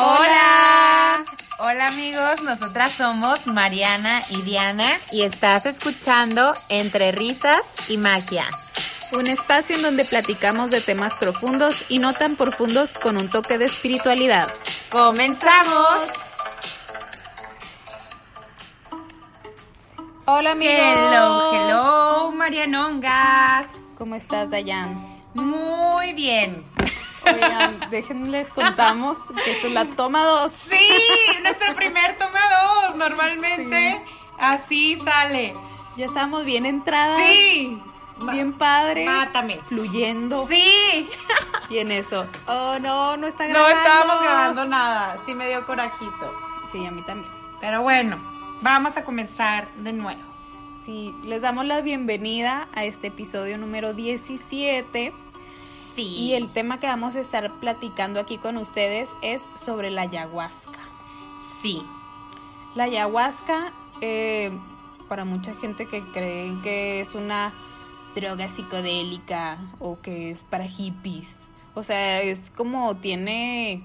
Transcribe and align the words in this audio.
Hola. 0.00 1.24
Hola 1.58 1.88
amigos, 1.88 2.42
nosotras 2.42 2.92
somos 2.92 3.48
Mariana 3.48 4.20
y 4.30 4.42
Diana 4.42 4.86
y 5.10 5.22
estás 5.22 5.66
escuchando 5.66 6.54
Entre 6.68 7.10
Risas 7.10 7.60
y 7.88 7.96
Magia. 7.96 8.46
Un 9.12 9.26
espacio 9.26 9.74
en 9.74 9.82
donde 9.82 10.04
platicamos 10.04 10.70
de 10.70 10.80
temas 10.80 11.16
profundos 11.16 11.90
y 11.90 11.98
no 11.98 12.12
tan 12.12 12.36
profundos 12.36 12.98
con 12.98 13.16
un 13.16 13.28
toque 13.28 13.58
de 13.58 13.64
espiritualidad. 13.64 14.46
¡Comenzamos! 14.90 16.12
Hola 20.26 20.52
amigos. 20.52 20.74
Hello, 20.76 21.52
hello, 21.54 22.32
Marianongas. 22.32 23.66
¿Cómo 23.96 24.14
estás, 24.14 24.48
Dayans? 24.48 25.02
Muy 25.34 26.12
bien. 26.12 26.77
Oigan, 27.34 27.90
déjenles 27.90 28.52
contamos 28.52 29.18
que 29.44 29.52
esto 29.52 29.66
es 29.68 29.72
la 29.72 29.84
toma 29.86 30.24
2. 30.24 30.52
Sí, 30.52 30.88
nuestro 31.42 31.74
primer 31.74 32.16
toma 32.18 32.40
2. 32.88 32.96
Normalmente 32.96 34.02
así 34.38 35.00
sale. 35.04 35.54
Ya 35.96 36.06
estamos 36.06 36.44
bien 36.44 36.66
entradas. 36.66 37.20
Sí. 37.26 37.80
Bien 38.32 38.52
padre. 38.52 39.04
Mátame. 39.06 39.60
Fluyendo. 39.68 40.46
Sí. 40.48 41.08
Y 41.70 41.78
en 41.78 41.92
eso. 41.92 42.26
Oh, 42.46 42.78
no, 42.80 43.16
no 43.16 43.26
está 43.26 43.46
No 43.46 43.52
grabando. 43.64 43.78
estábamos 43.78 44.22
grabando 44.22 44.64
nada. 44.64 45.16
Sí 45.26 45.34
me 45.34 45.48
dio 45.48 45.64
corajito. 45.66 46.32
Sí, 46.72 46.84
a 46.84 46.90
mí 46.90 47.02
también. 47.02 47.30
Pero 47.60 47.82
bueno, 47.82 48.18
vamos 48.60 48.96
a 48.96 49.04
comenzar 49.04 49.68
de 49.76 49.92
nuevo. 49.92 50.20
Sí, 50.84 51.14
les 51.24 51.42
damos 51.42 51.64
la 51.66 51.80
bienvenida 51.80 52.68
a 52.74 52.84
este 52.84 53.08
episodio 53.08 53.58
número 53.58 53.92
17. 53.94 55.12
Sí. 55.98 56.04
Y 56.04 56.34
el 56.34 56.52
tema 56.52 56.78
que 56.78 56.86
vamos 56.86 57.16
a 57.16 57.20
estar 57.20 57.52
platicando 57.58 58.20
aquí 58.20 58.38
con 58.38 58.56
ustedes 58.56 59.08
es 59.20 59.42
sobre 59.64 59.90
la 59.90 60.02
ayahuasca. 60.02 60.78
Sí. 61.60 61.82
La 62.76 62.84
ayahuasca, 62.84 63.72
eh, 64.00 64.56
para 65.08 65.24
mucha 65.24 65.56
gente 65.56 65.86
que 65.86 66.00
creen 66.12 66.62
que 66.62 67.00
es 67.00 67.16
una 67.16 67.52
droga 68.14 68.46
psicodélica 68.46 69.58
o 69.80 70.00
que 70.00 70.30
es 70.30 70.44
para 70.44 70.68
hippies. 70.68 71.36
O 71.74 71.82
sea, 71.82 72.22
es 72.22 72.52
como 72.52 72.96
tiene 72.98 73.82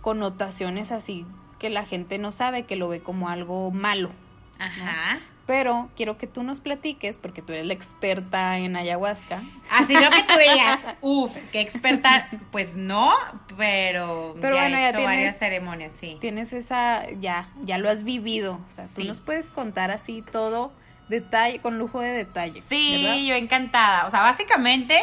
connotaciones 0.00 0.92
así 0.92 1.26
que 1.58 1.70
la 1.70 1.84
gente 1.84 2.18
no 2.18 2.30
sabe, 2.30 2.66
que 2.66 2.76
lo 2.76 2.88
ve 2.88 3.00
como 3.00 3.28
algo 3.28 3.72
malo. 3.72 4.12
Ajá. 4.60 5.18
Pero 5.48 5.88
quiero 5.96 6.18
que 6.18 6.26
tú 6.26 6.42
nos 6.44 6.60
platiques, 6.60 7.16
porque 7.18 7.40
tú 7.42 7.54
eres 7.54 7.64
la 7.66 7.72
experta 7.72 8.58
en 8.58 8.76
ayahuasca. 8.76 9.42
Así 9.70 9.94
lo 9.94 10.10
que 10.10 10.22
tú 10.22 10.34
digas. 10.38 10.78
Uf, 11.00 11.34
qué 11.52 11.62
experta. 11.62 12.28
Pues 12.52 12.74
no, 12.76 13.12
pero, 13.56 14.36
Pero 14.40 14.54
ya 14.56 14.60
bueno, 14.62 14.76
he 14.76 14.80
ya 14.82 14.88
hecho 14.90 14.98
tienes- 14.98 15.06
varias 15.16 15.38
ceremonias, 15.38 15.92
sí. 15.98 16.18
Tienes 16.20 16.52
esa, 16.52 17.10
ya, 17.18 17.48
ya 17.62 17.78
lo 17.78 17.88
has 17.88 18.04
vivido. 18.04 18.60
O 18.66 18.68
sea, 18.68 18.88
tú 18.94 19.00
Sí. 19.00 19.08
nos 19.08 19.20
puedes 19.20 19.50
contar 19.50 19.90
así 19.90 20.22
todo, 20.22 20.70
detalle, 21.08 21.60
con 21.60 21.78
lujo 21.78 22.00
de 22.00 22.10
detalle. 22.10 22.62
Sí, 22.68 23.02
¿verdad? 23.02 23.16
yo 23.16 23.34
encantada. 23.34 24.06
O 24.06 24.10
sea, 24.10 24.20
básicamente, 24.20 25.02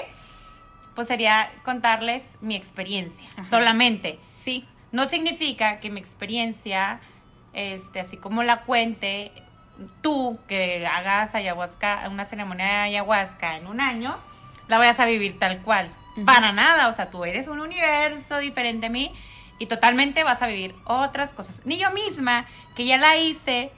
pues 0.93 1.07
sería 1.07 1.49
contarles 1.63 2.21
mi 2.41 2.55
experiencia. 2.55 3.27
Ajá. 3.35 3.49
Solamente. 3.49 4.19
Sí, 4.37 4.63
No 4.91 5.07
significa 5.09 5.79
que 5.81 5.89
mi 5.89 5.99
experiencia, 5.99 7.01
este, 7.53 7.99
así 7.99 8.15
como 8.15 8.43
la 8.43 8.61
cuente, 8.61 9.31
tú 10.01 10.39
que 10.47 10.85
hagas 10.85 11.35
ayahuasca, 11.35 12.07
una 12.09 12.25
ceremonia 12.25 12.65
de 12.65 12.71
ayahuasca 12.71 13.57
en 13.57 13.67
un 13.67 13.81
año, 13.81 14.17
la 14.67 14.77
vayas 14.77 14.99
a 14.99 15.05
vivir 15.05 15.39
tal 15.39 15.61
cual. 15.61 15.89
Para 16.25 16.51
nada, 16.53 16.87
o 16.87 16.93
sea, 16.93 17.09
tú 17.09 17.25
eres 17.25 17.47
un 17.47 17.59
universo 17.59 18.37
diferente 18.37 18.85
a 18.85 18.89
mí 18.89 19.13
y 19.59 19.65
totalmente 19.65 20.23
vas 20.23 20.41
a 20.41 20.47
vivir 20.47 20.73
otras 20.85 21.33
cosas. 21.33 21.55
Ni 21.65 21.77
yo 21.77 21.91
misma, 21.91 22.45
que 22.75 22.85
ya 22.85 22.97
la 22.97 23.17
hice, 23.17 23.71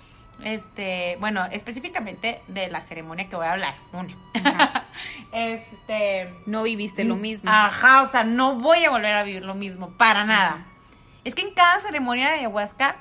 este, 0.43 1.17
bueno, 1.19 1.45
específicamente 1.51 2.41
de 2.47 2.67
la 2.67 2.81
ceremonia 2.81 3.27
que 3.27 3.35
voy 3.35 3.45
a 3.45 3.53
hablar, 3.53 3.75
una. 3.91 4.15
Ajá. 4.33 4.85
este, 5.31 6.33
no 6.45 6.63
viviste 6.63 7.03
lo 7.03 7.15
mismo. 7.15 7.49
Ajá, 7.51 8.03
o 8.03 8.09
sea, 8.09 8.23
no 8.23 8.55
voy 8.55 8.83
a 8.85 8.91
volver 8.91 9.15
a 9.15 9.23
vivir 9.23 9.43
lo 9.43 9.55
mismo, 9.55 9.89
para 9.91 10.25
nada. 10.25 10.65
Es 11.23 11.35
que 11.35 11.41
en 11.41 11.53
cada 11.53 11.79
ceremonia 11.79 12.27
de 12.29 12.35
ayahuasca 12.35 12.97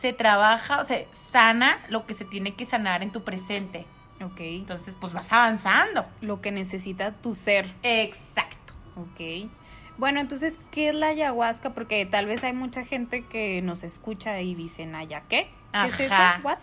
se 0.00 0.12
trabaja, 0.12 0.80
o 0.80 0.84
sea, 0.84 1.04
sana 1.32 1.78
lo 1.88 2.06
que 2.06 2.14
se 2.14 2.24
tiene 2.24 2.54
que 2.54 2.66
sanar 2.66 3.02
en 3.02 3.10
tu 3.10 3.22
presente. 3.24 3.86
Ok. 4.22 4.40
Entonces, 4.40 4.96
pues 5.00 5.12
vas 5.12 5.30
avanzando. 5.32 6.06
Lo 6.20 6.40
que 6.40 6.50
necesita 6.50 7.12
tu 7.12 7.34
ser. 7.34 7.72
Exacto. 7.82 8.72
Ok. 8.96 9.50
Bueno, 9.98 10.20
entonces, 10.20 10.58
¿qué 10.70 10.88
es 10.88 10.94
la 10.94 11.08
ayahuasca? 11.08 11.70
Porque 11.74 12.04
tal 12.06 12.26
vez 12.26 12.44
hay 12.44 12.52
mucha 12.52 12.84
gente 12.84 13.24
que 13.24 13.62
nos 13.62 13.82
escucha 13.82 14.40
y 14.40 14.54
dicen, 14.54 14.94
¿aya 14.94 15.22
qué? 15.28 15.48
¿Qué 15.72 15.88
es 15.88 16.00
eso? 16.00 16.14
¿What? 16.42 16.58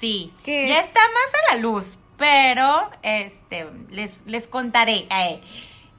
Sí. 0.00 0.32
¿Qué 0.44 0.68
ya 0.68 0.80
es? 0.80 0.86
está 0.86 1.00
más 1.00 1.34
a 1.34 1.54
la 1.54 1.60
luz, 1.60 1.98
pero 2.16 2.90
este 3.02 3.66
les, 3.90 4.12
les 4.26 4.46
contaré. 4.46 5.06
eh. 5.10 5.40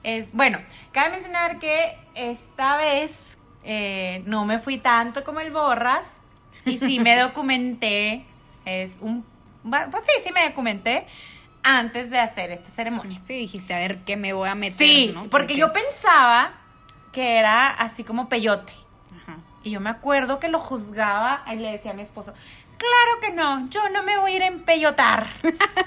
Es, 0.04 0.32
bueno, 0.32 0.60
cabe 0.92 1.12
mencionar 1.12 1.60
que 1.60 1.98
esta 2.16 2.78
vez 2.78 3.12
eh, 3.64 4.24
no 4.26 4.46
me 4.46 4.60
fui 4.60 4.78
tanto 4.78 5.24
como 5.26 5.42
el 5.42 5.52
Borras 5.52 6.06
y 6.70 6.78
sí 6.78 7.00
me 7.00 7.18
documenté. 7.20 8.26
Es 8.66 8.98
un. 9.02 9.26
Pues 9.64 10.04
sí, 10.06 10.24
sí 10.26 10.32
me 10.34 10.48
documenté 10.48 11.06
antes 11.64 12.10
de 12.10 12.20
hacer 12.20 12.52
esta 12.52 12.70
ceremonia. 12.72 13.22
Sí, 13.22 13.34
dijiste, 13.34 13.74
a 13.74 13.80
ver, 13.80 14.00
¿qué 14.06 14.16
me 14.16 14.34
voy 14.34 14.50
a 14.50 14.56
meter? 14.56 14.88
Sí, 14.88 15.12
¿no? 15.14 15.30
porque 15.30 15.56
yo 15.56 15.74
pensaba 15.74 16.54
que 17.12 17.38
era 17.38 17.70
así 17.70 18.04
como 18.04 18.30
peyote. 18.30 18.74
Ajá. 19.22 19.38
Y 19.64 19.72
yo 19.72 19.80
me 19.80 19.90
acuerdo 19.90 20.40
que 20.40 20.48
lo 20.48 20.60
juzgaba 20.60 21.44
y 21.52 21.56
le 21.56 21.72
decía 21.72 21.92
a 21.92 21.94
mi 21.94 22.04
esposo, 22.04 22.34
claro 22.78 23.22
que 23.22 23.32
no, 23.32 23.70
yo 23.70 23.90
no 23.90 24.04
me 24.04 24.18
voy 24.18 24.34
a 24.34 24.36
ir 24.38 24.44
a 24.44 24.48
empellotar. 24.48 25.28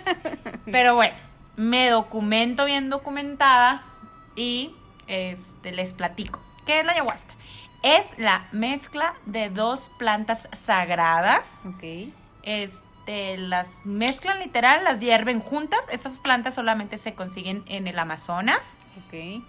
Pero 0.70 0.94
bueno, 0.94 1.14
me 1.56 1.88
documento 1.90 2.64
bien 2.64 2.90
documentada 2.90 3.82
y 4.36 4.74
este, 5.06 5.72
les 5.72 5.92
platico. 5.92 6.40
¿Qué 6.66 6.80
es 6.80 6.86
la 6.86 6.92
ayahuasca? 6.92 7.34
Es 7.82 8.06
la 8.16 8.46
mezcla 8.52 9.14
de 9.26 9.50
dos 9.50 9.90
plantas 9.98 10.48
sagradas. 10.64 11.48
Ok. 11.64 12.12
Este, 12.42 13.38
las 13.38 13.68
mezclan 13.84 14.38
literal, 14.38 14.84
las 14.84 15.00
hierven 15.00 15.40
juntas. 15.40 15.80
Esas 15.90 16.16
plantas 16.18 16.54
solamente 16.54 16.98
se 16.98 17.14
consiguen 17.14 17.64
en 17.66 17.88
el 17.88 17.98
Amazonas. 17.98 18.60
Ok. 19.06 19.42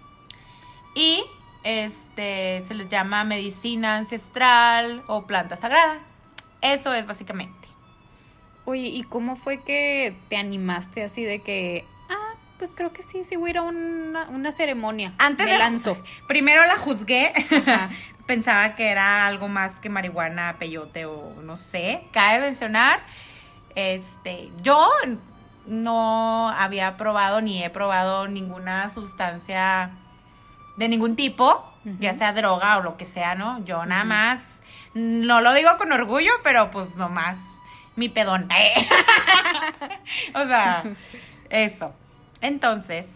Y 0.94 1.22
este 1.64 2.62
se 2.66 2.74
les 2.74 2.88
llama 2.88 3.24
medicina 3.24 3.96
ancestral 3.96 5.02
o 5.06 5.26
planta 5.26 5.56
sagrada. 5.56 5.98
Eso 6.60 6.92
es 6.92 7.06
básicamente. 7.06 7.68
Oye, 8.66 8.88
¿y 8.88 9.02
cómo 9.02 9.36
fue 9.36 9.62
que 9.62 10.16
te 10.28 10.36
animaste 10.36 11.04
así 11.04 11.22
de 11.22 11.40
que, 11.40 11.84
pues 12.58 12.72
creo 12.74 12.92
que 12.92 13.02
sí, 13.02 13.24
sí 13.24 13.36
voy 13.36 13.48
a 13.48 13.50
ir 13.50 13.58
a 13.58 13.62
una, 13.62 14.26
una 14.28 14.52
ceremonia? 14.52 15.12
Antes 15.18 15.46
me 15.46 15.52
de 15.52 15.58
lanzo. 15.58 15.98
Primero 16.28 16.64
la 16.66 16.76
juzgué. 16.76 17.32
Ajá. 17.50 17.90
Pensaba 18.26 18.74
que 18.74 18.88
era 18.88 19.26
algo 19.26 19.48
más 19.48 19.72
que 19.82 19.90
marihuana, 19.90 20.56
peyote 20.58 21.04
o 21.04 21.34
no 21.42 21.58
sé. 21.58 22.06
Cabe 22.10 22.40
mencionar, 22.40 23.00
este, 23.74 24.48
yo 24.62 24.88
no 25.66 26.48
había 26.48 26.96
probado 26.96 27.40
ni 27.40 27.62
he 27.62 27.70
probado 27.70 28.26
ninguna 28.28 28.90
sustancia 28.90 29.90
de 30.76 30.88
ningún 30.88 31.16
tipo, 31.16 31.70
ya 32.00 32.14
sea 32.14 32.32
droga 32.32 32.78
o 32.78 32.82
lo 32.82 32.96
que 32.96 33.04
sea, 33.04 33.34
¿no? 33.34 33.64
Yo 33.64 33.84
nada 33.86 34.04
más, 34.04 34.40
no 34.94 35.40
lo 35.40 35.52
digo 35.52 35.76
con 35.78 35.92
orgullo, 35.92 36.32
pero 36.42 36.70
pues 36.70 36.96
nomás 36.96 37.36
mi 37.96 38.08
pedón. 38.08 38.48
o 40.34 40.46
sea, 40.46 40.82
eso. 41.50 41.94
Entonces, 42.44 43.06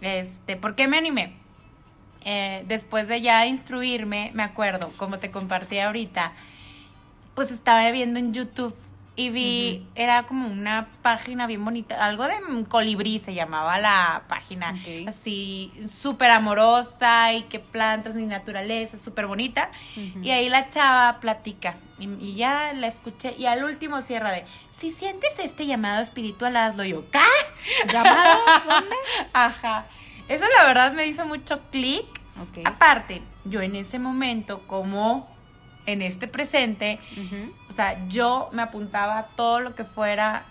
este, 0.00 0.56
¿por 0.56 0.74
qué 0.74 0.88
me 0.88 0.98
animé? 0.98 1.32
Eh, 2.24 2.64
después 2.66 3.06
de 3.06 3.20
ya 3.20 3.46
instruirme, 3.46 4.32
me 4.34 4.42
acuerdo, 4.42 4.90
como 4.96 5.20
te 5.20 5.30
compartí 5.30 5.78
ahorita, 5.78 6.32
pues 7.36 7.52
estaba 7.52 7.88
viendo 7.92 8.18
en 8.18 8.34
YouTube 8.34 8.74
y 9.16 9.30
vi, 9.30 9.86
era 9.94 10.24
como 10.24 10.48
una 10.48 10.88
página 11.02 11.46
bien 11.46 11.64
bonita, 11.64 12.04
algo 12.04 12.24
de 12.24 12.34
colibrí 12.68 13.20
se 13.20 13.32
llamaba 13.32 13.78
la 13.78 14.22
página, 14.28 14.76
así 15.06 15.72
súper 16.02 16.30
amorosa 16.32 17.32
y 17.32 17.42
que 17.42 17.60
plantas 17.60 18.16
y 18.16 18.24
naturaleza, 18.26 18.98
súper 18.98 19.26
bonita. 19.26 19.70
Y 20.22 20.30
ahí 20.30 20.48
la 20.48 20.70
chava 20.70 21.20
platica 21.20 21.76
y, 21.98 22.08
y 22.20 22.34
ya 22.34 22.72
la 22.72 22.88
escuché 22.88 23.34
y 23.38 23.46
al 23.46 23.62
último 23.62 24.02
cierra 24.02 24.32
de, 24.32 24.44
si 24.80 24.90
sientes 24.90 25.30
este 25.38 25.66
llamado 25.66 26.02
espiritual, 26.02 26.56
hazlo 26.56 26.84
Y 26.84 26.90
yo. 26.90 27.04
¿Qué? 27.10 27.92
¿Llamado? 27.92 28.40
¿Dónde? 28.68 28.96
Ajá. 29.32 29.86
Eso 30.28 30.44
la 30.58 30.64
verdad 30.64 30.92
me 30.92 31.06
hizo 31.06 31.24
mucho 31.26 31.60
clic. 31.70 32.06
Aparte, 32.64 33.22
yo 33.44 33.60
en 33.62 33.76
ese 33.76 33.98
momento, 33.98 34.62
como 34.66 35.32
en 35.86 36.02
este 36.02 36.26
presente. 36.26 36.98
O 37.74 37.76
sea, 37.76 38.06
yo 38.06 38.50
me 38.52 38.62
apuntaba 38.62 39.18
a 39.18 39.26
todo 39.26 39.58
lo 39.58 39.74
que 39.74 39.82
fuera 39.82 40.44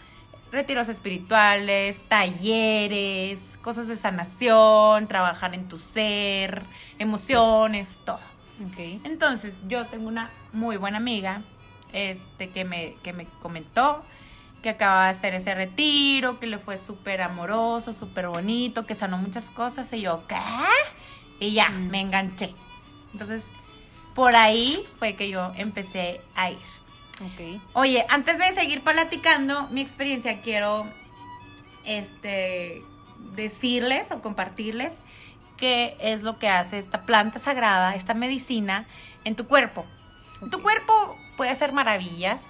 retiros 0.52 0.90
espirituales, 0.90 1.98
talleres, 2.10 3.40
cosas 3.62 3.88
de 3.88 3.96
sanación, 3.96 5.08
trabajar 5.08 5.54
en 5.56 5.70
tu 5.70 5.78
ser, 5.78 6.64
emociones, 7.00 7.98
todo. 8.04 8.20
Ok. 8.68 8.78
Entonces, 9.06 9.54
yo 9.70 9.86
tengo 9.88 10.10
una 10.10 10.32
muy 10.52 10.76
buena 10.76 10.98
amiga 10.98 11.44
este, 11.94 12.50
que, 12.50 12.66
me, 12.66 12.96
que 13.04 13.14
me 13.14 13.26
comentó 13.42 14.04
que 14.62 14.72
acaba 14.72 15.06
de 15.06 15.12
hacer 15.12 15.34
ese 15.34 15.56
retiro, 15.56 16.42
que 16.42 16.48
le 16.48 16.58
fue 16.58 16.78
súper 16.78 17.22
amoroso, 17.22 17.94
súper 17.94 18.28
bonito, 18.28 18.86
que 18.86 18.96
sanó 18.96 19.18
muchas 19.18 19.46
cosas. 19.52 19.94
Y 19.94 20.02
yo, 20.02 20.24
¿qué? 20.28 20.36
Y 21.40 21.54
ya, 21.54 21.70
Mm. 21.70 21.88
me 21.90 22.02
enganché. 22.02 22.54
Entonces, 23.14 23.44
por 24.14 24.36
ahí 24.36 24.86
fue 25.00 25.16
que 25.16 25.30
yo 25.30 25.54
empecé 25.56 26.20
a 26.36 26.52
ir. 26.52 26.60
Ok. 27.22 27.62
Oye, 27.74 28.06
antes 28.10 28.38
de 28.38 28.56
seguir 28.56 28.82
platicando 28.82 29.68
mi 29.68 29.82
experiencia, 29.82 30.42
quiero 30.42 30.86
este 31.86 32.84
decirles 33.36 34.12
o 34.12 34.22
compartirles 34.22 34.94
qué 35.58 35.96
es 36.00 36.24
lo 36.24 36.40
que 36.40 36.50
hace 36.50 36.80
esta 36.80 37.06
planta 37.06 37.40
sagrada, 37.40 37.96
esta 37.96 38.14
medicina 38.14 38.86
en 39.24 39.36
tu 39.36 39.48
cuerpo. 39.48 39.86
Tu 40.52 40.62
cuerpo 40.62 41.18
puede 41.38 41.52
hacer 41.52 41.72
maravillas, 41.72 42.42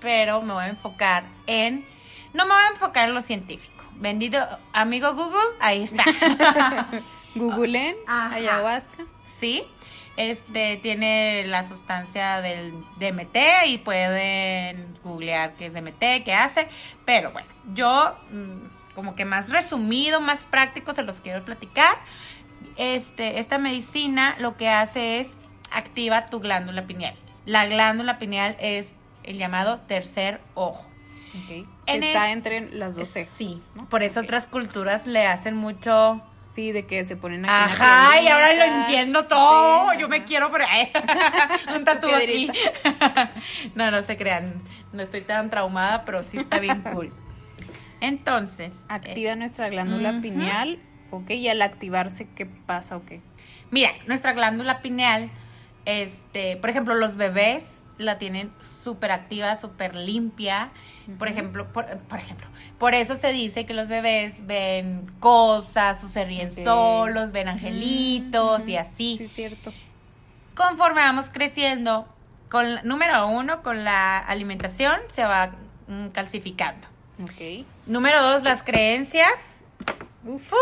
pero 0.00 0.42
me 0.42 0.52
voy 0.52 0.64
a 0.64 0.68
enfocar 0.68 1.24
en 1.46 1.86
no 2.32 2.46
me 2.46 2.54
voy 2.54 2.62
a 2.64 2.68
enfocar 2.68 3.08
en 3.08 3.14
lo 3.14 3.22
científico. 3.22 3.84
Bendito 3.94 4.38
amigo 4.72 5.14
Google, 5.14 5.56
ahí 5.60 5.84
está. 5.84 6.04
Googleen 7.34 7.96
ayahuasca. 8.06 9.04
¿sí? 9.40 9.64
Este 10.16 10.76
tiene 10.76 11.44
la 11.46 11.66
sustancia 11.68 12.40
del 12.40 12.72
DMT 12.98 13.36
y 13.66 13.78
pueden 13.78 14.96
googlear 15.02 15.54
qué 15.54 15.66
es 15.66 15.74
DMT, 15.74 16.24
qué 16.24 16.32
hace, 16.34 16.68
pero 17.04 17.32
bueno, 17.32 17.48
yo 17.74 18.16
mm, 18.30 18.94
como 18.94 19.16
que 19.16 19.24
más 19.24 19.48
resumido, 19.50 20.20
más 20.20 20.40
práctico 20.44 20.94
se 20.94 21.02
los 21.02 21.20
quiero 21.20 21.44
platicar. 21.44 21.96
Este, 22.76 23.40
esta 23.40 23.58
medicina 23.58 24.36
lo 24.38 24.56
que 24.56 24.68
hace 24.68 25.20
es 25.20 25.26
activa 25.70 26.26
tu 26.26 26.40
glándula 26.40 26.86
pineal. 26.86 27.14
La 27.44 27.66
glándula 27.66 28.18
pineal 28.18 28.56
es 28.60 28.86
el 29.24 29.38
llamado 29.38 29.80
tercer 29.80 30.40
ojo. 30.54 30.86
En 31.86 32.02
Está 32.04 32.26
el- 32.26 32.32
entre 32.34 32.70
las 32.70 32.94
dos 32.94 33.08
cejas. 33.10 33.34
Sí, 33.36 33.60
¿no? 33.74 33.88
por 33.88 34.04
eso 34.04 34.20
otras 34.20 34.46
culturas 34.46 35.04
le 35.06 35.26
hacen 35.26 35.56
mucho 35.56 36.22
Sí, 36.54 36.70
de 36.70 36.86
que 36.86 37.04
se 37.04 37.16
ponen 37.16 37.44
aquí. 37.44 37.52
una 37.52 37.64
Ajá, 37.64 38.20
y 38.20 38.28
ahora 38.28 38.54
lo 38.54 38.62
entiendo 38.62 39.26
todo. 39.26 39.90
Sí, 39.90 39.98
Yo 39.98 40.08
me 40.08 40.24
quiero 40.24 40.50
por 40.50 40.62
ahí. 40.62 40.90
Un 41.74 41.84
tatu 41.84 42.08
aquí. 42.14 42.48
No, 43.74 43.90
no 43.90 44.02
se 44.02 44.16
crean. 44.16 44.62
No 44.92 45.02
estoy 45.02 45.22
tan 45.22 45.50
traumada, 45.50 46.04
pero 46.04 46.22
sí 46.22 46.36
está 46.38 46.60
bien 46.60 46.82
cool. 46.92 47.12
Entonces. 48.00 48.72
Activa 48.88 49.32
eh, 49.32 49.36
nuestra 49.36 49.68
glándula 49.68 50.20
pineal. 50.20 50.78
Ok, 51.10 51.30
y 51.30 51.48
al 51.48 51.60
activarse, 51.62 52.28
¿qué 52.34 52.46
pasa 52.46 52.96
o 52.96 53.04
qué? 53.04 53.20
mira, 53.70 53.90
nuestra 54.06 54.32
glándula 54.32 54.82
pineal, 54.82 55.30
este, 55.84 56.56
por 56.58 56.70
ejemplo, 56.70 56.94
los 56.94 57.16
bebés 57.16 57.64
la 57.98 58.18
tienen 58.18 58.52
súper 58.60 59.10
activa, 59.10 59.56
súper 59.56 59.96
limpia. 59.96 60.70
Por 61.18 61.28
ejemplo, 61.28 61.72
por, 61.72 61.86
por 61.98 62.18
ejemplo, 62.18 62.46
por 62.78 62.94
eso 62.94 63.16
se 63.16 63.32
dice 63.32 63.66
que 63.66 63.74
los 63.74 63.88
bebés 63.88 64.34
ven 64.46 65.10
cosas 65.20 66.02
o 66.04 66.08
se 66.08 66.24
ríen 66.24 66.52
solos, 66.54 67.32
ven 67.32 67.48
angelitos 67.48 68.66
y 68.66 68.76
así. 68.76 69.16
Sí, 69.18 69.28
cierto. 69.28 69.72
conforme 70.54 71.00
vamos 71.00 71.26
creciendo, 71.32 72.06
con 72.50 72.80
número 72.84 73.26
uno, 73.28 73.62
con 73.62 73.84
la 73.84 74.18
alimentación 74.18 75.00
se 75.08 75.24
va 75.24 75.52
mm, 75.88 76.08
calcificando. 76.08 76.86
Ok. 77.22 77.64
Número 77.86 78.22
dos, 78.22 78.42
las 78.42 78.62
creencias. 78.62 79.32
Uf. 80.24 80.52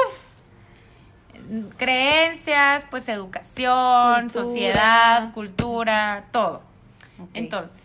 Mm, 1.49 1.69
Creencias, 1.77 2.85
pues 2.91 3.09
educación, 3.09 4.23
Cultura. 4.25 4.45
sociedad, 4.45 5.33
cultura, 5.33 6.25
todo. 6.31 6.63
Entonces, 7.35 7.82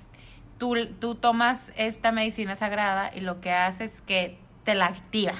tú, 0.58 0.88
tú 1.00 1.16
tomas 1.16 1.72
esta 1.76 2.12
medicina 2.12 2.56
sagrada 2.56 3.12
y 3.14 3.22
lo 3.22 3.42
que 3.42 3.52
hace 3.52 3.86
es 3.86 4.02
que 4.02 4.38
te 4.64 4.76
la 4.76 4.88
activa. 4.88 5.34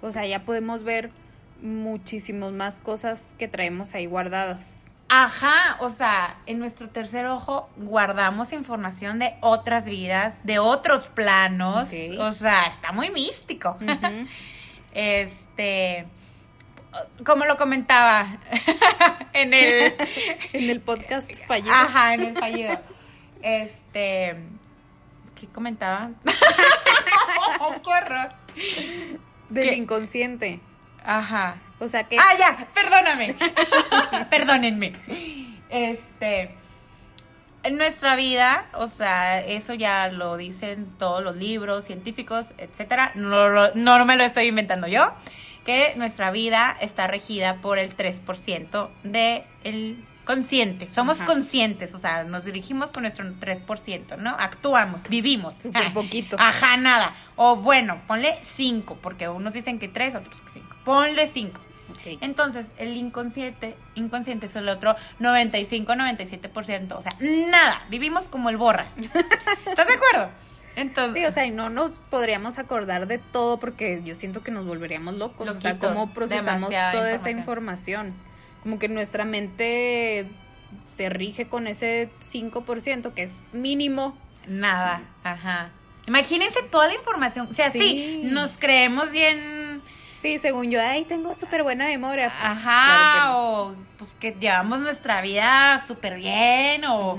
O 0.00 0.10
sea, 0.12 0.26
ya 0.26 0.44
podemos 0.44 0.82
ver 0.84 1.10
muchísimas 1.60 2.52
más 2.52 2.78
cosas 2.78 3.34
que 3.38 3.48
traemos 3.48 3.94
ahí 3.94 4.06
guardadas. 4.06 4.94
Ajá, 5.08 5.76
o 5.80 5.90
sea, 5.90 6.38
en 6.46 6.58
nuestro 6.58 6.88
tercer 6.88 7.26
ojo 7.26 7.68
guardamos 7.76 8.52
información 8.52 9.18
de 9.18 9.34
otras 9.40 9.84
vidas, 9.84 10.34
de 10.42 10.58
otros 10.58 11.08
planos. 11.08 11.88
O 12.18 12.32
sea, 12.32 12.66
está 12.66 12.92
muy 12.92 13.10
místico. 13.10 13.78
Este, 14.94 16.04
como 17.24 17.46
lo 17.46 17.56
comentaba 17.56 18.38
en 19.32 19.54
el, 19.54 19.94
en 20.52 20.68
el 20.68 20.80
podcast 20.80 21.30
fallido. 21.46 21.72
ajá, 21.72 22.12
en 22.12 22.22
el 22.24 22.36
fallido. 22.36 22.74
Este, 23.42 24.36
¿qué 25.34 25.46
comentaba? 25.52 26.10
¡Qué 26.24 27.90
horror! 27.90 28.32
Del 29.48 29.68
¿Qué? 29.70 29.74
inconsciente. 29.76 30.60
Ajá. 31.04 31.56
O 31.80 31.88
sea 31.88 32.04
que. 32.04 32.16
Ah, 32.18 32.34
ya, 32.38 32.68
perdóname. 32.74 33.34
Perdónenme. 34.30 34.92
Este, 35.68 36.54
en 37.64 37.76
nuestra 37.76 38.14
vida, 38.14 38.66
o 38.74 38.86
sea, 38.86 39.40
eso 39.44 39.74
ya 39.74 40.08
lo 40.08 40.36
dicen 40.36 40.86
todos 40.98 41.22
los 41.24 41.34
libros 41.36 41.84
científicos, 41.84 42.46
etcétera. 42.58 43.12
No, 43.16 43.48
lo- 43.48 43.74
no 43.74 44.04
me 44.04 44.16
lo 44.16 44.24
estoy 44.24 44.46
inventando 44.46 44.86
yo. 44.86 45.12
Que 45.64 45.94
nuestra 45.96 46.30
vida 46.30 46.76
está 46.80 47.06
regida 47.06 47.56
por 47.56 47.78
el 47.78 47.96
3% 47.96 48.88
del 49.04 50.04
consciente. 50.24 50.88
Somos 50.90 51.18
Ajá. 51.18 51.26
conscientes, 51.26 51.94
o 51.94 51.98
sea, 51.98 52.24
nos 52.24 52.44
dirigimos 52.44 52.90
con 52.90 53.02
nuestro 53.02 53.24
3%, 53.24 54.16
¿no? 54.18 54.30
Actuamos, 54.38 55.02
vivimos. 55.08 55.54
Súper 55.60 55.92
poquito. 55.92 56.36
Ajá, 56.38 56.76
nada. 56.76 57.14
O 57.36 57.56
bueno, 57.56 58.00
ponle 58.06 58.38
5, 58.44 58.98
porque 59.02 59.28
unos 59.28 59.52
dicen 59.52 59.78
que 59.78 59.88
3, 59.88 60.14
otros 60.16 60.40
que 60.40 60.50
5. 60.54 60.76
Ponle 60.84 61.28
5. 61.28 61.60
Ok. 61.90 62.18
Entonces, 62.22 62.66
el 62.78 62.96
inconsciente, 62.96 63.76
inconsciente 63.94 64.46
es 64.46 64.56
el 64.56 64.68
otro 64.68 64.96
95-97%. 65.20 66.92
O 66.96 67.02
sea, 67.02 67.16
nada. 67.20 67.82
Vivimos 67.90 68.24
como 68.24 68.50
el 68.50 68.56
borras. 68.56 68.88
¿Estás 69.66 69.86
de 69.86 69.94
acuerdo? 69.94 70.28
Entonces, 70.74 71.20
Sí, 71.20 71.26
o 71.26 71.30
sea, 71.30 71.44
y 71.44 71.50
no 71.50 71.68
nos 71.68 71.98
podríamos 71.98 72.58
acordar 72.58 73.06
de 73.06 73.18
todo 73.18 73.58
porque 73.58 74.00
yo 74.04 74.14
siento 74.14 74.42
que 74.42 74.50
nos 74.50 74.64
volveríamos 74.64 75.14
locos. 75.14 75.46
o 75.48 75.60
sea, 75.60 75.72
Loquitos, 75.72 75.92
cómo 75.92 76.14
procesamos 76.14 76.70
toda 76.70 77.12
esa 77.12 77.30
información. 77.30 78.14
Como 78.62 78.78
que 78.78 78.88
nuestra 78.88 79.24
mente 79.24 80.26
se 80.86 81.08
rige 81.08 81.46
con 81.48 81.66
ese 81.66 82.10
5% 82.20 83.12
que 83.14 83.22
es 83.24 83.40
mínimo. 83.52 84.16
nada. 84.46 85.02
Ajá. 85.22 85.70
Imagínense 86.06 86.62
toda 86.64 86.88
la 86.88 86.94
información. 86.94 87.46
O 87.50 87.54
sea, 87.54 87.70
sí, 87.70 87.78
Sí. 87.78 88.20
nos 88.24 88.58
creemos 88.58 89.10
bien. 89.12 89.80
Sí, 90.16 90.38
según 90.40 90.70
yo, 90.70 90.80
ay, 90.82 91.04
tengo 91.04 91.32
súper 91.34 91.62
buena 91.62 91.86
memoria. 91.86 92.28
Pues, 92.30 92.50
Ajá. 92.50 93.14
claro 93.14 93.38
O 93.38 93.76
pues 93.98 94.10
que 94.20 94.32
llevamos 94.38 94.80
nuestra 94.80 95.20
vida 95.20 95.84
súper 95.86 96.16
bien. 96.16 96.84
O. 96.86 97.18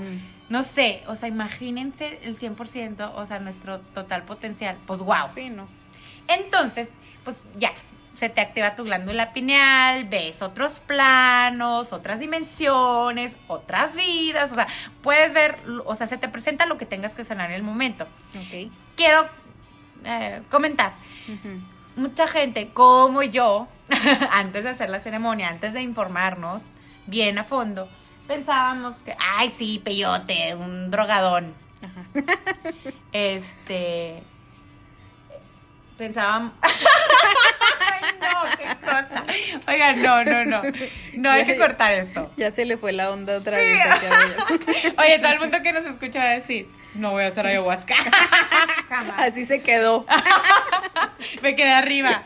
No 0.50 0.62
sé, 0.62 1.02
o 1.06 1.16
sea, 1.16 1.28
imagínense 1.28 2.18
el 2.22 2.36
100%, 2.36 3.12
o 3.14 3.24
sea, 3.26 3.38
nuestro 3.38 3.80
total 3.80 4.24
potencial. 4.24 4.76
Pues 4.86 5.00
wow. 5.00 5.24
Sí, 5.34 5.48
no. 5.48 5.66
Entonces, 6.28 6.88
pues 7.24 7.38
ya, 7.58 7.72
se 8.18 8.28
te 8.28 8.40
activa 8.40 8.76
tu 8.76 8.84
glándula 8.84 9.32
pineal, 9.32 10.04
ves 10.04 10.40
otros 10.42 10.80
planos, 10.80 11.92
otras 11.92 12.20
dimensiones, 12.20 13.32
otras 13.48 13.94
vidas, 13.94 14.52
o 14.52 14.54
sea, 14.54 14.68
puedes 15.02 15.32
ver, 15.32 15.58
o 15.84 15.94
sea, 15.94 16.06
se 16.06 16.18
te 16.18 16.28
presenta 16.28 16.66
lo 16.66 16.78
que 16.78 16.86
tengas 16.86 17.14
que 17.14 17.24
sanar 17.24 17.50
en 17.50 17.56
el 17.56 17.62
momento. 17.62 18.06
Quiero 18.96 19.26
eh, 20.04 20.42
comentar, 20.50 20.92
mucha 21.96 22.26
gente 22.26 22.70
como 22.72 23.22
yo, 23.22 23.68
antes 24.30 24.64
de 24.64 24.70
hacer 24.70 24.90
la 24.90 25.00
ceremonia, 25.00 25.48
antes 25.48 25.72
de 25.72 25.82
informarnos 25.82 26.62
bien 27.06 27.38
a 27.38 27.44
fondo, 27.44 27.88
pensábamos 28.26 28.96
que, 28.96 29.16
ay, 29.18 29.52
sí, 29.56 29.80
peyote, 29.84 30.54
un 30.54 30.90
drogadón. 30.90 31.54
Ajá. 31.82 32.06
Este. 33.12 34.20
Pensábamos. 35.96 36.52
No, 38.20 38.56
qué 38.56 38.76
cosa. 38.80 39.24
Oigan, 39.68 40.02
no, 40.02 40.24
no, 40.24 40.44
no. 40.44 40.62
No 41.14 41.30
hay 41.30 41.44
que 41.44 41.56
cortar 41.56 41.94
esto. 41.94 42.30
Ya 42.36 42.50
se 42.50 42.64
le 42.64 42.76
fue 42.76 42.92
la 42.92 43.10
onda 43.10 43.36
otra 43.36 43.56
vez. 43.56 43.78
Oye, 44.98 45.18
todo 45.18 45.32
el 45.32 45.40
mundo 45.40 45.58
que 45.62 45.72
nos 45.72 45.84
escucha 45.84 46.18
va 46.20 46.30
a 46.30 46.34
decir: 46.34 46.68
No 46.94 47.12
voy 47.12 47.24
a 47.24 47.28
hacer 47.28 47.46
ayahuasca. 47.46 47.94
Jamás. 48.88 49.20
Así 49.20 49.44
se 49.46 49.62
quedó. 49.62 50.06
Me 51.42 51.54
quedé 51.54 51.72
arriba. 51.72 52.24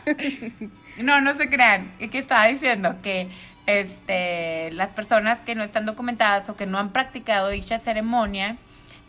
No, 0.97 1.21
no 1.21 1.35
se 1.35 1.49
crean. 1.49 1.93
Es 1.99 2.11
que 2.11 2.19
estaba 2.19 2.47
diciendo 2.47 2.97
que 3.01 3.29
este, 3.65 4.71
las 4.71 4.91
personas 4.91 5.41
que 5.41 5.55
no 5.55 5.63
están 5.63 5.85
documentadas 5.85 6.49
o 6.49 6.55
que 6.55 6.65
no 6.65 6.79
han 6.79 6.91
practicado 6.91 7.49
dicha 7.49 7.79
ceremonia, 7.79 8.57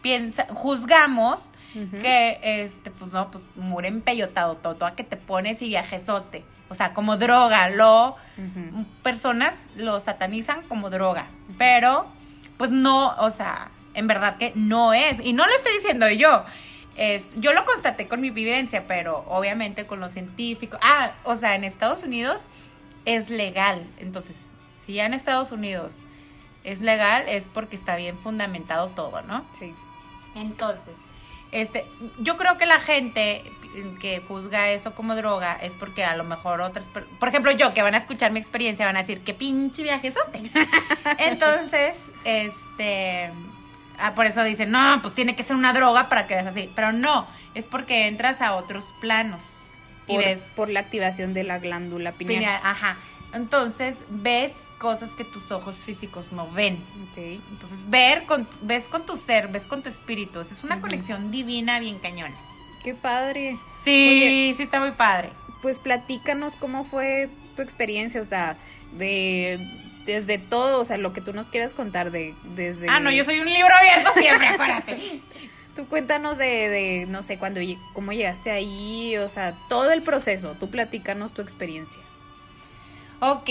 piensa, 0.03 0.47
juzgamos 0.51 1.41
que, 2.03 2.41
este, 2.43 2.91
pues 2.91 3.13
no, 3.13 3.31
pues 3.31 3.45
muere 3.55 3.89
empeyotado 3.89 4.57
todo, 4.57 4.85
a 4.87 4.97
que 4.97 5.05
te 5.05 5.17
pones 5.17 5.63
y 5.63 5.69
viajesote. 5.69 6.45
O 6.71 6.75
sea, 6.75 6.95
como 6.95 7.17
droga, 7.17 7.69
lo 7.69 8.17
personas 9.03 9.55
lo 9.77 10.01
satanizan 10.01 10.63
como 10.63 10.89
droga, 10.89 11.27
pero 11.59 12.07
pues 12.57 12.71
no, 12.71 13.15
o 13.19 13.31
sea, 13.31 13.71
en 13.93 14.07
verdad 14.07 14.39
que 14.39 14.53
no 14.55 14.95
es, 14.95 15.19
y 15.23 15.33
no 15.33 15.47
lo 15.47 15.53
estoy 15.55 15.73
diciendo 15.75 16.09
yo, 16.11 16.45
es, 16.97 17.23
yo 17.37 17.53
lo 17.53 17.65
constaté 17.67 18.07
con 18.07 18.21
mi 18.21 18.31
vivencia, 18.31 18.85
pero 18.87 19.25
obviamente 19.29 19.87
con 19.87 20.01
los 20.01 20.13
científicos, 20.13 20.79
ah, 20.83 21.13
o 21.25 21.37
sea, 21.37 21.57
en 21.57 21.65
Estados 21.65 22.05
Unidos 22.05 22.41
es 23.05 23.31
legal, 23.31 23.85
entonces, 23.99 24.37
si 24.87 24.95
ya 24.95 25.07
en 25.07 25.15
Estados 25.15 25.53
Unidos 25.53 25.93
es 26.63 26.81
legal, 26.81 27.25
es 27.29 27.45
porque 27.53 27.77
está 27.77 27.97
bien 27.97 28.17
fundamentado 28.19 28.89
todo, 28.89 29.23
¿no? 29.23 29.45
Sí. 29.59 29.75
Entonces, 30.37 30.95
este, 31.53 31.85
yo 32.21 32.37
creo 32.37 32.59
que 32.59 32.67
la 32.67 32.79
gente 32.79 33.43
que 34.01 34.23
juzga 34.27 34.71
eso 34.71 34.95
como 34.95 35.15
droga 35.15 35.59
es 35.61 35.73
porque 35.73 36.05
a 36.05 36.17
lo 36.17 36.25
mejor 36.25 36.61
otras, 36.61 36.87
por 37.19 37.29
ejemplo, 37.29 37.53
yo 37.53 37.73
que 37.75 37.83
van 37.83 37.95
a 37.95 37.99
escuchar 37.99 38.33
mi 38.33 38.41
experiencia 38.41 38.87
van 38.87 38.97
a 38.97 39.01
decir 39.01 39.21
qué 39.23 39.35
pinche 39.35 39.83
viajezote. 39.83 40.51
Entonces, 41.19 41.97
este, 42.25 43.31
ah, 43.99 44.15
por 44.15 44.27
eso 44.27 44.43
dicen 44.43 44.71
no, 44.71 45.01
pues 45.03 45.15
tiene 45.15 45.37
que 45.37 45.43
ser 45.43 45.57
una 45.57 45.73
droga 45.73 46.09
para 46.09 46.27
que 46.27 46.35
veas 46.35 46.47
así, 46.47 46.71
pero 46.75 46.93
no, 46.93 47.27
es 47.55 47.65
porque 47.65 48.09
entras 48.09 48.41
a 48.41 48.55
otros 48.55 48.85
planos 49.01 49.41
y 50.07 50.15
Por, 50.15 50.25
ves 50.25 50.39
por 50.57 50.69
la 50.71 50.81
activación 50.81 51.35
de 51.35 51.45
la 51.45 51.59
glándula 51.59 52.13
pineal. 52.13 52.39
pineal, 52.39 52.61
ajá. 52.65 52.97
Entonces 53.33 53.97
ves 54.09 54.53
cosas 54.79 55.11
que 55.11 55.25
tus 55.25 55.53
ojos 55.53 55.77
físicos 55.77 56.33
no 56.33 56.51
ven. 56.51 56.75
Ok. 57.13 57.19
Entonces, 57.19 57.79
ver 57.89 58.25
con, 58.25 58.49
ves 58.63 58.85
con 58.87 59.05
tu 59.07 59.17
ser, 59.19 59.49
ves 59.49 59.63
con 59.63 59.83
tu 59.83 59.91
espíritu. 59.91 60.41
Es 60.41 60.65
una 60.65 60.81
conexión 60.81 61.31
divina, 61.31 61.79
bien 61.79 61.99
cañona. 61.99 62.35
Qué 62.83 62.95
padre. 62.95 63.59
Sí, 63.85 63.91
Oye. 63.91 64.55
sí 64.57 64.63
está 64.63 64.81
muy 64.81 64.93
padre. 64.93 65.31
Pues 65.63 65.79
platícanos 65.79 66.57
cómo 66.57 66.85
fue 66.85 67.29
tu 67.57 67.63
experiencia, 67.63 68.21
o 68.21 68.25
sea, 68.25 68.57
de 68.93 69.59
desde 70.07 70.39
todo, 70.39 70.81
o 70.81 70.85
sea, 70.85 70.97
lo 70.97 71.13
que 71.13 71.21
tú 71.21 71.33
nos 71.33 71.51
quieras 71.51 71.75
contar 71.75 72.11
de 72.11 72.35
desde 72.55 72.89
Ah, 72.89 73.01
no, 73.01 73.11
yo 73.11 73.25
soy 73.25 73.39
un 73.41 73.53
libro 73.53 73.73
abierto 73.75 74.11
siempre, 74.19 74.49
acuérdate. 74.55 75.21
Tú 75.77 75.87
cuéntanos 75.87 76.39
de, 76.39 76.69
de 76.69 77.07
no 77.09 77.23
sé, 77.23 77.39
cuando 77.39 77.61
cómo 77.93 78.13
llegaste 78.13 78.51
ahí, 78.51 79.17
o 79.19 79.29
sea, 79.29 79.55
todo 79.69 79.93
el 79.93 80.03
proceso. 80.03 80.57
Tú 80.59 80.69
platícanos 80.71 81.33
tu 81.33 81.43
experiencia. 81.43 82.01
Ok. 83.21 83.51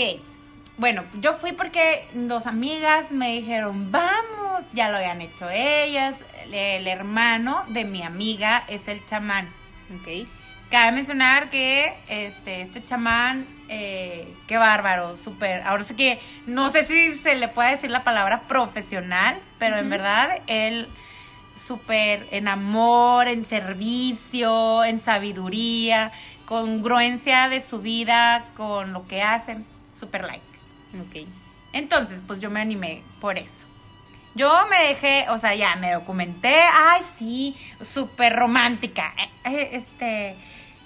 Bueno, 0.76 1.04
yo 1.20 1.34
fui 1.34 1.52
porque 1.52 2.08
dos 2.14 2.46
amigas 2.46 3.10
me 3.10 3.32
dijeron, 3.34 3.90
vamos, 3.90 4.64
ya 4.72 4.90
lo 4.90 4.96
habían 4.96 5.20
hecho 5.20 5.48
ellas. 5.50 6.14
El, 6.52 6.86
hermano 6.86 7.64
de 7.68 7.84
mi 7.84 8.02
amiga 8.02 8.64
es 8.68 8.86
el 8.88 9.04
chamán. 9.06 9.48
Ok. 9.94 10.26
Cabe 10.70 10.92
mencionar 10.92 11.50
que 11.50 11.94
este, 12.08 12.62
este 12.62 12.84
chamán, 12.84 13.46
eh, 13.68 14.32
qué 14.46 14.56
bárbaro, 14.56 15.16
súper. 15.24 15.62
Ahora 15.62 15.84
sí 15.84 15.94
que 15.94 16.20
no 16.46 16.70
sé 16.70 16.86
si 16.86 17.18
se 17.18 17.34
le 17.34 17.48
puede 17.48 17.72
decir 17.72 17.90
la 17.90 18.04
palabra 18.04 18.42
profesional, 18.42 19.40
pero 19.58 19.78
en 19.78 19.90
verdad 19.90 20.42
él 20.46 20.88
súper 21.66 22.26
en 22.30 22.48
amor, 22.48 23.28
en 23.28 23.46
servicio, 23.46 24.84
en 24.84 25.00
sabiduría, 25.00 26.12
congruencia 26.44 27.48
de 27.48 27.60
su 27.60 27.80
vida 27.80 28.46
con 28.56 28.92
lo 28.92 29.06
que 29.06 29.22
hacen, 29.22 29.64
súper 29.98 30.24
like. 30.24 30.42
Ok. 31.00 31.28
Entonces, 31.72 32.22
pues 32.26 32.40
yo 32.40 32.50
me 32.50 32.60
animé 32.60 33.02
por 33.20 33.38
eso. 33.38 33.69
Yo 34.34 34.50
me 34.70 34.88
dejé, 34.88 35.26
o 35.30 35.38
sea, 35.38 35.54
ya 35.54 35.76
me 35.76 35.92
documenté, 35.92 36.54
ay, 36.72 37.02
sí, 37.18 37.56
súper 37.82 38.34
romántica. 38.36 39.12
Eh, 39.18 39.28
eh, 39.44 39.68
Este, 39.72 40.36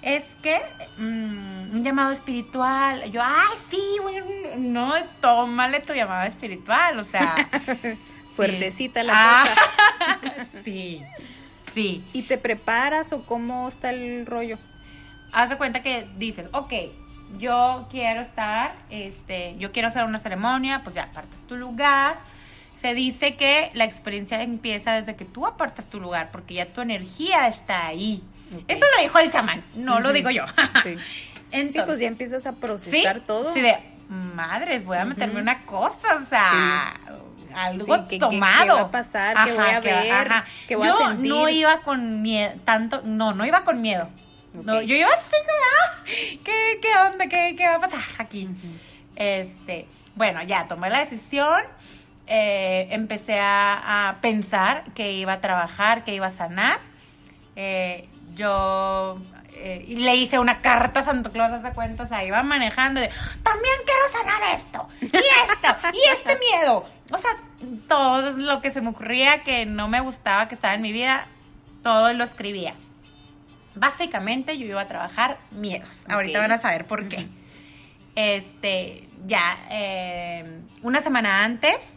es 0.01 0.23
que 0.41 0.61
mm, 0.97 1.75
un 1.75 1.83
llamado 1.83 2.11
espiritual. 2.11 3.11
Yo, 3.11 3.21
ay, 3.23 3.57
sí, 3.69 3.83
bueno, 4.01 4.25
no, 4.57 4.93
tómale 5.21 5.79
tu 5.81 5.93
llamado 5.93 6.27
espiritual, 6.27 6.99
o 6.99 7.03
sea. 7.03 7.35
Fuertecita 8.35 9.01
la 9.03 9.13
Ah, 9.15 9.45
cosa. 10.21 10.45
sí, 10.65 11.01
sí. 11.73 12.03
¿Y 12.13 12.23
te 12.23 12.37
preparas 12.37 13.13
o 13.13 13.23
cómo 13.25 13.67
está 13.67 13.89
el 13.91 14.25
rollo? 14.25 14.57
haz 15.31 15.49
de 15.49 15.57
cuenta 15.57 15.81
que 15.81 16.07
dices, 16.17 16.47
ok, 16.53 16.73
yo 17.37 17.87
quiero 17.91 18.21
estar, 18.21 18.75
este, 18.89 19.55
yo 19.57 19.73
quiero 19.73 19.89
hacer 19.89 20.05
una 20.05 20.17
ceremonia, 20.17 20.79
pues 20.83 20.95
ya 20.95 21.03
apartas 21.03 21.37
tu 21.47 21.57
lugar. 21.57 22.17
Se 22.81 22.93
dice 22.93 23.35
que 23.35 23.71
la 23.73 23.85
experiencia 23.85 24.41
empieza 24.41 24.93
desde 24.93 25.15
que 25.15 25.25
tú 25.25 25.45
apartas 25.47 25.87
tu 25.89 25.99
lugar, 25.99 26.29
porque 26.31 26.53
ya 26.55 26.67
tu 26.67 26.81
energía 26.81 27.47
está 27.47 27.87
ahí. 27.87 28.23
Eso 28.67 28.85
lo 28.95 29.01
dijo 29.01 29.17
el 29.19 29.29
chamán, 29.31 29.63
no 29.75 29.99
lo 29.99 30.13
digo 30.13 30.29
yo. 30.29 30.45
Sí. 30.83 30.97
Entonces, 31.51 31.71
Sí, 31.81 31.81
pues 31.85 31.99
ya 31.99 32.07
empiezas 32.07 32.45
a 32.45 32.51
procesar 32.53 33.21
todo. 33.21 33.53
Sí, 33.53 33.61
de 33.61 33.75
madres, 34.09 34.85
voy 34.85 34.97
a 34.97 35.05
meterme 35.05 35.41
una 35.41 35.65
cosa, 35.65 36.21
o 36.23 36.29
sea, 36.29 36.93
algo 37.55 37.95
Sí, 37.95 38.01
¿qué- 38.03 38.07
qué- 38.15 38.19
tomado. 38.19 38.65
qué 38.65 38.81
va 38.81 38.87
a 38.87 38.91
pasar? 38.91 39.35
¿Qué 39.45 39.53
voy 39.53 39.65
a 39.65 39.79
ver? 39.79 40.43
¿Qué 40.67 40.75
voy 40.75 40.87
a 40.87 40.91
Yo 40.91 41.07
sentir? 41.07 41.29
no 41.31 41.49
iba 41.49 41.79
con 41.81 42.21
miedo, 42.21 42.53
tanto, 42.65 43.01
no, 43.03 43.33
no 43.33 43.45
iba 43.45 43.63
con 43.63 43.81
miedo. 43.81 44.09
No, 44.53 44.81
yo 44.81 44.95
iba 44.95 45.09
así 45.09 45.31
como, 45.31 45.59
ah, 45.81 46.03
¿qué, 46.05 46.79
qué 46.81 46.97
onda? 47.11 47.27
¿Qué, 47.27 47.55
¿Qué 47.57 47.67
va 47.67 47.75
a 47.75 47.79
pasar 47.79 47.99
aquí? 48.19 48.47
Este, 49.15 49.87
bueno, 50.15 50.43
ya 50.43 50.67
tomé 50.67 50.89
la 50.89 50.99
decisión, 50.99 51.61
eh, 52.27 52.87
empecé 52.91 53.39
a, 53.39 54.09
a 54.09 54.21
pensar 54.21 54.83
que 54.93 55.13
iba 55.13 55.33
a 55.33 55.41
trabajar, 55.41 56.03
que 56.03 56.13
iba 56.13 56.27
a 56.27 56.31
sanar. 56.31 56.79
Eh, 57.55 58.07
yo 58.35 59.19
eh, 59.57 59.85
y 59.87 59.95
le 59.95 60.15
hice 60.15 60.37
una 60.37 60.61
carta 60.61 60.99
a 60.99 61.03
Santo 61.03 61.31
Claus, 61.31 61.49
¿te 61.49 61.59
das 61.59 61.73
cuenta? 61.73 62.03
O 62.03 62.07
sea, 62.07 62.25
iba 62.25 62.43
manejando 62.43 62.99
de, 62.99 63.09
también 63.41 63.75
quiero 63.85 64.21
sanar 64.21 64.53
esto, 64.53 64.89
y 65.01 65.05
esto, 65.05 65.77
y 65.93 66.09
este 66.11 66.37
miedo. 66.37 66.85
O 67.11 67.17
sea, 67.17 67.31
todo 67.87 68.31
lo 68.31 68.61
que 68.61 68.71
se 68.71 68.81
me 68.81 68.89
ocurría 68.89 69.43
que 69.43 69.65
no 69.65 69.87
me 69.87 70.01
gustaba 70.01 70.49
que 70.49 70.55
estaba 70.55 70.73
en 70.73 70.81
mi 70.81 70.91
vida, 70.91 71.27
todo 71.83 72.11
lo 72.13 72.25
escribía. 72.25 72.75
Básicamente 73.75 74.57
yo 74.57 74.65
iba 74.65 74.81
a 74.81 74.87
trabajar 74.87 75.37
miedos. 75.51 76.01
Ahorita 76.09 76.39
van 76.39 76.51
a 76.51 76.59
saber 76.59 76.85
por 76.85 77.07
qué. 77.07 77.27
Este, 78.15 79.07
ya, 79.25 79.57
eh, 79.69 80.59
una 80.81 81.01
semana 81.01 81.43
antes 81.43 81.94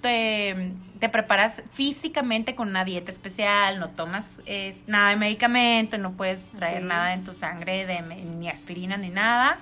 te, 0.00 0.72
te 0.98 1.08
preparas 1.08 1.62
físicamente 1.72 2.54
con 2.54 2.68
una 2.68 2.84
dieta 2.84 3.12
especial, 3.12 3.78
no 3.78 3.90
tomas 3.90 4.24
eh, 4.46 4.76
nada 4.86 5.10
de 5.10 5.16
medicamento, 5.16 5.98
no 5.98 6.12
puedes 6.12 6.40
traer 6.52 6.82
nada 6.82 7.14
en 7.14 7.24
tu 7.24 7.32
sangre, 7.32 7.86
de, 7.86 8.00
ni 8.02 8.48
aspirina 8.48 8.96
ni 8.96 9.10
nada. 9.10 9.58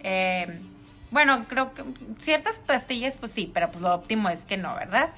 Eh, 0.00 0.60
bueno, 1.10 1.46
creo 1.48 1.74
que 1.74 1.84
ciertas 2.20 2.58
pastillas, 2.58 3.16
pues 3.18 3.32
sí, 3.32 3.50
pero 3.52 3.70
pues 3.70 3.82
lo 3.82 3.94
óptimo 3.94 4.28
es 4.28 4.42
que 4.42 4.56
no, 4.56 4.74
¿verdad? 4.74 5.10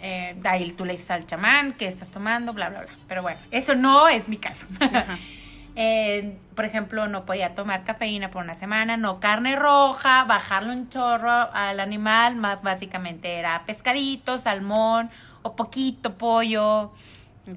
Eh, 0.00 0.36
ahí 0.44 0.72
tú 0.72 0.84
le 0.84 0.92
dices 0.92 1.10
al 1.10 1.26
chamán 1.26 1.72
que 1.72 1.86
estás 1.86 2.10
tomando, 2.10 2.52
bla, 2.52 2.68
bla, 2.68 2.82
bla. 2.82 2.92
Pero 3.08 3.22
bueno, 3.22 3.40
eso 3.50 3.74
no 3.74 4.08
es 4.08 4.28
mi 4.28 4.36
caso. 4.36 4.66
Ajá. 4.80 5.18
Eh, 5.76 6.38
por 6.54 6.64
ejemplo, 6.64 7.08
no 7.08 7.24
podía 7.24 7.54
tomar 7.54 7.84
cafeína 7.84 8.30
por 8.30 8.44
una 8.44 8.54
semana, 8.54 8.96
no 8.96 9.18
carne 9.18 9.56
roja, 9.56 10.24
bajarle 10.24 10.72
un 10.72 10.88
chorro 10.88 11.30
al 11.52 11.80
animal, 11.80 12.36
más 12.36 12.62
básicamente 12.62 13.34
era 13.34 13.64
pescadito, 13.66 14.38
salmón 14.38 15.10
o 15.42 15.56
poquito 15.56 16.16
pollo. 16.16 16.92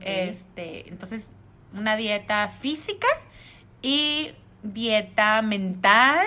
Este, 0.01 0.89
entonces, 0.89 1.27
una 1.73 1.95
dieta 1.95 2.49
física 2.59 3.07
y 3.81 4.31
dieta 4.63 5.41
mental. 5.41 6.25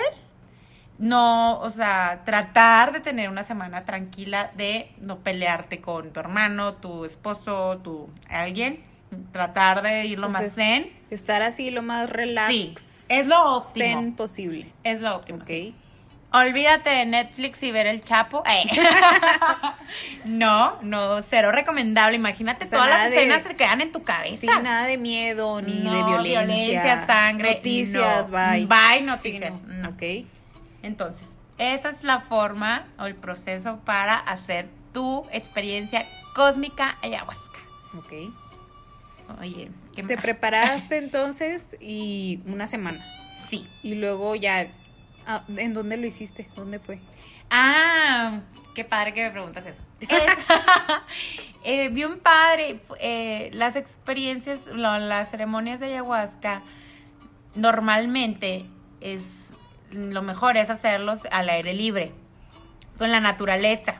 No, 0.97 1.59
o 1.59 1.71
sea, 1.71 2.21
tratar 2.25 2.93
de 2.93 2.99
tener 2.99 3.27
una 3.27 3.43
semana 3.43 3.85
tranquila 3.85 4.51
de 4.55 4.91
no 4.99 5.17
pelearte 5.19 5.81
con 5.81 6.13
tu 6.13 6.19
hermano, 6.19 6.75
tu 6.75 7.05
esposo, 7.05 7.79
tu 7.79 8.09
alguien. 8.29 8.90
Tratar 9.31 9.81
de 9.81 10.05
ir 10.05 10.19
lo 10.19 10.29
más 10.29 10.53
zen. 10.55 10.91
Estar 11.09 11.41
así 11.41 11.69
lo 11.71 11.81
más 11.83 12.09
relax, 12.09 12.51
Sí, 12.51 12.73
es 13.09 13.27
lo 13.27 13.57
óptimo. 13.57 13.85
zen 14.01 14.15
posible. 14.15 14.71
Es 14.83 15.01
lo 15.01 15.15
óptimo. 15.15 15.39
Ok. 15.43 15.73
Olvídate 16.33 16.89
de 16.89 17.05
Netflix 17.05 17.61
y 17.61 17.71
ver 17.71 17.87
el 17.87 18.01
Chapo. 18.05 18.41
Eh. 18.45 18.63
no, 20.25 20.77
no, 20.81 21.21
cero 21.21 21.51
recomendable. 21.51 22.15
Imagínate 22.15 22.65
O 22.65 22.67
sea, 22.67 22.77
todas 22.79 22.89
las 22.89 22.97
nada 22.99 23.09
de- 23.09 23.17
escenas 23.17 23.41
que 23.43 23.49
se 23.49 23.55
quedan 23.57 23.81
en 23.81 23.91
tu 23.91 24.03
cabeza. 24.03 24.37
Sí, 24.39 24.47
nada 24.47 24.85
de 24.85 24.97
miedo 24.97 25.61
ni 25.61 25.81
No, 25.81 25.93
de 25.93 26.23
violencia. 26.29 27.05
sangre. 27.05 27.55
Noticias, 27.55 28.29
no. 28.29 28.37
bye. 28.37 28.65
Bye, 28.65 29.01
noticias. 29.01 29.51
Sí, 29.53 29.61
no. 29.67 29.89
Ok. 29.89 30.03
Entonces, 30.83 31.23
esa 31.57 31.89
es 31.89 32.03
la 32.03 32.21
forma 32.21 32.87
o 32.97 33.05
el 33.05 33.15
proceso 33.15 33.79
para 33.85 34.15
hacer 34.15 34.69
tu 34.93 35.25
experiencia 35.31 36.05
cósmica 36.33 36.97
ayahuasca. 37.03 37.59
Ok. 37.97 38.13
Oye, 39.39 39.69
¿qué 39.95 40.03
Te 40.03 40.17
preparaste 40.17 40.97
entonces 41.05 41.75
y 41.79 42.39
una 42.45 42.67
semana. 42.67 42.99
Sí. 43.49 43.67
Y 43.83 43.95
luego 43.95 44.35
ya. 44.35 44.67
ah, 45.27 45.43
¿En 45.57 45.73
dónde 45.73 45.97
lo 45.97 46.05
hiciste? 46.07 46.47
¿Dónde 46.55 46.79
fue? 46.79 46.99
Ah, 47.49 48.39
qué 48.75 48.83
padre 48.85 49.13
que 49.13 49.23
me 49.23 49.31
preguntas 49.31 49.65
eso. 49.65 49.77
Es- 50.01 50.09
eh, 51.63 51.89
bien 51.89 52.19
padre. 52.19 52.79
eh, 52.99 53.49
las 53.53 53.75
experiencias, 53.75 54.59
las 54.73 55.29
ceremonias 55.29 55.79
de 55.79 55.87
ayahuasca, 55.87 56.61
normalmente 57.55 58.65
es 59.01 59.21
lo 59.91 60.21
mejor 60.21 60.55
es 60.55 60.69
hacerlos 60.69 61.21
al 61.31 61.49
aire 61.49 61.73
libre, 61.73 62.13
con 62.97 63.11
la 63.11 63.19
naturaleza. 63.19 63.95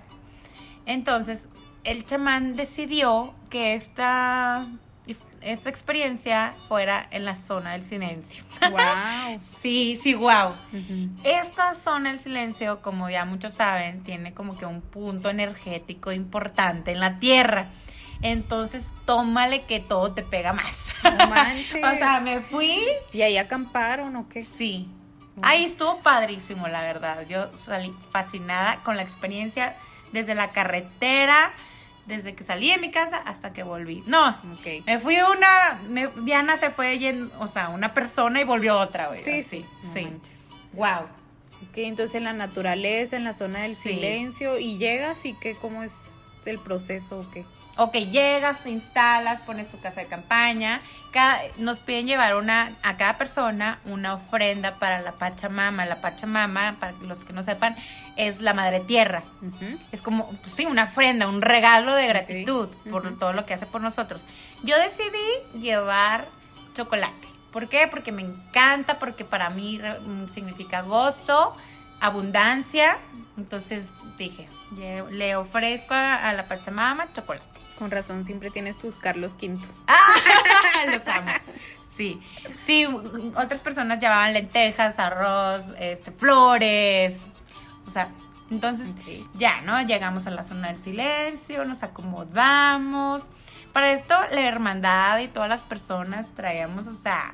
Entonces, 0.86 1.40
el 1.84 2.06
chamán 2.06 2.56
decidió 2.56 3.34
que 3.50 3.74
esta, 3.76 4.66
esta 5.42 5.70
experiencia 5.70 6.54
fuera 6.68 7.08
en 7.12 7.26
la 7.26 7.36
zona 7.36 7.74
del 7.74 7.84
silencio. 7.84 8.44
Wow. 8.62 9.40
sí, 9.62 10.00
sí, 10.02 10.14
wow. 10.14 10.54
Esta 11.24 11.76
zona 11.84 12.12
del 12.12 12.20
silencio, 12.20 12.82
como 12.82 13.10
ya 13.10 13.26
muchos 13.26 13.54
saben, 13.54 14.04
tiene 14.04 14.34
como 14.34 14.58
que 14.58 14.66
un 14.66 14.82
punto 14.82 15.30
energético 15.30 16.12
importante 16.12 16.92
en 16.92 17.00
la 17.00 17.20
Tierra. 17.20 17.68
Entonces, 18.22 18.84
tómale 19.06 19.64
que 19.64 19.80
todo 19.80 20.14
te 20.14 20.22
pega 20.22 20.54
más. 20.54 20.74
No 21.04 21.28
manches. 21.30 21.84
o 21.84 21.98
sea, 21.98 22.20
me 22.20 22.42
fui. 22.42 22.80
¿Y 23.12 23.24
ahí 23.24 23.38
acamparon 23.38 24.16
o 24.16 24.30
qué? 24.30 24.46
Sí. 24.58 24.88
Ahí 25.42 25.66
estuvo 25.66 26.00
padrísimo, 26.00 26.68
la 26.68 26.82
verdad. 26.82 27.26
Yo 27.28 27.52
salí 27.66 27.94
fascinada 28.12 28.84
con 28.84 28.98
la 28.98 29.04
experiencia 29.04 29.76
desde 30.12 30.36
la 30.36 30.52
carretera, 30.52 31.52
desde 32.18 32.36
que 32.36 32.44
salí 32.44 32.70
de 32.70 32.78
mi 32.78 32.92
casa 32.92 33.18
hasta 33.18 33.54
que 33.54 33.64
volví. 33.64 34.04
No, 34.06 34.30
Ok. 34.30 34.86
me 34.86 35.00
fui 35.00 35.16
una. 35.22 35.82
me- 35.88 36.10
Diana 36.24 36.58
se 36.58 36.70
fue, 36.72 37.00
yen- 37.00 37.32
o 37.40 37.48
sea, 37.48 37.70
una 37.70 37.94
persona 37.94 38.42
y 38.42 38.44
volvió 38.44 38.78
otra, 38.78 39.08
güey. 39.08 39.20
Sí, 39.20 39.44
sí. 39.44 39.66
No 39.84 39.94
sí. 39.94 40.08
Wow. 40.74 41.04
Ok, 41.70 41.78
entonces 41.78 42.16
en 42.16 42.24
la 42.26 42.34
naturaleza, 42.34 43.16
en 43.18 43.24
la 43.24 43.34
zona 43.34 43.62
del 43.62 43.76
Sí. 43.76 43.94
silencio, 43.94 44.58
y 44.60 44.78
llegas 44.78 45.26
y 45.26 45.34
qué, 45.34 45.56
cómo 45.56 45.84
es 45.84 45.94
el 46.46 46.58
proceso 46.60 47.20
o 47.20 47.32
qué. 47.32 47.46
Ok, 47.78 47.94
llegas, 47.94 48.60
te 48.64 48.70
instalas, 48.70 49.42
pones 49.42 49.70
tu 49.70 49.80
casa 49.80 50.02
de 50.02 50.08
campaña. 50.08 50.82
Cada, 51.12 51.42
nos 51.58 51.80
piden 51.80 52.06
llevar 52.06 52.36
una 52.36 52.74
a 52.84 52.98
cada 52.98 53.18
persona 53.18 53.80
una 53.86 54.14
ofrenda 54.16 54.76
para 54.76 55.02
la 55.02 55.14
Pachamama. 55.14 55.86
La 55.86 56.02
Pachamama, 56.02 56.76
para 56.80 56.94
los 57.02 57.24
que 57.24 57.32
no 57.32 57.44
sepan, 57.44 57.76
es 58.18 58.42
la 58.42 58.54
madre 58.54 58.82
tierra. 58.82 59.24
Es 59.92 60.02
como, 60.02 60.28
pues 60.28 60.54
sí, 60.56 60.66
una 60.66 60.86
ofrenda, 60.86 61.28
un 61.28 61.42
regalo 61.42 61.96
de 61.96 62.08
gratitud 62.08 62.68
por 62.90 63.18
todo 63.18 63.32
lo 63.32 63.46
que 63.46 63.54
hace 63.54 63.66
por 63.66 63.82
nosotros. 63.82 64.22
Yo 64.64 64.78
decidí 64.78 65.62
llevar 65.62 66.28
chocolate. 66.76 67.28
¿Por 67.54 67.70
qué? 67.70 67.88
Porque 67.88 68.12
me 68.12 68.22
encanta, 68.22 69.00
porque 69.00 69.26
para 69.26 69.50
mí 69.50 69.80
mm, 69.80 70.34
significa 70.34 70.82
gozo, 70.82 71.56
abundancia. 72.02 72.98
Entonces 73.38 73.86
dije, 74.18 74.50
le 75.10 75.36
ofrezco 75.38 75.94
a, 75.94 76.30
a 76.30 76.34
la 76.34 76.44
Pachamama 76.44 77.12
chocolate. 77.14 77.51
Con 77.82 77.90
razón, 77.90 78.26
siempre 78.26 78.52
tienes 78.52 78.78
tus 78.78 79.00
Carlos 79.00 79.34
V. 79.42 79.58
Los 80.86 81.08
amo. 81.08 81.32
Sí, 81.98 82.22
sí, 82.68 82.86
otras 82.86 83.60
personas 83.62 84.00
llevaban 84.00 84.34
lentejas, 84.34 85.00
arroz, 85.00 85.64
este, 85.80 86.12
flores, 86.12 87.18
o 87.88 87.90
sea, 87.90 88.10
entonces 88.52 88.88
ya, 89.34 89.62
¿no? 89.62 89.82
Llegamos 89.82 90.28
a 90.28 90.30
la 90.30 90.44
zona 90.44 90.68
del 90.68 90.78
silencio, 90.78 91.66
nos 91.66 91.82
acomodamos. 91.82 93.24
Para 93.74 93.94
esto, 93.94 94.14
la 94.32 94.42
hermandad 94.42 95.18
y 95.18 95.28
todas 95.28 95.50
las 95.50 95.62
personas 95.62 96.28
traíamos, 96.36 96.86
o 96.86 96.96
sea, 96.98 97.34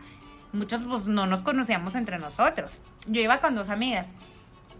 muchos 0.53 0.81
pues 0.83 1.07
no 1.07 1.25
nos 1.25 1.41
conocíamos 1.41 1.93
entre 1.95 2.19
nosotros. 2.19 2.71
Yo 3.05 3.19
iba 3.19 3.39
con 3.39 3.53
dos 3.53 3.67
amigas, 3.67 4.05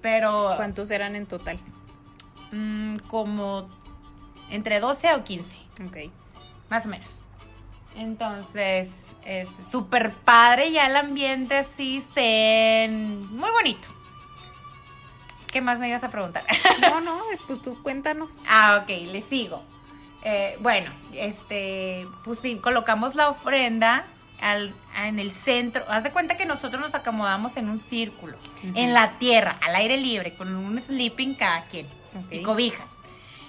pero 0.01 0.53
¿Cuántos 0.55 0.89
eran 0.91 1.17
en 1.17 1.25
total? 1.25 1.59
mm, 2.53 2.99
como 3.09 3.67
entre 4.49 4.79
12 4.79 5.13
o 5.15 5.23
15. 5.23 5.55
Ok. 5.85 6.11
Más 6.69 6.85
o 6.85 6.89
menos. 6.89 7.21
Entonces, 7.95 8.89
es 9.25 9.49
súper 9.69 10.13
padre, 10.13 10.71
ya 10.71 10.85
el 10.87 10.95
ambiente 10.95 11.57
así, 11.57 12.03
zen, 12.13 13.27
muy 13.35 13.49
bonito. 13.51 13.87
¿Qué 15.51 15.61
más 15.61 15.79
me 15.79 15.89
ibas 15.89 16.03
a 16.03 16.09
preguntar? 16.09 16.43
No, 16.81 17.01
no, 17.01 17.21
pues 17.47 17.61
tú 17.61 17.81
cuéntanos. 17.81 18.31
ah, 18.49 18.81
ok, 18.83 18.89
le 18.89 19.23
sigo. 19.23 19.63
Eh, 20.23 20.57
bueno, 20.61 20.91
este, 21.13 22.05
pues 22.23 22.39
sí, 22.39 22.57
colocamos 22.57 23.15
la 23.15 23.29
ofrenda 23.29 24.05
al, 24.41 24.73
en 24.95 25.19
el 25.19 25.31
centro. 25.31 25.85
Haz 25.89 26.03
de 26.03 26.11
cuenta 26.11 26.37
que 26.37 26.45
nosotros 26.45 26.81
nos 26.81 26.93
acomodamos 26.95 27.57
en 27.57 27.69
un 27.69 27.79
círculo, 27.79 28.37
en 28.75 28.93
la 28.93 29.17
tierra, 29.19 29.57
al 29.61 29.75
aire 29.75 29.97
libre, 29.97 30.35
con 30.35 30.55
un 30.55 30.81
sleeping 30.81 31.35
cada 31.35 31.65
quien 31.65 31.87
y 32.29 32.43
cobijas. 32.43 32.87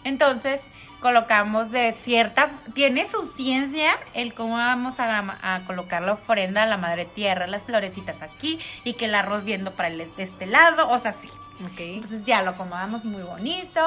Entonces, 0.04 0.60
colocamos 1.00 1.70
de 1.70 1.92
cierta, 2.02 2.50
tiene 2.74 3.06
su 3.06 3.22
ciencia 3.32 3.90
el 4.14 4.34
cómo 4.34 4.56
vamos 4.56 4.98
a, 4.98 5.36
a 5.54 5.60
colocar 5.64 6.02
la 6.02 6.12
ofrenda 6.14 6.64
a 6.64 6.66
la 6.66 6.76
madre 6.76 7.04
tierra, 7.04 7.46
las 7.46 7.62
florecitas 7.62 8.20
aquí 8.22 8.58
y 8.84 8.94
que 8.94 9.04
el 9.04 9.14
arroz 9.14 9.44
viendo 9.44 9.72
para 9.72 9.88
el, 9.88 10.00
este 10.16 10.46
lado, 10.46 10.88
o 10.90 10.98
sea, 10.98 11.12
sí. 11.14 11.28
Ok. 11.64 11.78
Entonces 11.80 12.24
ya 12.24 12.42
lo 12.42 12.50
acomodamos 12.52 13.04
muy 13.04 13.22
bonito 13.22 13.80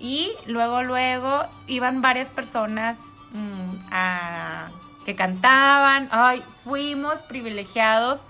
y 0.00 0.32
luego, 0.46 0.82
luego 0.82 1.44
iban 1.66 2.02
varias 2.02 2.28
personas 2.28 2.96
mm, 3.32 3.86
a- 3.90 4.68
que 5.04 5.14
cantaban. 5.14 6.08
Ay, 6.12 6.42
fuimos 6.64 7.16
privilegiados 7.22 8.20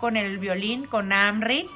con 0.00 0.16
el 0.16 0.38
violín, 0.38 0.86
con 0.86 1.12
Amrit 1.12 1.68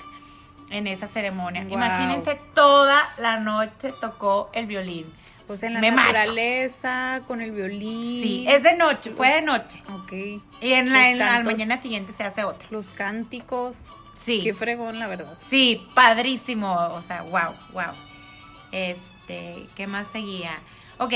en 0.70 0.86
esa 0.86 1.08
ceremonia. 1.08 1.62
Wow. 1.64 1.72
Imagínense, 1.72 2.40
toda 2.54 3.12
la 3.18 3.38
noche 3.38 3.92
tocó 4.00 4.50
el 4.52 4.66
violín. 4.66 5.06
Pues 5.46 5.62
en 5.62 5.74
la 5.74 5.80
Me 5.80 5.92
mato. 5.92 6.12
naturaleza, 6.12 7.22
con 7.26 7.40
el 7.40 7.52
violín. 7.52 8.22
Sí, 8.22 8.46
es 8.48 8.62
de 8.62 8.74
noche, 8.76 9.10
fue 9.10 9.28
de 9.28 9.42
noche. 9.42 9.80
Ok. 9.94 10.12
Y 10.60 10.72
en 10.72 10.92
la, 10.92 11.10
en 11.10 11.18
la 11.18 11.40
mañana 11.42 11.76
siguiente 11.76 12.12
se 12.16 12.24
hace 12.24 12.42
otra. 12.44 12.66
Los 12.70 12.90
cánticos. 12.90 13.84
Sí. 14.24 14.40
Qué 14.42 14.54
fregón, 14.54 14.98
la 14.98 15.06
verdad. 15.06 15.38
Sí, 15.50 15.86
padrísimo, 15.94 16.72
o 16.72 17.02
sea, 17.02 17.22
wow, 17.22 17.54
wow. 17.72 17.94
Este, 18.72 19.66
¿qué 19.76 19.86
más 19.86 20.06
seguía? 20.12 20.58
Ok, 20.98 21.12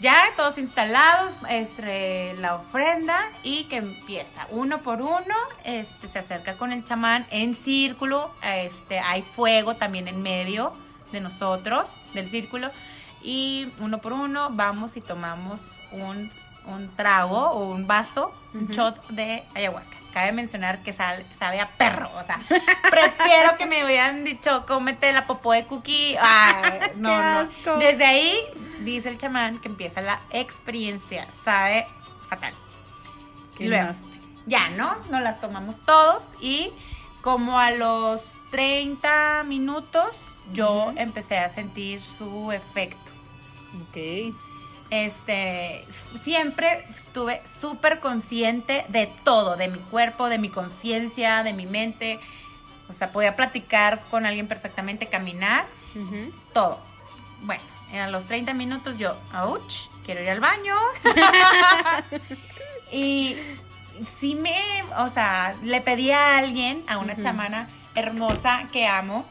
ya 0.00 0.16
todos 0.36 0.58
instalados, 0.58 1.34
este, 1.48 2.34
la 2.34 2.56
ofrenda 2.56 3.30
y 3.44 3.64
que 3.64 3.76
empieza 3.76 4.48
uno 4.50 4.82
por 4.82 5.00
uno, 5.00 5.36
este, 5.64 6.08
se 6.08 6.18
acerca 6.18 6.54
con 6.54 6.72
el 6.72 6.84
chamán 6.84 7.26
en 7.30 7.54
círculo, 7.54 8.34
este, 8.42 8.98
hay 8.98 9.22
fuego 9.22 9.76
también 9.76 10.08
en 10.08 10.20
medio 10.22 10.74
de 11.12 11.20
nosotros, 11.20 11.88
del 12.14 12.28
círculo, 12.28 12.72
y 13.22 13.72
uno 13.78 13.98
por 13.98 14.12
uno 14.12 14.48
vamos 14.50 14.96
y 14.96 15.00
tomamos 15.00 15.60
un, 15.92 16.30
un 16.66 16.88
trago 16.96 17.38
o 17.50 17.70
un 17.70 17.86
vaso, 17.86 18.32
un 18.54 18.68
shot 18.68 19.06
de 19.08 19.44
ayahuasca. 19.54 19.96
Cabe 20.12 20.32
mencionar 20.32 20.82
que 20.82 20.92
sal- 20.92 21.24
sabe 21.38 21.58
a 21.60 21.68
perro, 21.70 22.10
o 22.20 22.26
sea, 22.26 22.38
prefiero 22.90 23.56
que 23.56 23.64
me 23.66 23.82
hubieran 23.84 24.24
dicho 24.24 24.66
cómete 24.66 25.10
la 25.12 25.26
popó 25.26 25.52
de 25.52 25.64
cookie. 25.64 26.16
Ay, 26.20 26.80
no, 26.96 27.48
Qué 27.64 27.70
no. 27.70 27.76
Desde 27.78 28.04
ahí 28.04 28.34
dice 28.80 29.08
el 29.08 29.16
chamán 29.18 29.58
que 29.60 29.68
empieza 29.68 30.00
la 30.02 30.20
experiencia, 30.30 31.26
sabe 31.44 31.86
fatal. 32.28 32.52
Qué 33.56 33.68
luego, 33.68 33.84
nasty. 33.86 34.20
ya, 34.46 34.68
¿no? 34.70 34.96
Nos 35.10 35.22
las 35.22 35.40
tomamos 35.40 35.78
todos 35.86 36.24
y 36.40 36.70
como 37.22 37.58
a 37.58 37.70
los 37.70 38.20
30 38.50 39.44
minutos 39.46 40.10
yo 40.52 40.92
empecé 40.96 41.38
a 41.38 41.48
sentir 41.54 42.02
su 42.18 42.52
efecto. 42.52 42.98
Ok. 43.80 44.34
Este, 44.90 45.86
siempre 46.20 46.84
estuve 46.90 47.40
súper 47.60 48.00
consciente 48.00 48.84
de 48.88 49.10
todo, 49.24 49.56
de 49.56 49.68
mi 49.68 49.78
cuerpo, 49.78 50.28
de 50.28 50.36
mi 50.36 50.50
conciencia, 50.50 51.42
de 51.42 51.54
mi 51.54 51.64
mente. 51.64 52.20
O 52.90 52.92
sea, 52.92 53.10
podía 53.10 53.34
platicar 53.34 54.02
con 54.10 54.26
alguien 54.26 54.48
perfectamente, 54.48 55.06
caminar, 55.06 55.64
todo. 56.52 56.78
Bueno, 57.40 57.62
a 57.94 58.08
los 58.08 58.26
30 58.26 58.52
minutos 58.52 58.98
yo, 58.98 59.16
ouch, 59.34 59.88
quiero 60.04 60.22
ir 60.22 60.28
al 60.28 60.40
baño. 60.40 60.76
y 62.92 63.36
sí 64.20 64.34
me, 64.34 64.84
o 64.98 65.08
sea, 65.08 65.54
le 65.62 65.80
pedí 65.80 66.10
a 66.10 66.36
alguien, 66.36 66.84
a 66.86 66.98
una 66.98 67.16
chamana 67.16 67.70
hermosa 67.94 68.68
que 68.72 68.86
amo, 68.86 69.24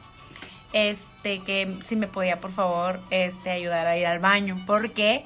este, 0.74 1.11
que 1.22 1.78
si 1.88 1.96
me 1.96 2.08
podía, 2.08 2.40
por 2.40 2.52
favor, 2.52 3.00
este, 3.10 3.52
ayudar 3.52 3.86
a 3.88 3.98
ir 3.98 4.06
al 4.08 4.20
baño, 4.20 4.58
porque 4.66 5.24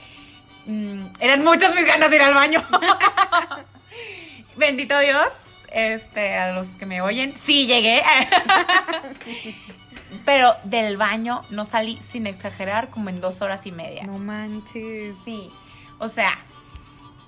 mm, 0.65 1.05
eran 1.19 1.43
muchas 1.43 1.73
mis 1.75 1.85
ganas 1.85 2.09
de 2.09 2.15
ir 2.17 2.21
al 2.21 2.33
baño. 2.33 2.63
Bendito 4.57 4.97
Dios, 4.99 5.27
este, 5.71 6.35
a 6.37 6.53
los 6.53 6.67
que 6.69 6.85
me 6.85 7.01
oyen, 7.01 7.33
sí 7.45 7.67
llegué. 7.67 8.01
Pero 10.25 10.55
del 10.63 10.97
baño 10.97 11.41
no 11.49 11.65
salí 11.65 11.99
sin 12.11 12.25
exagerar 12.27 12.89
como 12.89 13.09
en 13.09 13.21
dos 13.21 13.41
horas 13.41 13.65
y 13.65 13.71
media. 13.71 14.03
No 14.03 14.17
manches. 14.17 15.15
Sí, 15.25 15.49
o 15.99 16.09
sea, 16.09 16.37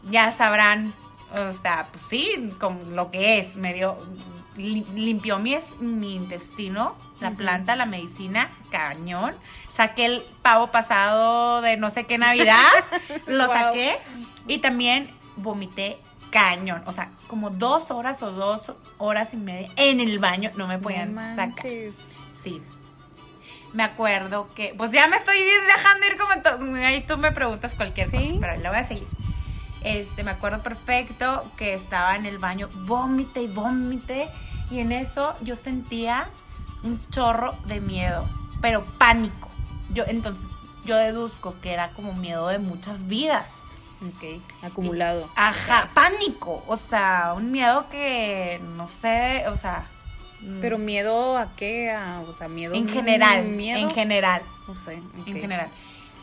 ya 0.10 0.32
sabrán, 0.32 0.94
o 1.32 1.54
sea, 1.62 1.88
pues 1.92 2.04
sí, 2.10 2.54
con 2.60 2.96
lo 2.96 3.12
que 3.12 3.40
es, 3.40 3.56
me 3.56 3.74
dio, 3.74 3.98
li- 4.56 4.86
limpió 4.96 5.38
mi, 5.38 5.58
mi 5.80 6.16
intestino, 6.16 6.96
la 7.20 7.32
planta, 7.32 7.76
la 7.76 7.86
medicina, 7.86 8.50
cañón. 8.72 9.36
Saqué 9.76 10.06
el 10.06 10.24
pavo 10.42 10.68
pasado 10.68 11.62
de 11.62 11.78
no 11.78 11.90
sé 11.90 12.06
qué 12.06 12.18
Navidad, 12.18 12.62
lo 13.28 13.48
Wow. 13.48 13.56
saqué 13.56 13.98
y 14.48 14.60
también 14.60 15.10
vomité 15.36 15.98
cañón. 16.32 16.84
O 16.86 16.94
sea, 16.94 17.10
como 17.28 17.50
dos 17.50 17.92
horas 17.92 18.22
o 18.24 18.32
dos 18.32 18.74
horas 18.98 19.34
y 19.34 19.38
media 19.38 19.70
en 19.76 20.00
el 20.00 20.20
baño 20.20 20.52
no 20.56 20.68
me 20.68 20.78
podían 20.80 21.14
No 21.16 21.36
sacar. 21.36 21.66
Sí. 22.44 22.62
Me 23.74 23.84
acuerdo 23.84 24.50
que, 24.56 24.74
pues 24.78 24.92
ya 24.92 25.08
me 25.08 25.18
estoy 25.18 25.40
dejando 25.68 26.06
ir 26.08 26.18
como 26.18 26.76
ahí 26.86 27.02
tú 27.06 27.18
me 27.18 27.32
preguntas 27.32 27.74
cualquier 27.76 28.10
Sí. 28.10 28.18
cosa, 28.18 28.38
pero 28.40 28.58
la 28.62 28.70
voy 28.70 28.80
a 28.80 28.86
seguir. 28.88 29.08
Este, 29.84 30.24
me 30.24 30.32
acuerdo 30.32 30.64
perfecto 30.64 31.46
que 31.58 31.76
estaba 31.76 32.16
en 32.16 32.26
el 32.26 32.40
baño, 32.40 32.70
vómite 32.74 33.42
y 33.42 33.48
vómite, 33.48 34.28
y 34.72 34.80
en 34.80 34.92
eso 34.92 35.36
yo 35.42 35.56
sentía 35.56 36.28
un 36.84 37.00
chorro 37.10 37.54
de 37.66 37.80
miedo, 37.82 38.26
pero 38.62 38.84
pánico. 38.98 39.50
Yo 39.94 40.04
entonces 40.08 40.46
yo 40.86 40.96
deduzco 40.98 41.56
que 41.62 41.72
era 41.74 41.92
como 41.92 42.14
miedo 42.14 42.48
de 42.48 42.60
muchas 42.60 43.08
vidas. 43.08 43.52
Ok, 44.02 44.42
acumulado. 44.62 45.28
Ajá, 45.36 45.90
pánico, 45.94 46.64
o 46.68 46.78
sea, 46.78 47.34
un 47.36 47.52
miedo 47.52 47.88
que 47.90 48.62
no 48.76 48.88
sé, 49.02 49.46
o 49.48 49.56
sea, 49.58 49.88
mm, 50.42 50.60
Pero 50.62 50.78
miedo 50.78 51.36
a 51.38 51.48
qué? 51.56 51.90
A- 51.92 52.22
o 52.28 52.34
sea, 52.36 52.48
miedo. 52.48 52.76
en 52.76 52.88
general, 52.88 53.44
Miedo. 53.46 53.80
en 53.80 53.90
general. 53.92 54.44
No 54.68 54.76
sé. 54.76 55.02
en 55.26 55.36
general. 55.36 55.70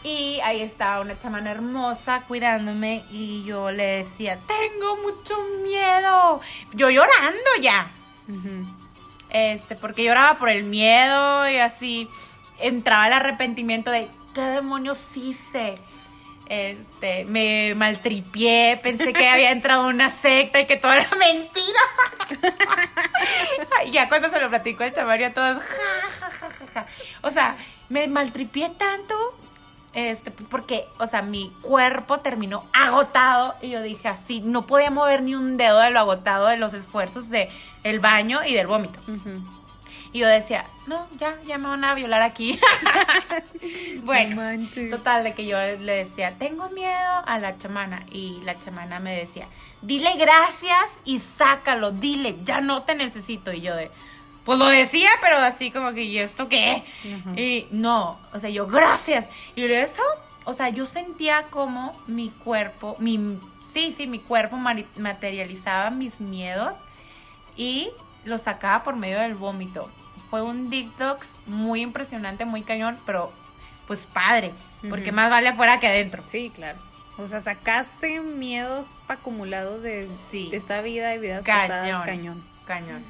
Y 0.04 0.38
ahí 0.44 0.60
estaba 0.60 1.00
una 1.00 1.18
chamana 1.18 1.50
hermosa 1.50 2.22
cuidándome 2.28 3.02
y 3.10 3.42
yo 3.44 3.70
le 3.72 4.04
decía, 4.04 4.38
tengo 4.46 4.98
mucho 4.98 5.34
miedo. 5.64 6.40
Yo 6.74 6.90
llorando 6.90 7.50
ya. 7.62 7.90
Este, 9.34 9.74
porque 9.74 10.04
lloraba 10.04 10.38
por 10.38 10.48
el 10.48 10.62
miedo 10.62 11.48
y 11.50 11.56
así 11.58 12.08
entraba 12.60 13.08
el 13.08 13.14
arrepentimiento 13.14 13.90
de, 13.90 14.08
¿qué 14.32 14.40
demonios 14.40 15.04
hice? 15.16 15.76
Este, 16.48 17.24
me 17.24 17.74
maltripié, 17.74 18.78
pensé 18.80 19.12
que 19.12 19.28
había 19.28 19.50
entrado 19.50 19.88
una 19.88 20.12
secta 20.12 20.60
y 20.60 20.66
que 20.66 20.76
todo 20.76 20.92
era 20.92 21.10
mentira. 21.16 21.80
Y 23.86 23.90
ya 23.90 24.08
cuando 24.08 24.30
se 24.30 24.40
lo 24.40 24.48
platico 24.48 24.84
al 24.84 24.94
chamario 24.94 25.26
a 25.26 25.30
todos, 25.30 25.58
ja, 25.62 26.10
ja, 26.20 26.30
ja, 26.30 26.66
ja. 26.72 26.86
O 27.22 27.30
sea, 27.30 27.56
me 27.88 28.06
maltripié 28.06 28.70
tanto, 28.70 29.14
este, 29.94 30.30
porque, 30.30 30.86
o 30.98 31.06
sea, 31.06 31.22
mi 31.22 31.52
cuerpo 31.62 32.18
terminó 32.18 32.64
agotado 32.72 33.54
y 33.62 33.70
yo 33.70 33.82
dije 33.82 34.08
así, 34.08 34.40
no 34.40 34.66
podía 34.66 34.90
mover 34.90 35.22
ni 35.22 35.34
un 35.34 35.56
dedo 35.56 35.78
de 35.80 35.90
lo 35.90 36.00
agotado 36.00 36.48
de 36.48 36.56
los 36.56 36.74
esfuerzos 36.74 37.28
de 37.28 37.48
el 37.84 38.00
baño 38.00 38.40
y 38.44 38.54
del 38.54 38.66
vómito. 38.66 38.98
Y 40.12 40.20
yo 40.20 40.28
decía, 40.28 40.66
no, 40.86 41.08
ya, 41.18 41.36
ya 41.46 41.58
me 41.58 41.68
van 41.68 41.84
a 41.84 41.94
violar 41.94 42.22
aquí. 42.22 42.58
No 43.94 44.02
bueno, 44.02 44.36
manches. 44.36 44.90
total, 44.90 45.24
de 45.24 45.32
que 45.32 45.46
yo 45.46 45.56
le 45.58 46.04
decía, 46.04 46.34
tengo 46.38 46.68
miedo 46.68 47.22
a 47.24 47.38
la 47.38 47.56
chamana. 47.56 48.04
Y 48.10 48.40
la 48.44 48.58
chamana 48.58 49.00
me 49.00 49.16
decía, 49.16 49.46
dile 49.80 50.14
gracias 50.16 50.84
y 51.06 51.20
sácalo, 51.38 51.90
dile, 51.90 52.36
ya 52.44 52.60
no 52.60 52.82
te 52.82 52.94
necesito. 52.94 53.52
Y 53.52 53.62
yo 53.62 53.74
de, 53.74 53.90
pues 54.44 54.58
lo 54.58 54.66
decía, 54.66 55.08
pero 55.20 55.38
así 55.38 55.70
como 55.70 55.92
que, 55.92 56.02
¿y 56.04 56.18
esto 56.18 56.48
qué? 56.48 56.82
Y 57.36 57.66
no, 57.70 58.18
o 58.32 58.38
sea, 58.38 58.50
yo, 58.50 58.66
gracias. 58.66 59.26
Y 59.56 59.64
eso, 59.64 60.02
o 60.44 60.52
sea, 60.52 60.68
yo 60.68 60.86
sentía 60.86 61.44
como 61.50 61.98
mi 62.06 62.30
cuerpo, 62.30 62.96
mi, 62.98 63.38
sí, 63.72 63.94
sí, 63.96 64.06
mi 64.06 64.18
cuerpo 64.18 64.56
materializaba 64.96 65.90
mis 65.90 66.20
miedos 66.20 66.74
y 67.56 67.90
los 68.24 68.42
sacaba 68.42 68.84
por 68.84 68.96
medio 68.96 69.18
del 69.20 69.34
vómito. 69.34 69.90
Fue 70.30 70.42
un 70.42 70.68
detox 70.70 71.28
muy 71.46 71.80
impresionante, 71.82 72.44
muy 72.44 72.62
cañón, 72.62 72.98
pero 73.06 73.32
pues 73.86 74.00
padre, 74.12 74.52
porque 74.88 75.12
más 75.12 75.30
vale 75.30 75.48
afuera 75.50 75.78
que 75.80 75.86
adentro. 75.88 76.22
Sí, 76.26 76.50
claro. 76.54 76.78
O 77.16 77.28
sea, 77.28 77.40
sacaste 77.40 78.20
miedos 78.20 78.92
acumulados 79.06 79.82
de, 79.82 80.08
Sí. 80.32 80.48
de 80.50 80.56
esta 80.56 80.80
vida 80.80 81.14
y 81.14 81.18
vidas 81.18 81.44
Cañón. 81.44 81.68
pasadas, 81.68 82.04
cañón. 82.06 82.44
Cañón. 82.66 83.04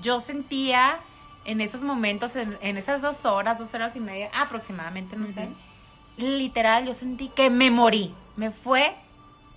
Yo 0.00 0.20
sentía 0.20 0.98
en 1.44 1.60
esos 1.60 1.82
momentos, 1.82 2.36
en, 2.36 2.58
en 2.60 2.76
esas 2.76 3.02
dos 3.02 3.24
horas, 3.24 3.58
dos 3.58 3.72
horas 3.74 3.96
y 3.96 4.00
media 4.00 4.30
aproximadamente, 4.34 5.16
no 5.16 5.26
sé, 5.32 5.48
literal, 6.16 6.86
yo 6.86 6.94
sentí 6.94 7.28
que 7.28 7.50
me 7.50 7.70
morí. 7.70 8.14
Me 8.36 8.50
fue, 8.50 8.94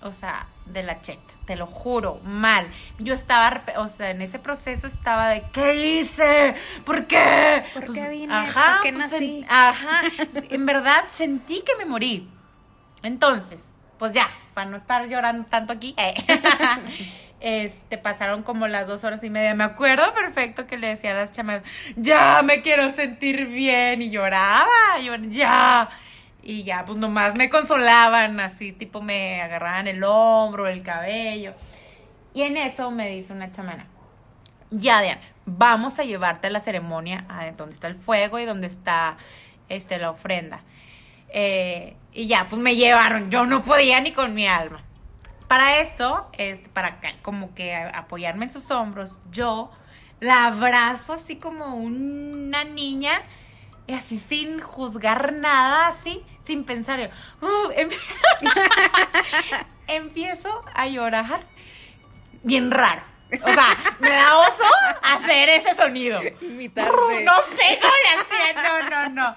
o 0.02 0.12
sea, 0.12 0.48
de 0.66 0.84
la 0.84 1.02
cheta, 1.02 1.34
te 1.46 1.56
lo 1.56 1.68
juro, 1.68 2.20
mal. 2.24 2.68
Yo 3.00 3.14
estaba, 3.14 3.62
o 3.78 3.88
sea, 3.88 4.12
en 4.12 4.22
ese 4.22 4.40
proceso 4.40 4.88
estaba 4.88 5.30
de, 5.30 5.44
¿qué 5.54 5.76
hice? 6.00 6.56
¿Por 6.86 7.06
qué? 7.06 7.64
Pues, 7.74 7.86
¿Por 7.86 7.96
qué 7.96 8.10
vine? 8.10 8.34
Ajá, 8.34 8.76
¿Por 8.76 8.84
qué 8.84 8.94
pues, 8.94 9.12
nací? 9.12 9.38
en- 9.40 9.46
ajá, 9.52 10.02
en 10.34 10.66
verdad 10.66 11.04
sentí 11.12 11.62
que 11.62 11.76
me 11.78 11.86
morí. 11.86 12.30
Entonces, 13.04 13.60
pues 14.00 14.14
ya, 14.14 14.30
para 14.54 14.70
no 14.70 14.78
estar 14.78 15.08
llorando 15.08 15.46
tanto 15.46 15.74
aquí, 15.74 15.94
eh, 15.98 16.14
este, 17.44 17.98
pasaron 17.98 18.42
como 18.44 18.68
las 18.70 18.88
dos 18.88 19.04
horas 19.04 19.22
y 19.22 19.30
media. 19.30 19.54
Me 19.54 19.66
acuerdo 19.66 20.14
perfecto 20.14 20.66
que 20.66 20.78
le 20.78 20.88
decía 20.88 21.12
a 21.12 21.26
las 21.26 21.34
chamas, 21.34 21.62
ya 21.98 22.42
me 22.42 22.62
quiero 22.62 22.90
sentir 22.92 23.48
bien. 23.48 24.02
Y 24.02 24.10
lloraba, 24.10 24.98
yo, 25.04 25.16
ya. 25.16 25.90
Y 26.42 26.64
ya, 26.64 26.86
pues 26.86 26.98
nomás 26.98 27.36
me 27.36 27.50
consolaban, 27.50 28.40
así, 28.40 28.72
tipo 28.72 29.02
me 29.02 29.42
agarraban 29.42 29.88
el 29.88 30.04
hombro, 30.06 30.68
el 30.68 30.84
cabello. 30.84 31.54
Y 32.34 32.44
en 32.44 32.56
eso 32.56 32.92
me 32.92 33.10
dice 33.10 33.34
una 33.34 33.52
chamana, 33.52 33.88
ya 34.72 35.02
Diana, 35.02 35.22
vamos 35.46 36.00
a 36.00 36.04
llevarte 36.04 36.48
a 36.48 36.50
la 36.50 36.62
ceremonia, 36.62 37.26
a 37.30 37.52
donde 37.52 37.74
está 37.74 37.88
el 37.88 37.96
fuego 37.96 38.40
y 38.40 38.46
donde 38.46 38.68
está 38.68 39.18
este, 39.68 39.98
la 39.98 40.12
ofrenda. 40.12 40.62
Eh, 41.30 41.96
y 42.14 42.28
ya, 42.28 42.48
pues 42.50 42.62
me 42.62 42.76
llevaron, 42.76 43.30
yo 43.30 43.46
no 43.46 43.64
podía 43.66 44.00
ni 44.00 44.14
con 44.14 44.34
mi 44.34 44.48
alma. 44.48 44.84
Para 45.48 45.78
esto, 45.80 46.28
este, 46.34 46.70
para 46.70 47.00
como 47.22 47.54
que 47.54 47.76
apoyarme 47.76 48.46
en 48.46 48.52
sus 48.52 48.72
hombros, 48.72 49.20
yo 49.32 49.72
la 50.20 50.46
abrazo 50.46 51.14
así 51.14 51.36
como 51.36 51.76
una 51.76 52.64
niña, 52.64 53.22
y 53.86 53.94
así 53.94 54.20
sin 54.30 54.62
juzgar 54.62 55.34
nada, 55.34 55.90
así, 55.90 56.24
sin 56.46 56.64
pensar. 56.64 57.00
Yo, 57.00 57.08
uh, 57.48 57.72
em- 57.76 57.90
empiezo 59.88 60.64
a 60.74 60.88
llorar 60.88 61.42
bien 62.44 62.72
raro. 62.72 63.02
O 63.34 63.52
sea, 63.54 63.96
me 64.00 64.12
da 64.12 64.38
oso 64.38 64.64
hacer 65.02 65.50
ese 65.50 65.76
sonido. 65.76 66.22
No 67.26 67.36
sé 67.58 67.80
cómo 67.82 67.94
le 68.04 68.22
hacía, 68.22 68.80
no, 68.80 68.90
no, 68.90 69.10
no. 69.10 69.36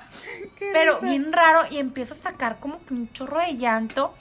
Pero 0.59 1.01
bien 1.01 1.33
raro 1.33 1.65
y 1.71 1.79
empiezo 1.79 2.13
a 2.15 2.19
sacar 2.19 2.59
como 2.61 2.85
que 2.85 2.93
un 2.93 3.11
chorro 3.13 3.41
de 3.41 3.57
llanto 3.57 4.15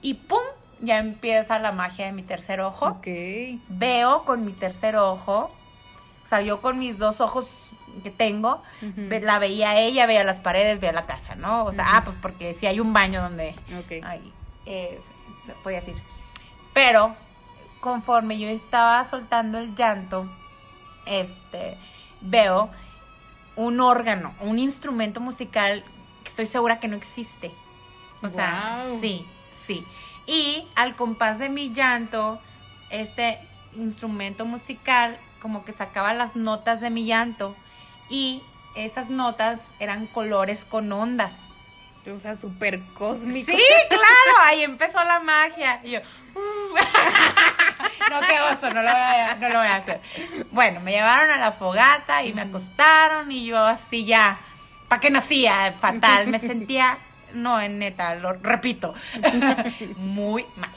y 0.00 0.14
¡pum! 0.14 0.44
Ya 0.80 0.98
empieza 0.98 1.58
la 1.58 1.72
magia 1.72 2.06
de 2.06 2.12
mi 2.12 2.22
tercer 2.22 2.60
ojo. 2.60 2.86
Ok. 2.86 3.06
Veo 3.68 4.24
con 4.24 4.44
mi 4.44 4.52
tercer 4.52 4.96
ojo, 4.96 5.50
o 6.24 6.28
sea, 6.28 6.40
yo 6.40 6.60
con 6.60 6.78
mis 6.78 6.98
dos 6.98 7.20
ojos 7.20 7.46
que 8.02 8.10
tengo, 8.10 8.62
la 8.82 9.38
veía 9.38 9.70
a 9.70 9.78
ella, 9.78 10.06
veía 10.06 10.24
las 10.24 10.40
paredes, 10.40 10.80
veía 10.80 10.92
la 10.92 11.06
casa, 11.06 11.34
¿no? 11.34 11.64
O 11.64 11.72
sea, 11.72 11.96
ah, 11.96 12.04
pues 12.04 12.16
porque 12.20 12.54
si 12.54 12.66
hay 12.66 12.80
un 12.80 12.92
baño 12.92 13.22
donde 13.22 13.54
Ok. 13.78 14.04
Ay, 14.04 14.32
eh, 14.66 15.00
podía 15.62 15.80
decir. 15.80 15.94
Pero 16.74 17.14
conforme 17.80 18.38
yo 18.38 18.48
estaba 18.48 19.04
soltando 19.04 19.58
el 19.58 19.74
llanto, 19.76 20.28
este, 21.06 21.78
veo 22.20 22.70
un 23.54 23.80
órgano, 23.80 24.34
un 24.40 24.58
instrumento 24.58 25.20
musical 25.20 25.84
que 26.24 26.30
estoy 26.30 26.46
segura 26.46 26.80
que 26.80 26.88
no 26.88 26.96
existe. 26.96 27.52
O 28.22 28.28
sea, 28.28 28.84
sí, 29.00 29.24
sí. 29.66 29.86
Y 30.26 30.66
al 30.74 30.96
compás 30.96 31.38
de 31.38 31.48
mi 31.48 31.72
llanto, 31.72 32.40
este 32.90 33.38
instrumento 33.76 34.44
musical 34.44 35.18
como 35.40 35.64
que 35.64 35.72
sacaba 35.72 36.14
las 36.14 36.34
notas 36.34 36.80
de 36.80 36.90
mi 36.90 37.04
llanto 37.04 37.54
y 38.08 38.42
esas 38.74 39.10
notas 39.10 39.60
eran 39.78 40.06
colores 40.06 40.64
con 40.64 40.90
ondas. 40.92 41.32
O 42.12 42.18
sea, 42.18 42.36
súper 42.36 42.80
cósmico. 42.94 43.50
Sí, 43.50 43.62
claro, 43.88 44.38
ahí 44.44 44.62
empezó 44.62 45.02
la 45.02 45.18
magia. 45.18 45.80
Y 45.82 45.90
yo, 45.92 45.98
"Uf". 46.34 46.80
no, 48.10 48.20
qué 48.20 48.40
oso, 48.40 48.72
no 48.72 48.82
lo, 48.82 48.90
voy 48.92 49.00
a, 49.00 49.34
no 49.34 49.48
lo 49.48 49.58
voy 49.58 49.66
a 49.68 49.76
hacer. 49.76 50.00
Bueno, 50.52 50.80
me 50.80 50.92
llevaron 50.92 51.30
a 51.30 51.38
la 51.38 51.52
fogata 51.52 52.22
y 52.22 52.32
me 52.32 52.42
acostaron 52.42 53.30
y 53.32 53.46
yo 53.46 53.58
así 53.58 54.04
ya, 54.04 54.38
¿para 54.88 55.00
qué 55.00 55.10
nacía? 55.10 55.74
Fatal, 55.80 56.28
me 56.28 56.38
sentía, 56.38 56.96
no, 57.42 57.60
en 57.60 57.78
neta, 57.78 58.14
lo 58.16 58.32
repito, 58.32 58.94
muy 59.96 60.46
mal. 60.56 60.70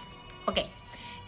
Ok, 0.45 0.59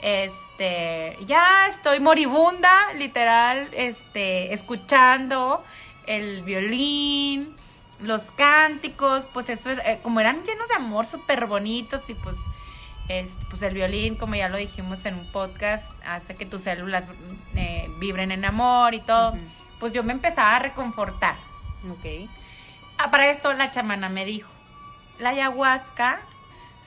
este, 0.01 1.17
ya 1.25 1.67
estoy 1.67 1.99
moribunda, 1.99 2.93
literal, 2.93 3.69
este, 3.73 4.53
escuchando 4.53 5.63
el 6.07 6.43
violín, 6.43 7.55
los 7.99 8.21
cánticos, 8.35 9.25
pues 9.33 9.49
eso, 9.49 9.69
es, 9.71 9.79
eh, 9.85 9.99
como 10.01 10.19
eran 10.19 10.43
llenos 10.43 10.67
de 10.67 10.75
amor, 10.75 11.05
súper 11.05 11.45
bonitos 11.45 12.01
y 12.09 12.15
pues, 12.15 12.35
pues 13.49 13.61
el 13.61 13.73
violín, 13.73 14.15
como 14.15 14.35
ya 14.35 14.49
lo 14.49 14.57
dijimos 14.57 15.05
en 15.05 15.15
un 15.15 15.31
podcast, 15.31 15.85
hace 16.05 16.35
que 16.35 16.45
tus 16.45 16.61
células 16.61 17.03
eh, 17.55 17.89
vibren 17.99 18.31
en 18.31 18.45
amor 18.45 18.93
y 18.93 19.01
todo. 19.01 19.37
Pues 19.79 19.93
yo 19.93 20.03
me 20.03 20.13
empezaba 20.13 20.55
a 20.55 20.59
reconfortar. 20.59 21.35
Ok. 21.89 22.29
Ah, 22.97 23.09
para 23.09 23.29
esto 23.29 23.51
la 23.53 23.71
chamana 23.71 24.09
me 24.09 24.25
dijo, 24.25 24.49
la 25.21 25.29
ayahuasca 25.29 26.19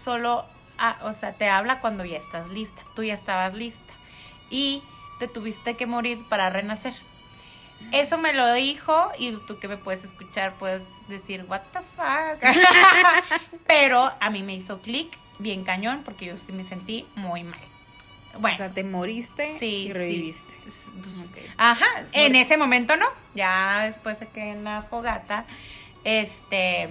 solo, 0.03 0.44
ah, 0.79 0.99
o 1.03 1.14
sea, 1.14 1.33
te 1.33 1.49
habla 1.49 1.81
cuando 1.81 2.05
ya 2.05 2.18
estás 2.18 2.49
lista, 2.51 2.83
tú 2.94 3.03
ya 3.03 3.14
estabas 3.14 3.55
lista. 3.55 3.81
y 4.51 4.83
te 5.18 5.29
tuviste 5.29 5.77
que 5.77 5.87
morir 5.87 6.23
para 6.29 6.51
renacer. 6.51 6.92
Eso 7.92 8.18
me 8.18 8.33
lo 8.33 8.53
dijo 8.53 9.11
y 9.18 9.33
tú 9.47 9.59
que 9.59 9.68
me 9.68 9.77
puedes 9.77 10.03
escuchar 10.05 10.55
puedes 10.55 10.83
decir, 11.09 11.44
what 11.49 11.61
the 11.73 11.81
fuck. 11.97 12.42
Pero 13.66 14.12
a 14.20 14.31
mí 14.31 14.42
me 14.42 14.55
hizo 14.55 14.81
clic 14.81 15.16
bien 15.38 15.64
cañón 15.64 16.03
porque 16.05 16.27
yo 16.27 16.35
sí 16.38 16.53
me 16.53 16.64
sentí 16.64 17.07
muy 17.14 17.44
mal. 17.44 17.61
Bueno, 18.38 18.55
O 18.55 18.59
sea, 18.59 18.70
te 18.70 18.83
moriste 18.83 19.57
sí, 19.61 19.66
y 19.66 19.87
sí, 19.87 19.92
reviviste. 19.92 20.55
pues. 20.64 21.47
Ajá, 21.57 21.87
en 22.12 22.35
ese 22.35 22.57
momento 22.57 22.97
no. 22.97 23.07
Ya 23.35 23.85
después 23.87 24.18
de 24.18 24.27
que 24.29 24.51
en 24.51 24.64
la 24.64 24.83
fogata, 24.83 25.44
este, 26.03 26.88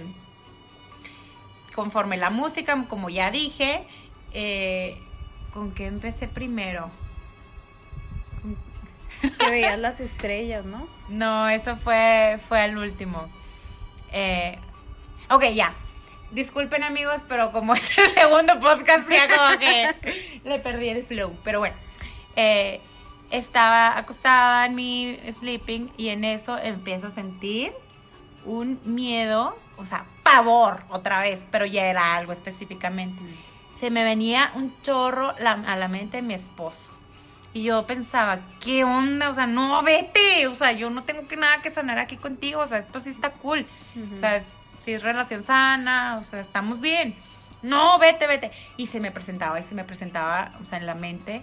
conforme 1.74 2.16
la 2.16 2.30
música, 2.30 2.84
como 2.88 3.10
ya 3.10 3.30
dije, 3.30 3.84
eh, 4.32 4.98
¿con 5.52 5.72
qué 5.72 5.86
empecé 5.86 6.28
primero? 6.28 6.90
Que 9.38 9.50
veías 9.50 9.78
las 9.78 10.00
estrellas, 10.00 10.66
¿no? 10.66 10.86
No, 11.08 11.48
eso 11.48 11.76
fue, 11.76 12.38
fue 12.46 12.60
al 12.60 12.76
último. 12.76 13.26
Eh, 14.12 14.58
ok, 15.30 15.44
ya. 15.54 15.72
Disculpen 16.30 16.82
amigos, 16.82 17.22
pero 17.26 17.50
como 17.50 17.74
es 17.74 17.98
el 17.98 18.10
segundo 18.10 18.60
podcast, 18.60 19.08
ya 19.08 19.28
como 19.34 19.58
que 19.58 20.40
le 20.44 20.58
perdí 20.58 20.88
el 20.90 21.04
flow. 21.04 21.34
Pero 21.42 21.60
bueno, 21.60 21.76
eh, 22.36 22.80
estaba 23.30 23.96
acostada 23.96 24.66
en 24.66 24.74
mi 24.74 25.18
sleeping 25.40 25.90
y 25.96 26.08
en 26.08 26.24
eso 26.24 26.58
empiezo 26.58 27.06
a 27.06 27.10
sentir 27.10 27.72
un 28.44 28.78
miedo, 28.84 29.56
o 29.76 29.86
sea, 29.86 30.04
pavor 30.22 30.80
otra 30.90 31.20
vez, 31.20 31.40
pero 31.50 31.66
ya 31.66 31.84
era 31.86 32.14
algo 32.16 32.32
específicamente. 32.32 33.20
Se 33.80 33.90
me 33.90 34.04
venía 34.04 34.52
un 34.54 34.74
chorro 34.82 35.32
la- 35.38 35.52
a 35.66 35.76
la 35.76 35.88
mente 35.88 36.18
de 36.18 36.22
mi 36.22 36.34
esposo. 36.34 36.78
Y 37.52 37.62
yo 37.64 37.86
pensaba, 37.86 38.38
¿qué 38.60 38.82
onda? 38.84 39.28
O 39.30 39.34
sea, 39.34 39.46
no, 39.46 39.82
vete. 39.82 40.46
O 40.48 40.54
sea, 40.54 40.72
yo 40.72 40.90
no 40.90 41.04
tengo 41.04 41.26
que 41.28 41.36
nada 41.36 41.62
que 41.62 41.70
sanar 41.70 41.98
aquí 41.98 42.16
contigo. 42.16 42.60
O 42.62 42.66
sea, 42.66 42.78
esto 42.78 43.00
sí 43.00 43.10
está 43.10 43.30
cool. 43.30 43.66
Ujú. 43.94 44.16
O 44.16 44.20
sea, 44.20 44.36
es- 44.36 44.46
si 44.84 44.92
es 44.92 45.02
relación 45.02 45.42
sana, 45.44 46.18
o 46.20 46.24
sea, 46.30 46.40
estamos 46.40 46.80
bien. 46.80 47.14
No, 47.62 47.98
vete, 47.98 48.26
vete. 48.26 48.50
Y 48.76 48.88
se 48.88 49.00
me 49.00 49.10
presentaba 49.10 49.58
y 49.58 49.62
se 49.62 49.74
me 49.74 49.84
presentaba, 49.84 50.52
o 50.60 50.64
sea, 50.64 50.78
en 50.78 50.86
la 50.86 50.94
mente. 50.94 51.42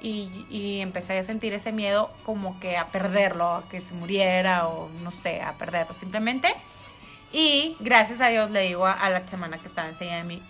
Y, 0.00 0.46
y 0.50 0.80
empecé 0.80 1.18
a 1.18 1.24
sentir 1.24 1.52
ese 1.54 1.70
miedo 1.70 2.10
como 2.24 2.58
que 2.58 2.76
a 2.76 2.86
perderlo, 2.86 3.54
a 3.54 3.68
que 3.68 3.80
se 3.80 3.94
muriera 3.94 4.66
o 4.66 4.88
no 5.04 5.10
sé, 5.12 5.40
a 5.42 5.52
perderlo 5.52 5.94
simplemente. 6.00 6.52
Y 7.32 7.76
gracias 7.80 8.20
a 8.20 8.28
Dios 8.28 8.50
le 8.50 8.60
digo 8.62 8.86
a, 8.86 9.08
la 9.08 9.24
chamana 9.26 9.58
que 9.58 9.68
estaba 9.68 9.88
enseguida 9.88 10.16
de 10.16 10.24
mí, 10.24 10.42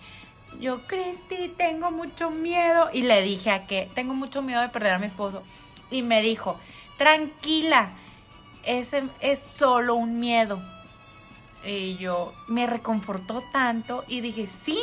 yo, 0.59 0.79
Cristi, 0.85 1.47
tengo 1.57 1.91
mucho 1.91 2.29
miedo. 2.29 2.89
Y 2.93 3.03
le 3.03 3.21
dije 3.21 3.51
a 3.51 3.65
que 3.65 3.89
tengo 3.95 4.13
mucho 4.13 4.41
miedo 4.41 4.61
de 4.61 4.69
perder 4.69 4.93
a 4.93 4.99
mi 4.99 5.07
esposo. 5.07 5.43
Y 5.89 6.01
me 6.01 6.21
dijo, 6.21 6.59
tranquila, 6.97 7.89
ese 8.63 9.03
es 9.19 9.39
solo 9.39 9.95
un 9.95 10.19
miedo. 10.19 10.61
Y 11.65 11.95
yo 11.95 12.33
me 12.47 12.67
reconfortó 12.67 13.43
tanto 13.51 14.03
y 14.07 14.21
dije, 14.21 14.47
sí, 14.65 14.79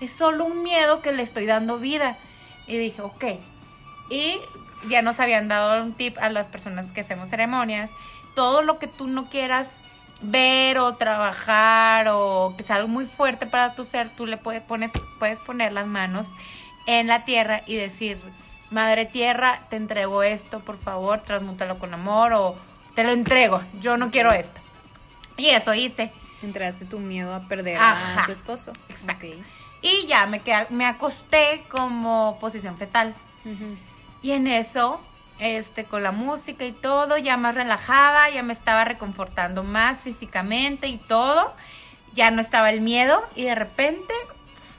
es 0.00 0.12
solo 0.12 0.44
un 0.44 0.62
miedo 0.62 1.00
que 1.02 1.12
le 1.12 1.22
estoy 1.22 1.46
dando 1.46 1.78
vida. 1.78 2.16
Y 2.66 2.76
dije, 2.76 3.02
ok. 3.02 3.24
Y 4.10 4.40
ya 4.88 5.02
nos 5.02 5.20
habían 5.20 5.48
dado 5.48 5.82
un 5.82 5.92
tip 5.92 6.18
a 6.18 6.28
las 6.28 6.48
personas 6.48 6.90
que 6.90 7.02
hacemos 7.02 7.30
ceremonias. 7.30 7.90
Todo 8.34 8.62
lo 8.62 8.78
que 8.78 8.86
tú 8.86 9.06
no 9.06 9.28
quieras 9.28 9.68
ver 10.22 10.78
o 10.78 10.94
trabajar 10.96 12.08
o 12.10 12.54
que 12.56 12.64
sea 12.64 12.76
algo 12.76 12.88
muy 12.88 13.06
fuerte 13.06 13.46
para 13.46 13.74
tu 13.74 13.84
ser, 13.84 14.10
tú 14.10 14.26
le 14.26 14.36
puedes, 14.36 14.62
pones, 14.62 14.90
puedes 15.18 15.38
poner 15.40 15.72
las 15.72 15.86
manos 15.86 16.26
en 16.86 17.06
la 17.06 17.24
tierra 17.24 17.62
y 17.66 17.76
decir, 17.76 18.18
Madre 18.70 19.06
Tierra, 19.06 19.60
te 19.68 19.76
entrego 19.76 20.22
esto, 20.22 20.60
por 20.60 20.78
favor, 20.78 21.20
transmútalo 21.20 21.78
con 21.78 21.92
amor 21.92 22.32
o 22.32 22.56
te 22.94 23.04
lo 23.04 23.12
entrego, 23.12 23.62
yo 23.80 23.96
no 23.96 24.10
quiero 24.10 24.32
esto. 24.32 24.60
Y 25.36 25.50
eso 25.50 25.74
hice. 25.74 26.12
Entraste 26.42 26.84
tu 26.84 26.98
miedo 26.98 27.34
a 27.34 27.40
perder 27.40 27.76
Ajá. 27.76 28.22
a 28.22 28.26
tu 28.26 28.32
esposo. 28.32 28.72
Exacto. 28.88 29.26
Y 29.82 30.06
ya 30.06 30.26
me, 30.26 30.40
quedé, 30.40 30.66
me 30.70 30.86
acosté 30.86 31.64
como 31.68 32.38
posición 32.40 32.76
fetal. 32.76 33.14
Y 34.22 34.32
en 34.32 34.46
eso, 34.46 35.00
este, 35.40 35.84
con 35.84 36.02
la 36.02 36.12
música 36.12 36.64
y 36.64 36.72
todo, 36.72 37.16
ya 37.18 37.36
más 37.36 37.54
relajada, 37.54 38.28
ya 38.30 38.42
me 38.42 38.52
estaba 38.52 38.84
reconfortando 38.84 39.64
más 39.64 40.00
físicamente 40.00 40.86
y 40.88 40.98
todo. 40.98 41.54
Ya 42.14 42.30
no 42.30 42.40
estaba 42.40 42.70
el 42.70 42.80
miedo 42.80 43.22
y 43.36 43.44
de 43.44 43.54
repente, 43.54 44.12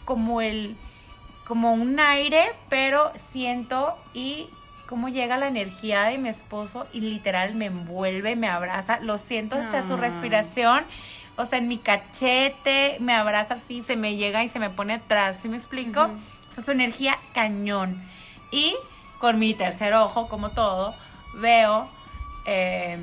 como 0.06 0.42
el, 0.42 0.76
como 1.48 1.74
un 1.74 2.00
aire, 2.00 2.52
pero 2.70 3.12
siento 3.32 3.98
y 4.14 4.50
cómo 4.88 5.08
llega 5.10 5.38
la 5.38 5.48
energía 5.48 6.04
de 6.04 6.18
mi 6.18 6.28
esposo 6.30 6.86
y 6.92 7.00
literal 7.00 7.56
me 7.56 7.68
envuelve, 7.68 8.36
me 8.36 8.50
abraza, 8.50 9.00
lo 9.00 9.18
siento 9.18 9.56
hasta 9.56 9.88
su 9.88 9.94
Ah. 9.94 9.98
respiración. 9.98 10.84
O 11.38 11.46
sea, 11.46 11.60
en 11.60 11.70
mi 11.70 11.78
cachete, 11.78 12.98
me 13.00 13.14
abraza 13.14 13.54
así, 13.56 13.82
se 13.84 13.96
me 13.96 14.18
llega 14.18 14.44
y 14.44 14.50
se 14.50 14.60
me 14.60 14.70
pone 14.70 14.96
atrás, 14.96 15.38
¿sí 15.42 15.48
me 15.48 15.56
explico? 15.58 16.10
O 16.50 16.54
sea, 16.54 16.64
su 16.64 16.72
energía 16.72 17.18
cañón. 17.34 17.96
Y 18.52 18.76
con 19.22 19.40
mi 19.40 19.54
tercer 19.54 19.94
ojo, 19.94 20.28
como 20.28 20.50
todo, 20.50 20.94
veo, 21.36 21.88
eh, 22.46 22.98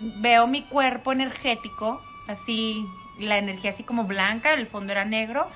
veo 0.00 0.46
mi 0.46 0.62
cuerpo 0.62 1.12
energético, 1.12 2.00
así, 2.28 2.86
la 3.18 3.36
energía 3.38 3.72
así 3.72 3.82
como 3.82 4.04
blanca, 4.04 4.54
el 4.54 4.66
fondo 4.68 4.92
era 4.92 5.04
negro, 5.04 5.46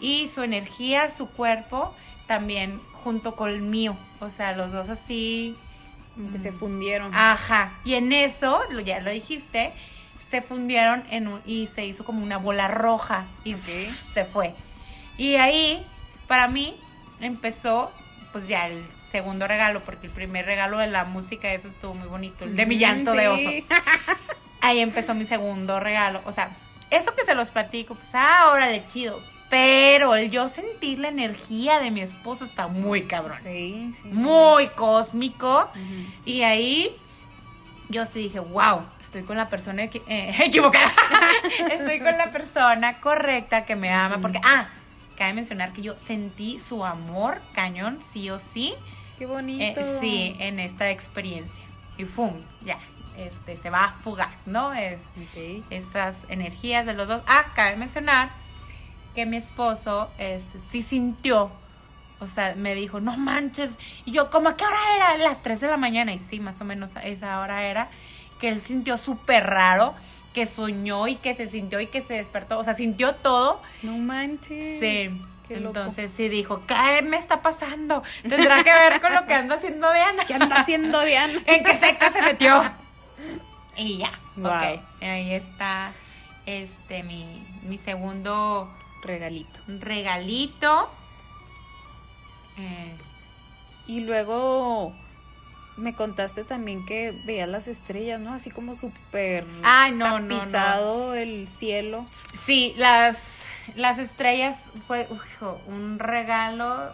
y 0.00 0.28
su 0.34 0.42
energía, 0.42 1.10
su 1.10 1.30
cuerpo, 1.30 1.94
también 2.26 2.80
junto 3.04 3.36
con 3.36 3.50
el 3.50 3.62
mío. 3.62 3.96
O 4.20 4.30
sea, 4.30 4.52
los 4.52 4.72
dos 4.72 4.88
así. 4.88 5.56
Que 6.32 6.38
se 6.38 6.52
fundieron. 6.52 7.14
Ajá. 7.14 7.72
Y 7.84 7.94
en 7.94 8.12
eso, 8.12 8.60
lo, 8.70 8.80
ya 8.80 9.00
lo 9.00 9.10
dijiste, 9.10 9.72
se 10.28 10.42
fundieron 10.42 11.02
en 11.10 11.28
un- 11.28 11.40
y 11.46 11.68
se 11.74 11.86
hizo 11.86 12.04
como 12.04 12.22
una 12.22 12.36
bola 12.36 12.68
roja 12.68 13.24
y 13.44 13.54
Ok. 13.54 13.60
se 14.12 14.24
fue. 14.26 14.54
Y 15.16 15.36
ahí, 15.36 15.82
para 16.26 16.46
mí, 16.48 16.74
empezó, 17.20 17.90
pues 18.32 18.46
ya 18.48 18.66
el 18.66 18.84
segundo 19.10 19.46
regalo, 19.46 19.80
porque 19.80 20.06
el 20.06 20.12
primer 20.12 20.46
regalo 20.46 20.78
de 20.78 20.86
la 20.86 21.04
música, 21.04 21.52
eso 21.52 21.68
estuvo 21.68 21.94
muy 21.94 22.08
bonito, 22.08 22.44
el 22.44 22.56
de 22.56 22.66
mi 22.66 22.78
llanto 22.78 23.12
de 23.12 23.28
oso. 23.28 23.50
Ahí 24.60 24.80
empezó 24.80 25.14
mi 25.14 25.26
segundo 25.26 25.80
regalo. 25.80 26.20
O 26.26 26.32
sea, 26.32 26.50
eso 26.90 27.14
que 27.14 27.24
se 27.24 27.34
los 27.34 27.48
platico, 27.50 27.94
pues, 27.94 28.08
ah, 28.14 28.50
órale, 28.52 28.82
chido. 28.92 29.20
Pero 29.48 30.14
el 30.14 30.30
yo 30.30 30.48
sentir 30.48 30.98
la 31.00 31.08
energía 31.08 31.80
de 31.80 31.90
mi 31.90 32.02
esposo 32.02 32.44
está 32.44 32.68
muy 32.68 33.04
cabrón. 33.04 33.38
Sí, 33.42 33.92
sí. 34.00 34.08
Muy 34.08 34.68
cósmico. 34.68 35.68
Y 36.24 36.42
ahí 36.42 36.94
yo 37.88 38.06
sí 38.06 38.20
dije, 38.24 38.38
wow, 38.38 38.82
estoy 39.02 39.22
con 39.24 39.36
la 39.36 39.48
persona 39.48 39.82
equi- 39.84 40.02
eh, 40.06 40.36
equivocada. 40.44 40.92
estoy 41.72 41.98
con 41.98 42.16
la 42.16 42.30
persona 42.30 43.00
correcta 43.00 43.64
que 43.64 43.74
me 43.74 43.90
ama. 43.92 44.18
Porque, 44.18 44.40
ah, 44.44 44.68
cabe 45.16 45.32
mencionar 45.32 45.72
que 45.72 45.82
yo 45.82 45.96
sentí 46.06 46.60
su 46.60 46.84
amor 46.84 47.40
cañón, 47.52 47.98
sí 48.12 48.30
o 48.30 48.38
sí, 48.54 48.74
Qué 49.20 49.26
bonito. 49.26 49.80
eh, 49.80 49.98
sí, 50.00 50.34
en 50.40 50.58
esta 50.58 50.88
experiencia. 50.90 51.64
Y 51.98 52.04
¡fum! 52.06 52.32
Ya, 52.64 52.78
este, 53.18 53.58
se 53.58 53.68
va 53.68 53.94
fugaz, 54.02 54.34
¿no? 54.46 54.72
Es, 54.72 54.98
Ok. 55.16 55.62
esas 55.68 56.16
energías 56.30 56.86
de 56.86 56.94
los 56.94 57.06
dos. 57.06 57.22
Ah, 57.26 57.52
cabe 57.54 57.76
mencionar 57.76 58.30
que 59.14 59.26
mi 59.26 59.36
esposo 59.36 60.10
este, 60.16 60.58
sí 60.72 60.82
sintió, 60.82 61.50
o 62.18 62.26
sea, 62.28 62.54
me 62.56 62.74
dijo, 62.74 63.00
no 63.00 63.16
manches. 63.18 63.70
Y 64.06 64.12
yo, 64.12 64.30
¿cómo 64.30 64.48
a 64.48 64.56
qué 64.56 64.64
hora 64.64 64.76
era? 64.96 65.16
Las 65.18 65.42
3 65.42 65.60
de 65.60 65.68
la 65.68 65.76
mañana. 65.76 66.14
Y 66.14 66.18
sí, 66.30 66.40
más 66.40 66.58
o 66.60 66.64
menos 66.64 66.96
a 66.96 67.02
esa 67.02 67.40
hora 67.40 67.66
era. 67.66 67.90
Que 68.40 68.48
él 68.48 68.62
sintió 68.62 68.96
súper 68.96 69.44
raro, 69.46 69.94
que 70.32 70.46
soñó 70.46 71.08
y 71.08 71.16
que 71.16 71.34
se 71.34 71.48
sintió 71.48 71.78
y 71.80 71.88
que 71.88 72.00
se 72.00 72.14
despertó. 72.14 72.58
O 72.58 72.64
sea, 72.64 72.74
sintió 72.74 73.16
todo. 73.16 73.60
No 73.82 73.98
manches. 73.98 74.80
Sí. 74.80 75.22
Qué 75.54 75.60
loco. 75.60 75.78
Entonces 75.78 76.10
sí 76.16 76.28
dijo, 76.28 76.62
¿qué 76.66 77.02
me 77.02 77.16
está 77.16 77.42
pasando? 77.42 78.02
Tendrá 78.22 78.62
que 78.62 78.72
ver 78.72 79.00
con 79.00 79.12
lo 79.12 79.26
que 79.26 79.34
anda 79.34 79.56
haciendo 79.56 79.92
Diana. 79.92 80.24
¿Qué 80.26 80.34
anda 80.34 80.56
haciendo 80.60 81.00
Diana? 81.04 81.40
¿En 81.44 81.64
qué 81.64 81.76
secta 81.76 82.12
se 82.12 82.22
metió? 82.22 82.62
Y 83.76 83.98
ya, 83.98 84.18
Wow. 84.36 84.46
ok. 84.52 84.80
Ahí 85.02 85.34
está 85.34 85.92
este 86.46 87.02
mi, 87.02 87.44
mi 87.64 87.78
segundo 87.78 88.70
Regalito. 89.02 89.58
regalito. 89.66 90.90
Eh, 92.58 92.94
Y 93.86 94.00
luego 94.00 94.92
me 95.76 95.94
contaste 95.94 96.44
también 96.44 96.84
que 96.86 97.12
veías 97.24 97.48
las 97.48 97.66
estrellas, 97.66 98.20
¿no? 98.20 98.34
Así 98.34 98.50
como 98.50 98.76
súper 98.76 99.44
no, 99.46 100.18
no, 100.20 100.44
no. 100.46 101.14
el 101.14 101.48
cielo. 101.48 102.04
sí, 102.46 102.74
las, 102.76 103.16
las 103.74 103.98
estrellas 103.98 104.64
fue 104.86 105.06
ujo, 105.10 105.60
un 105.66 105.98
regalo. 105.98 106.92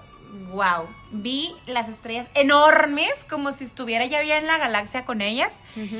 Wow. 0.51 0.89
Vi 1.13 1.55
las 1.67 1.89
estrellas 1.89 2.27
enormes, 2.35 3.13
como 3.31 3.53
si 3.53 3.65
estuviera 3.65 4.05
ya 4.07 4.21
bien 4.23 4.39
en 4.39 4.47
la 4.49 4.59
galaxia 4.59 5.05
con 5.05 5.21
ellas. 5.23 5.53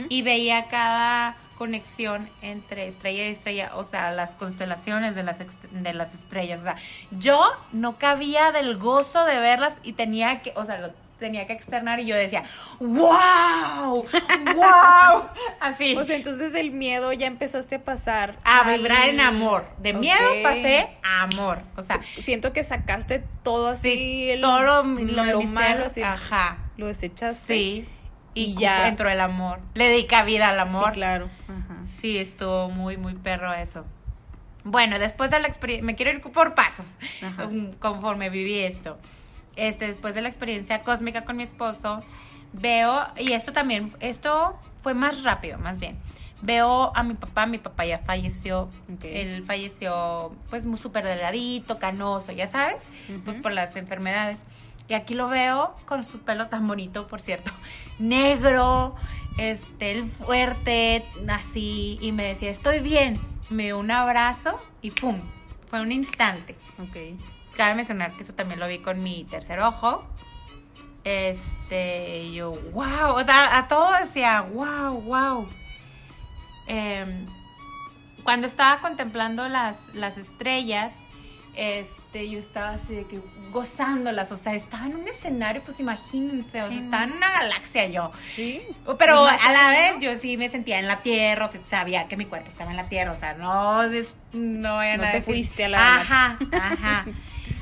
y 0.09 0.23
veía 0.23 0.67
cada 0.69 1.37
conexión 1.59 2.29
entre 2.43 2.89
estrella 2.89 3.25
y 3.29 3.33
estrella, 3.33 3.71
o 3.77 3.85
sea, 3.85 4.11
las 4.13 4.33
constelaciones 4.33 5.15
de 5.15 5.23
las, 5.23 5.39
de 5.71 5.95
las 5.95 6.13
estrellas. 6.13 6.61
O 6.61 6.65
sea, 6.65 6.77
yo 7.13 7.41
no 7.73 7.97
cabía 7.99 8.53
del 8.53 8.77
gozo 8.77 9.25
de 9.25 9.39
verlas 9.39 9.73
y 9.83 9.95
tenía 9.95 10.43
que, 10.43 10.53
o 10.57 10.65
sea, 10.67 10.79
lo- 10.79 11.06
tenía 11.19 11.47
que 11.47 11.53
externar 11.55 12.01
y 12.01 12.07
yo 12.07 12.15
decía, 12.17 12.45
¡Wow! 12.81 14.05
¡Wow! 14.55 15.25
Así. 15.61 15.97
Sea, 16.05 16.17
entonces 16.17 16.53
del 16.53 16.71
miedo 16.73 17.13
ya 17.13 17.27
empezaste 17.27 17.77
a 17.77 17.85
pasar 17.85 18.37
a 18.45 18.61
al- 18.61 18.79
vibrar 18.79 19.09
en 19.09 19.21
amor. 19.21 19.67
De 19.79 19.93
miedo 19.95 20.19
pasé 20.43 20.89
a 21.03 21.23
amor. 21.23 21.61
O 21.77 21.83
sea, 21.83 22.01
Siento 22.19 22.53
que 22.53 22.65
sacaste 22.65 23.25
todo 23.43 23.69
así, 23.69 23.95
sí, 23.95 24.31
el- 24.31 24.41
todo 24.41 24.61
lo, 24.63 24.83
lo 24.83 25.25
lo 25.25 25.43
malo, 25.43 25.87
así, 25.87 26.03
Ajá. 26.03 26.59
lo 26.77 26.87
desechaste. 26.87 27.55
Sí. 27.55 27.89
Y, 28.35 28.43
Y 28.53 28.55
ya 28.57 28.87
entró 28.89 29.09
el 29.09 29.21
amor. 29.21 29.61
Le 29.75 29.89
di 29.91 30.07
cabida 30.07 30.51
al 30.51 30.61
amor. 30.61 30.89
Sí, 30.89 30.95
claro. 30.97 31.31
Ajá. 31.49 31.77
Sí, 32.03 32.19
estuvo 32.19 32.69
muy, 32.69 32.99
muy 32.99 33.15
perro 33.15 33.55
eso. 33.55 33.87
Bueno, 34.65 34.99
después 34.99 35.31
de 35.31 35.41
la 35.41 35.49
experiencia, 35.49 35.87
me 35.87 35.95
quiero 35.95 36.11
ir 36.11 36.21
por 36.21 36.55
pasos, 36.55 36.85
Ajá. 37.23 37.49
conforme 37.79 38.29
viví 38.31 38.59
esto. 38.59 38.99
Este, 39.57 39.87
después 39.87 40.15
de 40.15 40.21
la 40.23 40.29
experiencia 40.29 40.83
cósmica 40.83 41.25
con 41.25 41.37
mi 41.37 41.43
esposo, 41.45 42.03
veo, 42.53 43.07
y 43.19 43.33
esto 43.33 43.53
también, 43.53 43.93
esto 44.01 44.59
fue 44.83 44.95
más 44.95 45.23
rápido, 45.23 45.59
más 45.59 45.79
bien. 45.79 45.97
Veo 46.43 46.93
a 46.95 47.03
mi 47.03 47.15
papá, 47.15 47.47
mi 47.47 47.57
papá 47.59 47.87
ya 47.87 47.99
falleció, 48.01 48.69
Ok. 48.95 49.05
él 49.05 49.43
falleció 49.47 50.33
pues 50.51 50.67
muy 50.67 50.79
súper 50.79 51.05
delgadito, 51.05 51.79
canoso, 51.79 52.31
ya 52.33 52.47
sabes, 52.47 52.83
pues 53.25 53.41
por 53.41 53.53
las 53.53 53.75
enfermedades. 53.77 54.39
Y 54.89 54.95
aquí 54.95 55.15
lo 55.15 55.29
veo 55.29 55.75
con 55.87 56.05
su 56.05 56.21
pelo 56.21 56.49
tan 56.49 56.69
bonito, 56.69 57.07
por 57.09 57.21
cierto, 57.23 57.51
negro, 57.99 58.95
este, 59.39 59.93
el 59.93 60.05
fuerte, 60.05 61.05
así, 61.29 61.99
y 62.03 62.13
me 62.13 62.25
decía, 62.25 62.51
estoy 62.51 62.81
bien. 62.81 63.19
Me 63.49 63.65
dio 63.65 63.79
un 63.79 63.91
abrazo 63.91 64.61
y 64.83 64.91
¡pum! 64.91 65.21
Fue 65.71 65.81
un 65.81 65.91
instante. 65.93 66.55
Ok. 66.81 66.97
Cabe 67.57 67.75
mencionar 67.75 68.13
que 68.13 68.23
eso 68.23 68.35
también 68.35 68.61
lo 68.61 68.69
vi 68.69 68.79
con 68.79 69.03
mi 69.03 69.25
tercer 69.25 69.61
ojo. 69.61 70.05
Este, 71.05 72.33
yo, 72.33 72.51
wow, 72.73 73.15
o 73.15 73.25
sea, 73.25 73.57
a 73.59 73.69
todo 73.69 73.93
decía, 74.03 74.43
wow, 74.43 75.01
wow. 75.01 75.49
Em, 76.67 77.27
cuando 78.25 78.47
estaba 78.47 78.81
contemplando 78.81 79.49
las, 79.49 79.77
las 79.95 80.19
estrellas, 80.19 80.93
este, 81.55 82.29
yo 82.29 82.39
estaba 82.39 82.71
así 82.71 82.95
de 82.95 83.07
que 83.07 83.21
gozándolas, 83.51 84.31
o 84.33 84.37
sea, 84.37 84.55
estaba 84.55 84.87
en 84.87 84.97
un 84.97 85.09
escenario, 85.09 85.63
pues 85.65 85.81
imagínense, 85.81 86.63
o 86.63 86.69
sea, 86.69 86.79
estaba 86.79 87.05
en 87.05 87.13
una 87.13 87.31
galaxia 87.31 87.87
yo. 87.87 88.13
Sí. 88.35 88.61
Pero 88.99 89.27
a 89.27 89.53
la 89.53 89.71
vez 89.71 89.95
yo 90.01 90.17
sí 90.19 90.37
me 90.37 90.49
sentía 90.51 90.79
en 90.79 90.89
la 90.89 90.99
tierra, 91.03 91.47
o 91.47 91.51
sea, 91.51 91.61
sabía 91.69 92.09
que 92.09 92.17
mi 92.17 92.27
cuerpo 92.27 92.49
estaba 92.49 92.71
en 92.71 92.77
la 92.77 92.89
tierra, 92.89 93.13
o 93.13 93.19
sea, 93.21 93.35
no, 93.35 93.89
des- 93.89 94.15
no 94.33 94.77
vayan 94.77 94.99
No 94.99 95.03
te 95.05 95.21
decir- 95.21 95.23
fuiste 95.25 95.65
a 95.65 95.69
la 95.71 95.97
Ajá, 95.97 96.39
ajá. 96.53 97.05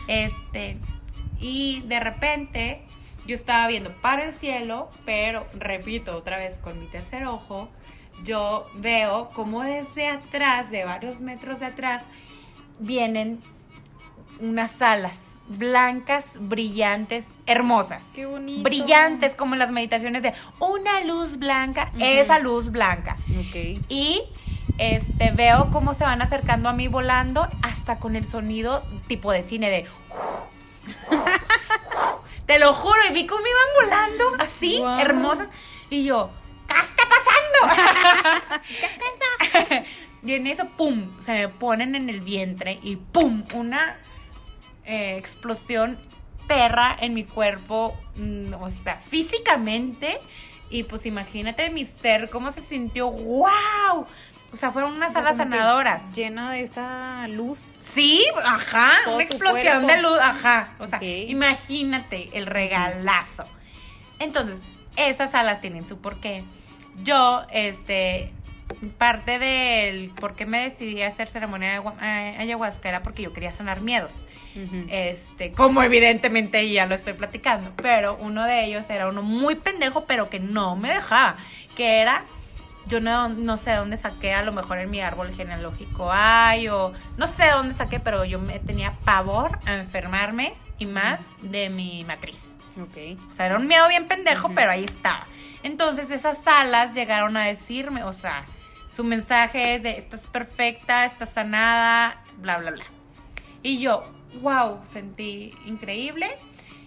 Este, 0.09 0.77
y 1.39 1.83
de 1.87 2.01
repente 2.01 2.83
yo 3.27 3.35
estaba 3.35 3.67
viendo 3.69 3.91
para 4.03 4.25
el 4.25 4.33
cielo, 4.33 4.91
pero 5.05 5.47
repito 5.55 6.17
otra 6.17 6.37
vez 6.39 6.59
con 6.59 6.79
mi 6.79 6.87
tercer 6.87 7.25
ojo, 7.27 7.69
yo 8.23 8.67
veo 8.75 9.31
como 9.31 9.63
desde 9.63 10.09
atrás, 10.09 10.71
de 10.71 10.85
varios 10.85 11.21
metros 11.21 11.59
de 11.61 11.67
atrás, 11.67 12.03
vienen 12.79 13.41
unas 14.41 14.81
alas 14.83 15.19
blancas, 15.49 16.25
brillantes, 16.35 17.25
hermosas 17.47 18.03
Qué 18.15 18.27
bonito. 18.27 18.63
brillantes 18.63 19.35
como 19.35 19.55
en 19.55 19.59
las 19.59 19.71
meditaciones 19.71 20.23
de 20.23 20.35
una 20.59 21.01
luz 21.03 21.39
blanca, 21.39 21.91
esa 21.99 22.39
luz 22.39 22.71
blanca. 22.71 23.17
Ok. 23.31 23.81
Y 23.89 24.23
este 24.79 25.31
veo 25.31 25.71
cómo 25.71 25.95
se 25.95 26.05
van 26.05 26.21
acercando 26.23 26.69
a 26.69 26.73
mí 26.73 26.89
volando 26.89 27.49
hasta 27.63 27.99
con 27.99 28.17
el 28.17 28.27
sonido 28.27 28.83
tipo 29.07 29.31
de 29.33 29.43
cine 29.43 29.71
de 29.71 29.87
Te 32.47 32.59
lo 32.59 32.75
juro, 32.75 32.99
y 33.09 33.13
vi 33.13 33.27
cómo 33.27 33.41
iban 33.41 33.91
volando 33.91 34.25
así, 34.39 34.83
hermosas 34.99 35.49
y 35.89 36.05
yo, 36.05 36.31
¿qué 36.69 36.75
está 36.75 37.03
pasando? 37.09 37.59
¿Qué 38.69 38.85
es 38.87 38.93
eso? 38.93 39.85
y 40.23 40.35
en 40.35 40.47
eso 40.47 40.67
pum, 40.77 41.09
se 41.25 41.33
me 41.33 41.49
ponen 41.49 41.95
en 41.95 42.11
el 42.11 42.21
vientre 42.21 42.79
y 42.83 42.97
pum, 42.97 43.45
una 43.55 43.97
eh, 44.87 45.17
explosión 45.19 45.99
perra 46.47 46.97
en 47.01 47.15
mi 47.15 47.25
cuerpo, 47.25 47.97
mm, 48.17 48.55
o 48.55 48.71
sea, 48.83 48.97
físicamente. 48.97 50.21
Y 50.71 50.85
pues 50.85 51.07
imagínate 51.07 51.71
mi 51.71 51.85
ser, 51.85 52.31
cómo 52.31 52.53
se 52.53 52.63
sintió, 52.63 53.11
wow. 53.11 54.07
O 54.53 54.57
sea, 54.57 54.71
fueron 54.73 54.93
unas 54.93 55.11
O 55.11 55.13
sea, 55.13 55.23
alas 55.23 55.37
sanadoras. 55.37 56.03
Llena 56.13 56.53
de 56.53 56.63
esa 56.63 57.27
luz. 57.29 57.59
Sí, 57.93 58.25
ajá, 58.45 58.93
Todo 59.05 59.17
una 59.17 59.25
explosión 59.25 59.87
de 59.87 60.01
luz, 60.01 60.19
ajá. 60.21 60.75
O 60.79 60.87
sea, 60.87 61.03
imagínate 61.03 62.31
el 62.33 62.47
regalazo. 62.47 63.45
Entonces, 64.19 64.57
esas 64.97 65.35
alas 65.35 65.61
tienen 65.61 65.87
su 65.87 65.99
porqué. 65.99 66.45
Yo, 67.03 67.43
este, 67.51 68.33
parte 68.99 69.39
del 69.39 70.11
por 70.11 70.35
qué 70.35 70.47
me 70.47 70.63
decidí 70.63 71.03
a 71.03 71.09
hacer 71.09 71.31
ceremonia 71.31 71.81
de 71.81 71.89
eh, 72.03 72.37
ayahuasca 72.39 72.89
era 72.89 73.03
porque 73.03 73.23
yo 73.23 73.33
quería 73.33 73.53
sanar 73.53 73.81
miedos. 73.81 74.13
Este, 74.89 75.53
como 75.53 75.83
evidentemente 75.83 76.71
ya 76.71 76.87
lo 76.87 76.95
estoy 76.95 77.15
platicando, 77.15 77.73
pero 77.77 78.17
uno 78.17 78.45
de 78.45 78.65
ellos 78.65 78.85
era 78.89 79.09
uno 79.09 79.23
muy 79.23 79.57
pendejo, 79.57 80.05
pero 80.05 80.31
que 80.31 80.39
no 80.39 80.77
me 80.77 80.93
dejaba, 80.93 81.37
que 81.77 82.01
era, 82.01 82.25
yo 82.87 83.01
no, 83.01 83.29
no 83.29 83.57
sé 83.57 83.73
dónde 83.73 83.97
saqué, 83.97 84.33
a 84.33 84.43
lo 84.43 84.53
mejor 84.53 84.79
en 84.79 84.91
mi 84.91 85.01
árbol 85.01 85.35
genealógico 85.35 86.11
hay, 86.13 86.69
o 86.69 86.93
no 87.17 87.27
sé 87.27 87.51
dónde 87.51 87.75
saqué, 87.75 87.99
pero 87.99 88.25
yo 88.25 88.39
me 88.39 88.61
tenía 88.61 88.93
pavor 89.05 89.59
a 89.67 89.75
enfermarme 89.75 90.55
y 90.79 90.87
más 90.87 91.19
de 91.43 91.69
mi 91.69 92.05
matriz. 92.05 92.39
Ok. 92.81 93.19
O 93.31 93.35
sea, 93.35 93.47
era 93.47 93.57
un 93.57 93.67
miedo 93.67 93.89
bien 93.89 94.07
pendejo, 94.07 94.51
pero 94.55 94.71
ahí 94.71 94.85
estaba. 94.85 95.27
Entonces 95.63 96.11
esas 96.11 96.39
alas 96.47 96.95
llegaron 96.95 97.37
a 97.37 97.45
decirme, 97.45 98.05
o 98.05 98.13
sea, 98.13 98.45
su 98.95 99.03
mensaje 99.03 99.77
es 99.77 99.83
de, 99.83 99.91
estás 99.99 100.21
perfecta, 100.27 101.07
estás 101.07 101.31
sanada, 101.31 102.23
bla, 102.37 102.59
bla, 102.59 102.71
bla. 102.71 102.85
Y 103.63 103.79
yo, 103.81 104.05
wow, 104.41 104.81
sentí 104.93 105.53
increíble. 105.67 106.31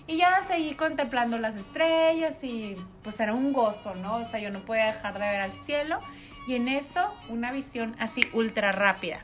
Y 0.08 0.18
ya 0.18 0.44
seguí 0.48 0.74
contemplando 0.76 1.38
las 1.38 1.56
estrellas 1.56 2.36
y 2.42 2.78
pues 3.04 3.20
era 3.20 3.34
un 3.34 3.52
gozo, 3.52 3.94
¿no? 3.96 4.18
O 4.18 4.28
sea, 4.30 4.40
yo 4.40 4.50
no 4.52 4.60
podía 4.62 4.86
dejar 4.86 5.14
de 5.16 5.20
ver 5.20 5.42
al 5.42 5.52
cielo. 5.66 6.00
Y 6.48 6.56
en 6.56 6.70
eso, 6.70 7.14
una 7.28 7.52
visión 7.52 7.94
así 8.00 8.22
ultra 8.32 8.72
rápida. 8.72 9.20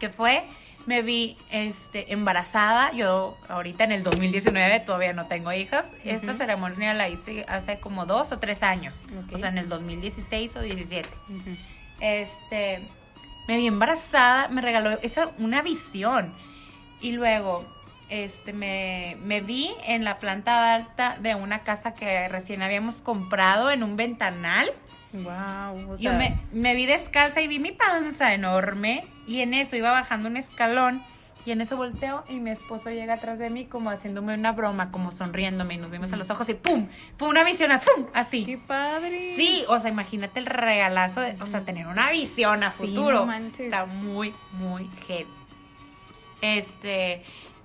Que 0.00 0.08
fue, 0.08 0.42
me 0.86 1.02
vi 1.02 1.38
este, 1.52 2.12
embarazada. 2.12 2.90
Yo 2.92 3.36
ahorita 3.48 3.84
en 3.84 3.92
el 3.92 4.02
2019 4.02 4.80
todavía 4.80 5.12
no 5.12 5.26
tengo 5.28 5.52
hijos. 5.52 5.84
Esta 6.04 6.28
Ujú. 6.32 6.38
ceremonia 6.38 6.92
la 6.94 7.08
hice 7.08 7.44
hace 7.48 7.78
como 7.78 8.06
dos 8.06 8.32
o 8.32 8.40
tres 8.40 8.64
años. 8.64 8.92
Ok. 9.26 9.34
O 9.36 9.38
sea, 9.38 9.50
en 9.50 9.58
el 9.58 9.68
2016 9.68 10.56
o 10.56 10.60
17 10.62 11.08
Ujú. 11.28 11.56
este, 12.00 12.88
me 13.46 13.56
vi 13.58 13.68
embarazada, 13.68 14.48
me 14.48 14.62
regaló 14.62 14.98
esa, 15.02 15.30
una 15.38 15.62
visión. 15.62 16.34
Y 17.00 17.12
luego, 17.12 17.64
este, 18.08 18.52
me, 18.52 19.16
me 19.22 19.40
vi 19.40 19.70
en 19.86 20.04
la 20.04 20.18
planta 20.18 20.74
alta 20.74 21.16
de 21.20 21.34
una 21.34 21.60
casa 21.60 21.94
que 21.94 22.28
recién 22.28 22.62
habíamos 22.62 22.96
comprado 22.96 23.70
en 23.70 23.82
un 23.82 23.96
ventanal. 23.96 24.70
Wow. 25.12 25.92
O 25.92 25.96
Yo 25.96 26.10
sea, 26.10 26.18
me, 26.18 26.38
me 26.52 26.74
vi 26.74 26.86
descalza 26.86 27.40
y 27.40 27.48
vi 27.48 27.58
mi 27.58 27.72
panza 27.72 28.34
enorme. 28.34 29.06
Y 29.26 29.40
en 29.40 29.54
eso 29.54 29.76
iba 29.76 29.90
bajando 29.90 30.28
un 30.28 30.36
escalón. 30.36 31.02
Y 31.44 31.52
en 31.52 31.60
eso 31.60 31.76
volteo 31.76 32.24
y 32.28 32.40
mi 32.40 32.50
esposo 32.50 32.90
llega 32.90 33.14
atrás 33.14 33.38
de 33.38 33.50
mí 33.50 33.66
como 33.66 33.90
haciéndome 33.90 34.34
una 34.34 34.50
broma, 34.50 34.90
como 34.90 35.12
sonriéndome. 35.12 35.74
Y 35.74 35.76
nos 35.76 35.92
vimos 35.92 36.12
a 36.12 36.16
los 36.16 36.28
ojos 36.28 36.48
y 36.48 36.54
¡pum! 36.54 36.88
Fue 37.18 37.28
una 37.28 37.44
visión, 37.44 37.70
¡pum! 37.94 38.06
Así. 38.14 38.44
¡Qué 38.44 38.58
padre! 38.58 39.34
Sí, 39.36 39.64
o 39.68 39.78
sea, 39.78 39.88
imagínate 39.88 40.40
el 40.40 40.46
regalazo, 40.46 41.20
de, 41.20 41.36
o 41.40 41.46
sea, 41.46 41.60
tener 41.60 41.86
una 41.86 42.10
visión 42.10 42.64
a 42.64 42.72
Sí, 42.74 42.88
futuro. 42.88 43.26
no. 43.26 43.32
Está 43.32 43.86
muy, 43.86 44.34
muy 44.54 44.90
heavy. 45.06 45.28
Este, 46.40 47.24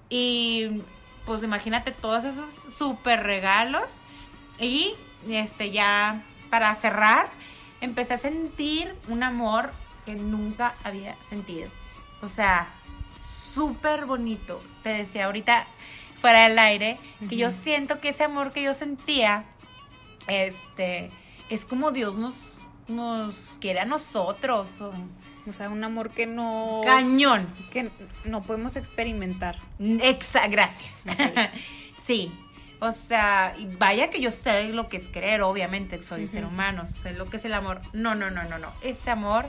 y 0.10 0.81
pues 1.25 1.43
imagínate 1.43 1.91
todos 1.91 2.23
esos 2.23 2.49
super 2.77 3.23
regalos. 3.23 3.91
Y 4.60 4.93
este, 5.30 5.72
ya 5.72 6.24
para 6.49 6.76
cerrar, 6.76 7.30
empecé 7.80 8.13
a 8.15 8.17
sentir 8.17 8.93
un 9.07 9.24
amor 9.24 9.72
que 10.05 10.13
nunca 10.15 10.74
había 10.84 11.15
sentido. 11.30 11.69
O 12.22 12.28
sea, 12.30 12.67
súper 13.53 14.05
bonito. 14.05 14.61
Te 14.84 14.89
decía 14.89 15.26
ahorita 15.26 15.65
fuera 16.19 16.47
del 16.47 16.59
aire 16.59 16.99
que 17.28 17.36
yo 17.36 17.49
siento 17.49 17.99
que 17.99 18.09
ese 18.09 18.24
amor 18.24 18.51
que 18.53 18.61
yo 18.61 18.74
sentía 18.76 19.43
este 20.28 21.09
es 21.49 21.65
como 21.65 21.91
Dios 21.91 22.15
nos 22.15 22.36
nos 22.88 23.57
quiere 23.59 23.80
a 23.80 23.86
nosotros 23.86 24.82
o- 24.82 24.93
O 25.50 25.54
sea, 25.54 25.70
un 25.70 25.84
amor 25.84 26.12
que 26.12 26.28
no. 26.28 26.82
cañón 26.86 27.48
Que 27.72 27.89
no 28.26 28.42
podemos 28.44 28.76
experimentar. 28.76 29.58
Exa 29.80 30.48
gracias 30.48 30.94
sí 32.08 32.32
o 32.80 32.92
sea 32.92 33.54
y 33.60 33.66
vaya 33.78 34.10
que 34.10 34.20
yo 34.22 34.32
sé 34.32 34.70
lo 34.70 34.89
que 34.89 34.98
es 34.98 35.08
querer 35.08 35.44
obviamente 35.44 36.02
soy 36.02 36.24
Ujú. 36.24 36.34
ser 36.34 36.46
humano 36.46 36.86
sé 37.04 37.14
lo 37.14 37.26
que 37.30 37.38
es 37.38 37.46
el 37.46 37.54
amor 37.54 37.80
no 37.94 38.16
no 38.16 38.32
no 38.32 38.44
no 38.46 38.58
no 38.58 38.72
ese 38.82 39.12
amor 39.12 39.46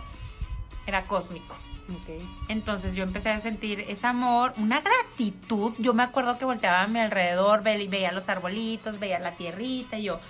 era 0.87 1.03
cósmico 1.03 1.57
Ok. 1.89 2.23
Entonces 2.49 2.95
yo 2.95 3.03
empecé 3.03 3.31
a 3.31 3.41
sentir 3.41 3.81
ese 3.89 4.07
amor, 4.07 4.55
una 4.57 4.81
gratitud. 4.81 5.75
Yo 5.79 5.93
me 5.95 6.05
acuerdo 6.05 6.39
que 6.39 6.45
volteaba 6.45 6.83
a 6.83 6.87
mi 6.87 7.01
alrededor, 7.01 7.65
ve- 7.65 7.89
veía 7.89 8.13
los 8.13 8.29
arbolitos, 8.29 9.01
veía 9.01 9.19
la 9.19 9.33
tierrita 9.33 9.99
y 9.99 10.05
yo, 10.05 10.21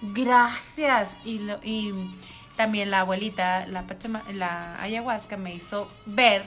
gracias. 0.00 1.08
Y, 1.24 1.40
lo- 1.40 1.60
y 1.62 1.92
también 2.56 2.90
la 2.90 3.00
abuelita, 3.00 3.66
la, 3.66 3.82
Pachama- 3.82 4.24
la 4.32 4.80
ayahuasca 4.80 5.36
me 5.36 5.54
hizo 5.54 5.90
ver 6.06 6.42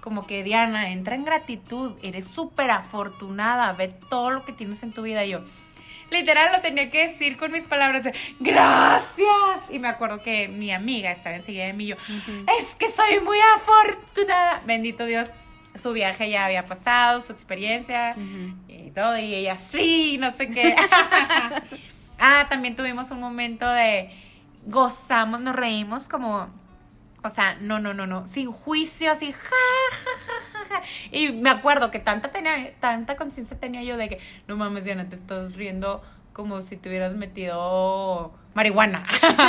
como 0.00 0.26
que 0.26 0.42
Diana, 0.42 0.90
entra 0.90 1.14
en 1.14 1.24
gratitud, 1.24 1.92
eres 2.02 2.26
súper 2.28 2.70
afortunada, 2.70 3.72
ve 3.72 3.88
todo 4.10 4.30
lo 4.30 4.44
que 4.44 4.52
tienes 4.52 4.82
en 4.82 4.92
tu 4.92 5.00
vida. 5.00 5.24
Y 5.24 5.30
yo, 5.30 5.40
literal, 6.10 6.52
lo 6.52 6.60
tenía 6.60 6.90
que 6.90 7.08
decir 7.08 7.38
con 7.38 7.52
mis 7.52 7.64
palabras 7.64 8.04
de, 8.04 8.12
gracias. 8.38 9.70
Y 9.70 9.78
me 9.78 9.88
acuerdo 9.88 10.22
que 10.22 10.48
mi 10.48 10.72
amiga 10.72 11.10
estaba 11.10 11.36
enseguida 11.36 11.64
de 11.64 11.72
mí 11.72 11.84
y 11.84 11.88
yo, 11.88 11.96
es 12.60 12.66
que 12.74 12.90
soy 12.90 13.20
muy 13.20 13.38
afortunada. 13.56 14.60
Bendito 14.66 15.06
Dios, 15.06 15.30
su 15.82 15.92
viaje 15.94 16.28
ya 16.28 16.44
había 16.44 16.66
pasado, 16.66 17.22
su 17.22 17.32
experiencia 17.32 18.14
y 18.68 18.90
todo, 18.90 19.16
y 19.18 19.34
ella, 19.34 19.56
sí, 19.56 20.18
no 20.18 20.32
sé 20.32 20.48
qué. 20.50 20.76
ah, 22.18 22.46
también 22.50 22.76
tuvimos 22.76 23.10
un 23.10 23.20
momento 23.20 23.66
de 23.66 24.10
gozamos, 24.66 25.40
nos 25.40 25.56
reímos 25.56 26.08
como, 26.08 26.48
o 27.22 27.30
sea, 27.30 27.56
no, 27.60 27.78
no, 27.78 27.94
no, 27.94 28.06
no, 28.06 28.26
sin 28.28 28.50
juicio, 28.50 29.12
así, 29.12 29.32
ja, 29.32 29.40
ja, 29.40 30.26
ja, 30.26 30.74
ja. 30.74 30.82
Y 31.10 31.32
me 31.32 31.50
acuerdo 31.50 31.90
que 31.90 31.98
tanta 31.98 32.30
tenía, 32.30 32.72
tanta 32.80 33.16
conciencia 33.16 33.58
tenía 33.58 33.82
yo 33.82 33.96
de 33.96 34.08
que, 34.08 34.20
no 34.46 34.56
mames, 34.56 34.84
Diana, 34.84 35.08
te 35.08 35.16
estás 35.16 35.54
riendo 35.54 36.02
como 36.34 36.62
si 36.62 36.76
te 36.76 36.88
hubieras 36.88 37.14
metido 37.14 38.34
marihuana. 38.54 39.04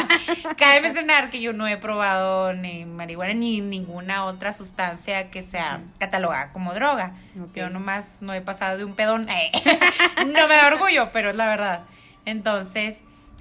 Cabe 0.57 0.81
mencionar 0.81 1.31
que 1.31 1.41
yo 1.41 1.51
no 1.51 1.67
he 1.67 1.77
probado 1.77 2.53
ni 2.53 2.85
marihuana 2.85 3.33
ni 3.33 3.59
ninguna 3.59 4.25
otra 4.25 4.53
sustancia 4.53 5.31
que 5.31 5.43
sea 5.43 5.81
catalogada 5.99 6.53
como 6.53 6.73
droga. 6.73 7.13
Yo 7.53 7.69
nomás 7.69 8.21
no 8.21 8.33
he 8.33 8.41
pasado 8.41 8.77
de 8.77 8.85
un 8.85 8.95
pedón. 8.95 9.25
no 10.27 10.47
me 10.47 10.55
da 10.55 10.67
orgullo, 10.67 11.09
pero 11.11 11.31
es 11.31 11.35
la 11.35 11.47
verdad. 11.47 11.81
Entonces, 12.25 12.97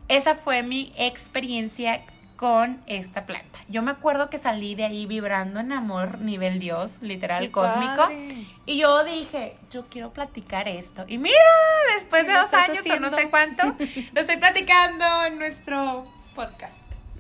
esa 0.09 0.35
fue 0.37 0.63
mi 0.63 0.93
experiencia 0.97 2.03
con 2.37 2.81
esta 2.87 3.27
planta. 3.27 3.59
Yo 3.69 3.81
me 3.83 3.93
acuerdo 3.93 4.29
que 4.29 4.39
salí 4.39 4.75
de 4.75 4.85
ahí 4.85 5.07
vibrando 5.07 5.61
en 5.61 5.73
amor 5.73 6.19
nivel 6.21 6.59
Dios, 6.59 6.91
literal 7.01 7.45
Qué 7.45 7.51
cósmico. 7.53 7.95
padre. 7.97 8.45
Y 8.67 8.77
yo 8.77 9.05
dije, 9.05 9.57
yo 9.71 9.87
quiero 9.89 10.11
platicar 10.13 10.69
esto. 10.69 11.05
Y 11.07 11.17
mira, 11.19 11.37
después 11.97 12.25
¿Y 12.25 12.27
de 12.27 12.33
dos 12.35 12.53
años 12.53 12.85
o 12.85 13.01
no 13.01 13.07
haciendo? 13.07 13.17
sé 13.17 13.31
cuánto, 13.31 13.63
lo 14.13 14.21
estoy 14.21 14.37
platicando 14.37 15.05
en 15.27 15.39
nuestro 15.39 16.05
podcast. 16.35 16.75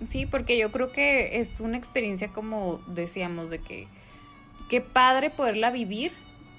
Sí, 0.06 0.26
porque 0.26 0.58
yo 0.58 0.72
creo 0.72 0.90
que 0.92 1.38
es 1.40 1.60
una 1.60 1.78
experiencia 1.78 2.28
como 2.28 2.82
decíamos 2.88 3.48
de 3.48 3.60
que 3.60 3.86
qué 4.68 4.80
padre 4.80 5.30
poderla 5.30 5.70
vivir, 5.70 6.12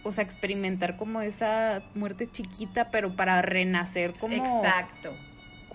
o 0.03 0.11
sea, 0.13 0.23
experimentar 0.23 0.95
como 0.95 1.21
esa 1.21 1.84
muerte 1.93 2.32
chiquita, 2.32 2.89
pero 2.89 3.15
para 3.15 3.41
renacer 3.41 4.13
como 4.13 4.34
Exacto. 4.36 5.13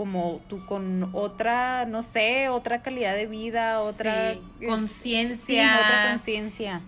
Como 0.00 0.40
tú 0.48 0.64
con 0.64 1.10
otra, 1.12 1.84
no 1.84 2.02
sé, 2.02 2.48
otra 2.48 2.80
calidad 2.80 3.14
de 3.14 3.26
vida, 3.26 3.80
otra 3.80 4.32
Sí, 4.32 4.66
conciencia. 4.66 5.74
sí, 5.74 5.78
otra 5.78 6.08
conciencia. 6.12 6.80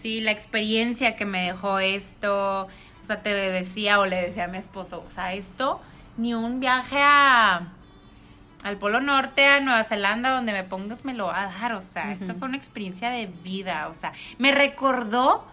Sí, 0.00 0.20
la 0.20 0.30
experiencia 0.30 1.16
que 1.16 1.24
me 1.24 1.46
dejó 1.46 1.80
esto, 1.80 2.66
o 2.66 3.04
sea, 3.04 3.20
te 3.20 3.34
decía 3.34 3.98
o 3.98 4.06
le 4.06 4.22
decía 4.22 4.44
a 4.44 4.46
mi 4.46 4.58
esposo, 4.58 5.02
o 5.04 5.10
sea, 5.10 5.32
esto, 5.32 5.80
ni 6.18 6.34
un 6.34 6.60
viaje 6.60 6.98
a 7.00 7.72
al 8.62 8.76
Polo 8.76 9.00
Norte, 9.00 9.44
a 9.44 9.58
Nueva 9.58 9.82
Zelanda, 9.82 10.30
donde 10.30 10.52
me 10.52 10.62
pongas 10.62 11.04
me 11.04 11.14
lo 11.14 11.26
va 11.26 11.48
a 11.48 11.52
dar, 11.60 11.72
o 11.72 11.82
sea, 11.92 12.12
esto 12.12 12.32
fue 12.34 12.46
una 12.46 12.58
experiencia 12.58 13.10
de 13.10 13.26
vida, 13.26 13.88
o 13.88 13.94
sea, 14.00 14.12
me 14.38 14.52
recordó 14.52 15.44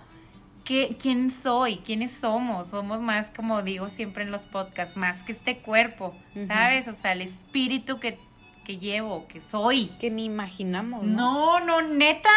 que, 0.64 0.96
quién 1.00 1.32
soy, 1.32 1.78
quiénes 1.78 2.12
somos, 2.12 2.68
somos 2.68 3.02
más, 3.02 3.28
como 3.36 3.62
digo 3.62 3.90
siempre 3.90 4.24
en 4.24 4.32
los 4.32 4.42
podcasts, 4.44 4.96
más 4.96 5.22
que 5.24 5.34
este 5.34 5.58
cuerpo. 5.58 6.16
¿sabes? 6.48 6.88
O 6.88 6.96
sea, 6.96 7.14
el 7.14 7.22
espíritu 7.22 8.00
que, 8.00 8.18
que 8.66 8.78
llevo, 8.78 9.28
que 9.28 9.42
soy. 9.42 9.88
Que 10.00 10.10
ni 10.10 10.26
imaginamos, 10.26 11.04
¿no? 11.04 11.60
No, 11.60 11.82
no, 11.82 11.82
neta, 11.82 12.30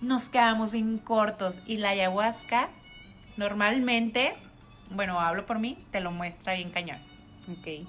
nos 0.00 0.24
quedamos 0.24 0.74
en 0.74 0.98
cortos. 0.98 1.54
Y 1.66 1.76
la 1.76 1.90
ayahuasca, 1.90 2.68
normalmente, 3.36 4.34
bueno, 4.90 5.20
hablo 5.20 5.46
por 5.46 5.58
mí, 5.58 5.78
te 5.90 6.00
lo 6.00 6.10
muestra 6.10 6.54
bien 6.54 6.70
cañón. 6.70 6.98
Ok. 7.50 7.86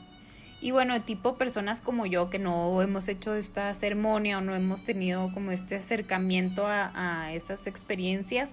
Y 0.62 0.72
bueno, 0.72 1.02
tipo 1.02 1.36
personas 1.36 1.82
como 1.82 2.06
yo 2.06 2.30
que 2.30 2.40
no 2.40 2.82
hemos 2.82 3.10
hecho 3.10 3.36
esta 3.36 3.74
ceremonia 3.74 4.38
o 4.38 4.42
no 4.42 4.56
hemos 4.56 4.86
tenido 4.86 5.30
como 5.34 5.52
este 5.52 5.76
acercamiento 5.76 6.66
a, 6.68 6.92
a 7.26 7.34
esas 7.34 7.68
experiencias, 7.68 8.50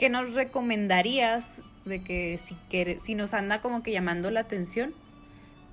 ¿qué 0.00 0.08
nos 0.08 0.34
recomendarías 0.34 1.60
de 1.84 2.02
que 2.02 2.38
si, 2.42 2.54
quiere- 2.70 2.98
si 3.00 3.14
nos 3.14 3.34
anda 3.34 3.60
como 3.60 3.82
que 3.82 3.92
llamando 3.92 4.30
la 4.30 4.40
atención? 4.40 4.94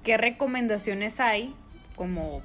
¿Qué 0.04 0.18
recomendaciones 0.18 1.22
hay 1.22 1.56
como 1.96 2.42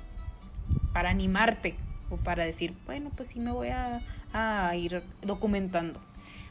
para 0.93 1.11
animarte 1.11 1.75
o 2.09 2.19
para 2.19 2.45
decir, 2.45 2.73
bueno, 2.87 3.11
pues 3.17 3.31
sí 3.31 3.41
me 3.41 3.51
voy 3.51 3.69
a, 3.71 4.01
a 4.33 4.77
ir 4.77 5.03
documentando? 5.23 6.01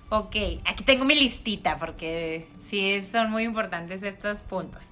Ok, 0.09 0.35
aquí 0.65 0.83
tengo 0.83 1.05
mi 1.05 1.15
listita 1.15 1.77
porque 1.77 2.45
sí 2.69 3.01
son 3.13 3.31
muy 3.31 3.43
importantes 3.43 4.03
estos 4.03 4.37
puntos. 4.39 4.83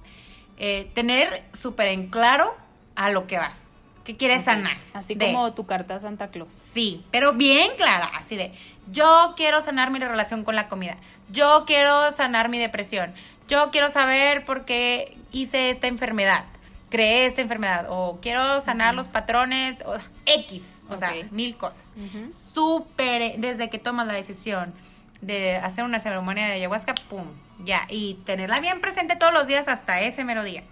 Eh, 0.56 0.90
tener 0.94 1.42
súper 1.52 1.88
en 1.88 2.06
claro 2.08 2.54
a 2.94 3.10
lo 3.10 3.26
que 3.26 3.36
vas. 3.36 3.58
¿Qué 4.04 4.16
quieres 4.16 4.44
sanar? 4.44 4.78
Así 4.94 5.14
De- 5.14 5.26
como 5.26 5.52
tu 5.52 5.66
carta 5.66 5.96
a 5.96 6.00
Santa 6.00 6.28
Claus. 6.30 6.54
Sí, 6.72 7.04
pero 7.10 7.34
bien 7.34 7.72
clara, 7.76 8.06
así 8.14 8.36
de, 8.36 8.52
yo 8.90 9.34
quiero 9.36 9.62
sanar 9.62 9.90
mi 9.90 9.98
relación 9.98 10.44
con 10.44 10.56
la 10.56 10.68
comida, 10.68 10.96
yo 11.30 11.64
quiero 11.66 12.12
sanar 12.12 12.48
mi 12.48 12.58
depresión, 12.58 13.14
yo 13.48 13.70
quiero 13.70 13.90
saber 13.90 14.44
por 14.44 14.64
qué 14.64 15.16
hice 15.32 15.70
esta 15.70 15.86
enfermedad, 15.86 16.44
creé 16.88 17.26
esta 17.26 17.42
enfermedad, 17.42 17.86
o 17.88 18.18
quiero 18.20 18.60
sanar 18.60 18.94
los 18.94 19.08
patrones, 19.08 19.82
o 19.86 19.96
X, 20.26 20.62
o 20.88 20.96
sea, 20.96 21.12
mil 21.30 21.56
cosas. 21.56 21.84
Ujú. 21.96 22.32
Súper, 22.52 23.38
desde 23.38 23.70
que 23.70 23.78
tomas 23.78 24.06
la 24.06 24.14
decisión 24.14 24.74
de 25.20 25.56
hacer 25.56 25.84
una 25.84 26.00
ceremonia 26.00 26.46
de 26.46 26.52
ayahuasca, 26.54 26.94
pum, 27.08 27.26
ya, 27.64 27.86
y 27.88 28.14
tenerla 28.24 28.60
bien 28.60 28.80
presente 28.80 29.16
todos 29.16 29.32
los 29.32 29.46
días 29.46 29.68
hasta 29.68 30.00
ese 30.00 30.24
mero 30.24 30.44
día. 30.44 30.64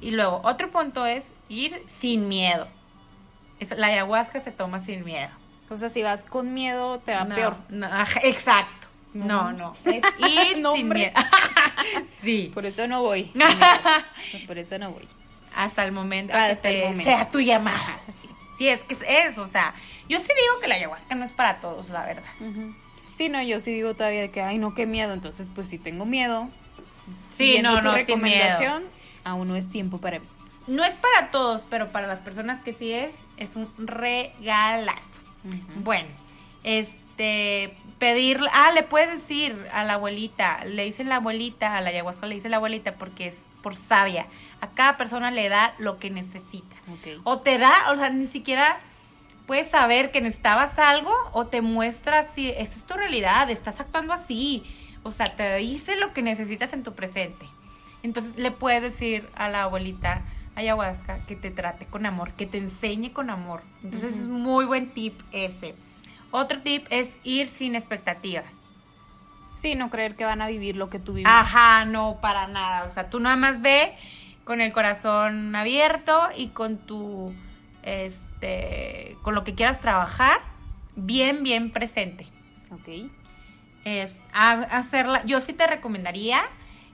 Y 0.00 0.10
luego, 0.10 0.40
otro 0.44 0.70
punto 0.70 1.06
es 1.06 1.24
ir 1.48 1.82
sin 2.00 2.28
miedo. 2.28 2.66
La 3.76 3.86
ayahuasca 3.88 4.40
se 4.40 4.50
toma 4.50 4.84
sin 4.84 5.04
miedo. 5.04 5.30
O 5.72 5.78
sea, 5.78 5.88
si 5.90 6.02
vas 6.02 6.24
con 6.24 6.54
miedo, 6.54 6.98
te 7.00 7.12
va 7.14 7.24
No, 7.24 7.34
peor. 7.34 7.56
no, 7.70 7.86
exacto. 8.22 8.86
No. 9.14 9.52
No, 9.52 9.74
ir 9.84 10.58
No, 10.58 10.72
hombre. 10.72 11.12
miedo. 11.12 11.26
sí. 12.22 12.50
Por 12.54 12.64
eso 12.66 12.86
no 12.86 13.02
voy. 13.02 13.30
Por 14.46 14.58
eso 14.58 14.78
no 14.78 14.90
voy. 14.90 15.06
Hasta 15.54 15.84
el 15.84 15.92
momento 15.92 16.34
Hasta 16.34 16.70
el 16.70 16.82
momento. 16.84 17.04
sea 17.04 17.28
tu 17.30 17.40
llamada. 17.40 18.00
Sí, 18.58 18.68
es 18.68 18.80
que 18.82 18.96
es 19.06 19.36
o 19.38 19.46
sea, 19.48 19.74
yo 20.08 20.18
sí 20.18 20.26
digo 20.28 20.60
que 20.60 20.68
la 20.68 20.76
ayahuasca 20.76 21.14
no 21.14 21.24
es 21.24 21.32
para 21.32 21.56
todos, 21.60 21.90
la 21.90 22.06
verdad. 22.06 22.22
Sí, 23.14 23.28
no, 23.28 23.42
yo 23.42 23.60
sí 23.60 23.72
digo 23.72 23.94
todavía 23.94 24.28
que, 24.32 24.40
ay, 24.40 24.56
no, 24.58 24.74
qué 24.74 24.86
miedo. 24.86 25.12
Entonces, 25.12 25.50
pues 25.54 25.66
si 25.68 25.78
tengo 25.78 26.06
miedo. 26.06 26.48
Sí, 27.28 27.60
no, 27.62 27.76
tu 27.78 27.82
no, 27.82 27.90
sin 27.94 28.06
recomendación, 28.06 28.84
aún 29.24 29.48
no 29.48 29.56
es 29.56 29.68
tiempo 29.68 29.98
para 29.98 30.20
mí. 30.20 30.26
No 30.68 30.84
es 30.84 30.94
para 30.94 31.30
todos, 31.30 31.62
pero 31.68 31.90
para 31.92 32.06
las 32.06 32.20
personas 32.20 32.62
que 32.62 32.72
sí 32.72 32.92
es, 32.92 33.10
es 33.36 33.56
un 33.56 33.68
regalazo. 33.78 35.11
Bueno, 35.76 36.08
este, 36.64 37.76
pedir, 37.98 38.40
ah, 38.52 38.70
le 38.72 38.82
puedes 38.82 39.10
decir 39.10 39.66
a 39.72 39.84
la 39.84 39.94
abuelita, 39.94 40.64
le 40.64 40.84
dicen 40.84 41.08
la 41.08 41.16
abuelita, 41.16 41.76
a 41.76 41.80
la 41.80 41.90
ayahuasca 41.90 42.26
le 42.26 42.36
dice 42.36 42.48
la 42.48 42.56
abuelita 42.56 42.94
porque 42.94 43.28
es 43.28 43.34
por 43.62 43.74
sabia. 43.74 44.26
A 44.60 44.68
cada 44.68 44.96
persona 44.96 45.30
le 45.30 45.48
da 45.48 45.74
lo 45.78 45.98
que 45.98 46.10
necesita. 46.10 46.76
O 47.24 47.40
te 47.40 47.58
da, 47.58 47.90
o 47.92 47.96
sea, 47.96 48.10
ni 48.10 48.26
siquiera 48.26 48.78
puedes 49.46 49.70
saber 49.70 50.12
que 50.12 50.20
necesitabas 50.20 50.78
algo 50.78 51.12
o 51.32 51.46
te 51.46 51.62
muestra 51.62 52.24
si 52.34 52.50
esta 52.50 52.76
es 52.76 52.84
tu 52.84 52.94
realidad, 52.94 53.50
estás 53.50 53.80
actuando 53.80 54.12
así. 54.12 54.62
O 55.02 55.12
sea, 55.12 55.34
te 55.36 55.56
dice 55.56 55.96
lo 55.96 56.12
que 56.12 56.22
necesitas 56.22 56.72
en 56.72 56.84
tu 56.84 56.94
presente. 56.94 57.46
Entonces 58.02 58.36
le 58.36 58.50
puedes 58.50 58.82
decir 58.82 59.28
a 59.34 59.48
la 59.48 59.64
abuelita 59.64 60.22
ayahuasca 60.54 61.18
que 61.26 61.36
te 61.36 61.50
trate 61.50 61.86
con 61.86 62.04
amor, 62.06 62.32
que 62.32 62.46
te 62.46 62.58
enseñe 62.58 63.10
con 63.12 63.30
amor. 63.30 63.62
Entonces 63.82 64.14
es 64.16 64.28
muy 64.28 64.64
buen 64.64 64.90
tip 64.90 65.20
ese. 65.32 65.74
Otro 66.30 66.60
tip 66.62 66.86
es 66.90 67.08
ir 67.24 67.48
sin 67.48 67.74
expectativas. 67.74 68.44
Sí, 69.56 69.74
no 69.76 69.90
creer 69.90 70.16
que 70.16 70.24
van 70.24 70.42
a 70.42 70.48
vivir 70.48 70.76
lo 70.76 70.90
que 70.90 70.98
tú 70.98 71.12
vives. 71.14 71.30
Ajá, 71.32 71.84
no, 71.84 72.18
para 72.20 72.48
nada. 72.48 72.84
O 72.84 72.90
sea, 72.90 73.10
tú 73.10 73.20
nada 73.20 73.36
más 73.36 73.60
ve 73.62 73.94
con 74.44 74.60
el 74.60 74.72
corazón 74.72 75.54
abierto 75.54 76.20
y 76.36 76.48
con 76.48 76.78
tu, 76.78 77.32
este, 77.82 79.16
con 79.22 79.34
lo 79.34 79.44
que 79.44 79.54
quieras 79.54 79.80
trabajar, 79.80 80.38
bien, 80.96 81.42
bien 81.42 81.70
presente. 81.70 82.26
Ok. 82.70 83.10
Es 83.84 84.20
ha- 84.32 84.62
hacerla, 84.78 85.24
yo 85.24 85.40
sí 85.40 85.52
te 85.52 85.66
recomendaría 85.66 86.42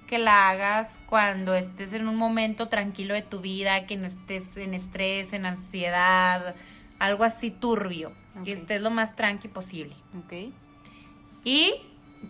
que 0.08 0.18
la 0.18 0.48
hagas 0.48 0.88
cuando 1.06 1.54
estés 1.54 1.92
en 1.92 2.08
un 2.08 2.16
momento 2.16 2.68
tranquilo 2.68 3.14
de 3.14 3.22
tu 3.22 3.40
vida, 3.40 3.86
que 3.86 3.96
no 3.96 4.06
estés 4.06 4.56
en 4.56 4.74
estrés, 4.74 5.32
en 5.32 5.46
ansiedad, 5.46 6.54
algo 6.98 7.22
así 7.24 7.50
turbio. 7.50 8.12
Que 8.44 8.52
estés 8.52 8.80
lo 8.80 8.90
más 8.90 9.16
tranqui 9.16 9.48
posible. 9.48 9.94
Ok. 10.24 10.52
Y 11.44 11.74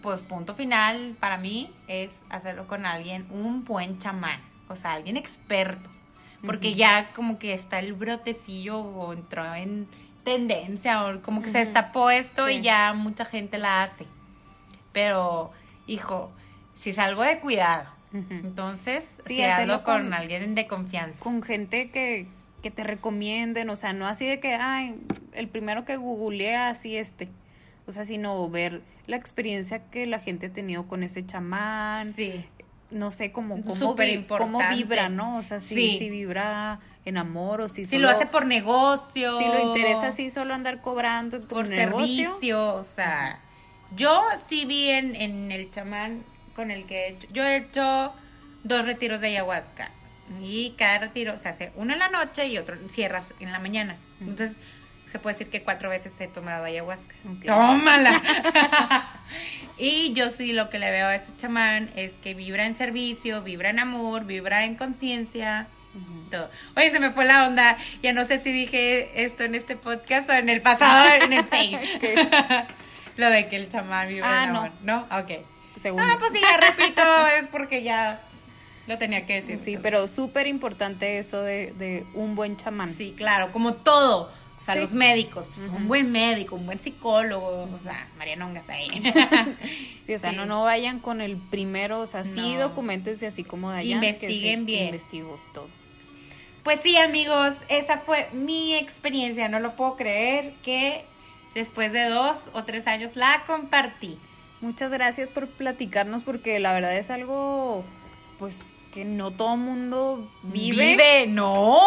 pues 0.03 0.20
punto 0.20 0.55
final 0.55 1.16
para 1.20 1.37
mí 1.39 1.70
es 1.87 2.11
hacerlo 2.31 2.66
con 2.66 2.87
alguien, 2.87 3.26
un 3.31 3.64
buen 3.64 3.99
chamán, 3.99 4.41
o 4.68 4.76
sea, 4.76 4.93
alguien 4.93 5.16
experto, 5.16 5.89
porque 6.45 6.74
ya 6.74 7.11
como 7.14 7.39
que 7.39 7.53
está 7.55 7.79
el 7.79 7.93
brotecillo 7.95 8.79
o 8.79 9.12
entró 9.12 9.55
en 9.55 9.87
tendencia 10.24 11.05
o 11.07 11.20
como 11.22 11.41
que 11.43 11.51
se 11.51 11.59
Ujú. 11.59 11.64
destapó 11.66 12.11
esto 12.11 12.47
Sí. 12.47 12.55
y 12.55 12.61
ya 12.62 12.93
mucha 12.95 13.24
gente 13.24 13.59
la 13.59 13.83
hace. 13.85 14.07
Pero, 14.93 15.53
hijo, 15.87 16.31
si 16.81 16.91
es 16.91 16.99
algo 16.99 17.22
de 17.22 17.39
cuidado, 17.41 17.89
entonces 18.12 19.05
Sí, 19.26 19.43
hacerlo 19.43 19.74
hazlo 19.74 19.85
con, 19.85 20.03
con- 20.05 20.14
alguien 20.14 20.55
de 20.55 20.66
confianza. 20.66 21.18
Con 21.20 21.43
gente 21.43 21.91
que, 21.91 22.26
que 22.62 22.70
te 22.70 22.85
recomienden, 22.85 23.68
o 23.70 23.76
sea, 23.76 23.93
no 23.93 24.07
así 24.07 24.26
de 24.26 24.41
que, 24.41 24.55
ay, 24.55 24.95
el 25.35 25.49
primero 25.49 25.85
que 25.85 25.97
googlea 25.97 26.68
así 26.70 26.97
este. 26.97 27.29
O 27.87 27.93
sea, 27.93 28.05
sino 28.05 28.49
ver 28.51 28.83
la 29.07 29.16
experiencia 29.16 29.83
que 29.91 30.07
la 30.07 30.18
gente 30.20 30.47
ha 30.47 30.53
tenido 30.53 30.87
con 30.87 31.03
ese 31.03 31.24
chamán. 31.24 32.12
Sí. 32.12 32.45
No 32.91 33.11
sé 33.11 33.33
cómo, 33.33 33.61
cómo, 33.62 33.95
vi- 33.95 34.24
cómo 34.24 34.61
vibra, 34.70 35.09
¿no? 35.09 35.37
O 35.39 35.43
sea, 35.43 35.61
si, 35.61 35.74
Sí. 35.74 35.99
si 35.99 36.11
vibra 36.11 36.81
en 37.05 37.16
amor 37.18 37.61
o 37.62 37.68
si, 37.68 37.85
Si 37.87 37.97
solo- 37.97 38.09
lo 38.09 38.11
hace 38.16 38.26
por 38.26 38.47
negocio. 38.47 39.39
Si 39.39 39.45
lo 39.45 39.61
interesa 39.68 40.09
así 40.09 40.31
solo 40.31 40.55
andar 40.55 40.81
cobrando 40.81 41.41
por 41.43 41.68
negocio. 41.68 42.07
servicio, 42.31 42.74
o 42.74 42.85
sea, 42.85 43.41
yo 43.95 44.22
sí 44.47 44.64
vi 44.66 44.89
en, 44.89 45.14
en 45.14 45.51
el 45.53 45.70
chamán 45.70 46.22
con 46.59 46.72
el 46.72 46.86
que 46.86 47.06
he 47.06 47.09
hecho, 47.11 47.28
yo 47.32 47.44
he 47.44 47.56
hecho 47.59 48.12
dos 48.64 48.84
retiros 48.84 49.20
de 49.20 49.28
ayahuasca 49.28 49.92
y 50.42 50.74
cada 50.76 50.98
retiro 50.98 51.38
se 51.38 51.48
hace 51.48 51.70
uno 51.76 51.92
en 51.92 52.00
la 52.00 52.09
noche 52.09 52.48
y 52.48 52.59
otro 52.59 52.76
cierras 52.90 53.32
en 53.38 53.52
la 53.52 53.61
mañana. 53.61 53.94
Entonces, 54.20 54.56
se 55.12 55.20
puede 55.20 55.34
decir 55.34 55.50
que 55.52 55.62
cuatro 55.62 55.88
veces 55.88 56.12
he 56.20 56.26
tomado 56.26 56.64
ayahuasca. 56.64 57.14
¡Tómala! 57.46 58.20
y 59.78 60.12
yo 60.14 60.30
sí 60.30 60.52
lo 60.52 60.68
que 60.68 60.80
le 60.80 60.90
veo 60.90 61.06
a 61.06 61.14
ese 61.14 61.30
chamán 61.36 61.90
es 61.94 62.11
que 62.24 62.34
vibra 62.34 62.66
en 62.66 62.74
servicio, 62.74 63.42
vibra 63.42 63.70
en 63.70 63.78
amor, 63.78 64.24
vibra 64.24 64.64
en 64.64 64.74
conciencia. 64.74 65.68
Oye, 66.76 66.90
se 66.90 66.98
me 66.98 67.12
fue 67.12 67.24
la 67.24 67.46
onda. 67.46 67.78
Ya 68.02 68.12
no 68.12 68.24
sé 68.24 68.40
si 68.40 68.52
dije 68.52 69.24
esto 69.24 69.44
en 69.44 69.54
este 69.54 69.76
podcast 69.76 70.28
o 70.28 70.32
en 70.32 70.48
el 70.48 70.61
pasado, 70.61 71.09
en 71.24 71.32
el 71.32 71.44
Face. 71.46 72.66
Lo 73.16 73.30
de 73.30 73.48
que 73.48 73.56
el 73.56 73.68
chamán 73.70 74.09
vive 74.09 74.22
Ah, 74.24 74.44
en 74.44 74.52
no. 74.52 74.59
amor. 74.61 74.72
¿No? 74.82 75.06
Ok. 75.18 75.30
Según 75.79 76.01
Ah, 76.03 76.16
pues 76.18 76.33
sí, 76.33 76.41
ya 76.41 76.57
repito, 76.76 77.03
es 77.41 77.49
porque 77.49 77.83
ya 77.83 78.20
lo 78.87 78.99
tenía 78.99 79.26
que 79.26 79.35
decir. 79.43 79.59
Sí, 79.59 79.79
pero 79.83 80.09
súper 80.09 80.47
importante 80.47 81.18
eso 81.18 81.43
de, 81.43 81.72
de 81.79 82.07
un 82.14 82.35
buen 82.35 82.57
chamán. 82.57 82.89
Sí, 82.91 83.14
claro, 83.16 83.53
como 83.53 83.74
todo. 83.74 84.33
O 84.61 84.62
sea, 84.70 84.74
Sí. 84.74 84.81
los 84.81 84.93
médicos, 84.93 85.47
pues, 85.55 85.70
un 85.70 85.89
buen 85.89 86.11
médico, 86.12 86.55
un 86.57 86.66
buen 86.66 86.79
psicólogo, 86.79 87.68
o 87.72 87.79
sea, 87.83 88.07
Mariana 88.18 88.47
Ongas 88.47 88.68
ahí. 88.68 88.89
Sí, 90.07 90.14
o 90.14 90.18
sea, 90.18 90.31
Sí. 90.31 90.37
no, 90.37 90.47
no 90.47 90.62
vayan 90.64 90.99
con 91.01 91.20
el 91.20 91.37
primero, 91.37 92.01
o 92.01 92.07
sea, 92.07 92.24
sí 92.24 92.55
No. 92.55 92.61
documentense 92.68 93.26
así 93.26 93.45
como 93.45 93.70
Dayan. 93.70 94.03
Investiguen 94.03 94.66
bien. 94.66 94.87
Investigó 94.87 95.39
todo. 95.55 95.68
Pues 96.64 96.81
sí, 96.83 96.97
amigos, 96.99 97.55
esa 97.68 97.99
fue 97.99 98.29
mi 98.33 98.74
experiencia. 98.74 99.49
No 99.49 99.59
lo 99.61 99.74
puedo 99.76 99.97
creer 99.97 100.53
que 100.62 101.05
después 101.55 101.93
de 101.93 102.05
dos 102.09 102.37
o 102.53 102.64
tres 102.64 102.87
años 102.87 103.16
la 103.16 103.45
compartí. 103.47 104.18
Muchas 104.61 104.90
gracias 104.90 105.30
por 105.30 105.46
platicarnos 105.46 106.24
porque 106.24 106.59
la 106.59 106.72
verdad 106.72 106.96
es 106.96 107.11
algo, 107.11 107.84
pues, 108.38 108.59
que 108.92 109.04
no 109.04 109.30
todo 109.30 109.56
mundo 109.56 110.28
vive, 110.42 111.26
no. 111.28 111.78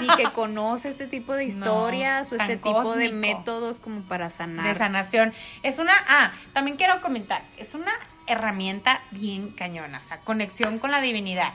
ni 0.00 0.06
que 0.16 0.32
conoce 0.32 0.90
este 0.90 1.06
tipo 1.06 1.34
de 1.34 1.44
No, 1.46 1.50
historias 1.50 2.30
o 2.30 2.36
este 2.36 2.56
tipo 2.56 2.94
de 2.94 3.10
métodos 3.10 3.78
como 3.78 4.02
para 4.02 4.30
sanar. 4.30 4.66
De 4.66 4.78
sanación. 4.78 5.32
Es 5.62 5.78
una, 5.78 5.94
ah, 6.08 6.32
también 6.52 6.76
quiero 6.76 7.00
comentar, 7.00 7.42
es 7.56 7.74
una 7.74 7.92
herramienta 8.26 9.02
bien 9.10 9.50
cañona, 9.50 10.00
o 10.04 10.04
sea, 10.04 10.20
conexión 10.20 10.78
con 10.78 10.90
la 10.90 11.00
divinidad. 11.00 11.52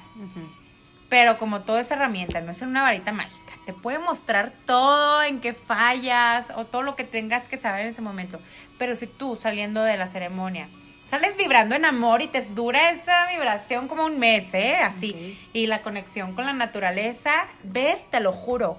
Pero 1.10 1.38
como 1.38 1.62
todo 1.62 1.80
es 1.80 1.90
herramienta, 1.90 2.42
no 2.42 2.52
es 2.52 2.62
una 2.62 2.82
varita 2.82 3.14
mágica. 3.14 3.47
Te 3.68 3.74
puede 3.74 4.00
mostrar 4.00 4.54
todo 4.66 5.22
en 5.22 5.42
que 5.42 5.54
fallas 5.54 6.48
o 6.56 6.64
todo 6.66 6.84
lo 6.84 6.96
que 6.96 7.04
tengas 7.04 7.44
que 7.50 7.58
saber 7.58 7.82
en 7.82 7.90
ese 7.90 8.02
momento. 8.02 8.40
Pero 8.80 8.96
si 8.96 9.08
tú 9.08 9.36
saliendo 9.36 9.84
de 9.84 9.98
la 9.98 10.08
ceremonia 10.08 10.70
sales 11.10 11.36
vibrando 11.36 11.76
en 11.76 11.84
amor 11.84 12.22
y 12.22 12.28
te 12.28 12.42
dura 12.42 12.92
esa 12.92 13.28
vibración 13.28 13.90
como 13.90 14.06
un 14.06 14.20
mes, 14.20 14.54
¿eh? 14.54 14.78
Así. 14.78 15.38
Y 15.52 15.68
la 15.68 15.82
conexión 15.82 16.34
con 16.34 16.46
la 16.46 16.54
naturaleza, 16.54 17.48
ves, 17.64 18.00
te 18.10 18.22
lo 18.22 18.32
juro. 18.32 18.78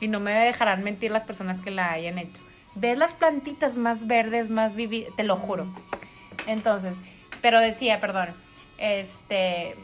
Y 0.00 0.08
no 0.08 0.20
me 0.20 0.32
dejarán 0.32 0.84
mentir 0.84 1.10
las 1.10 1.24
personas 1.24 1.62
que 1.62 1.70
la 1.70 1.92
hayan 1.92 2.18
hecho. 2.18 2.42
Ves 2.74 2.98
las 2.98 3.14
plantitas 3.14 3.76
más 3.76 4.06
verdes, 4.06 4.50
más 4.50 4.74
vividas, 4.74 5.16
te 5.16 5.24
lo 5.24 5.36
juro. 5.36 5.66
Entonces, 6.46 6.94
pero 7.40 7.58
decía, 7.60 8.00
perdón, 8.02 8.34
este, 8.76 9.76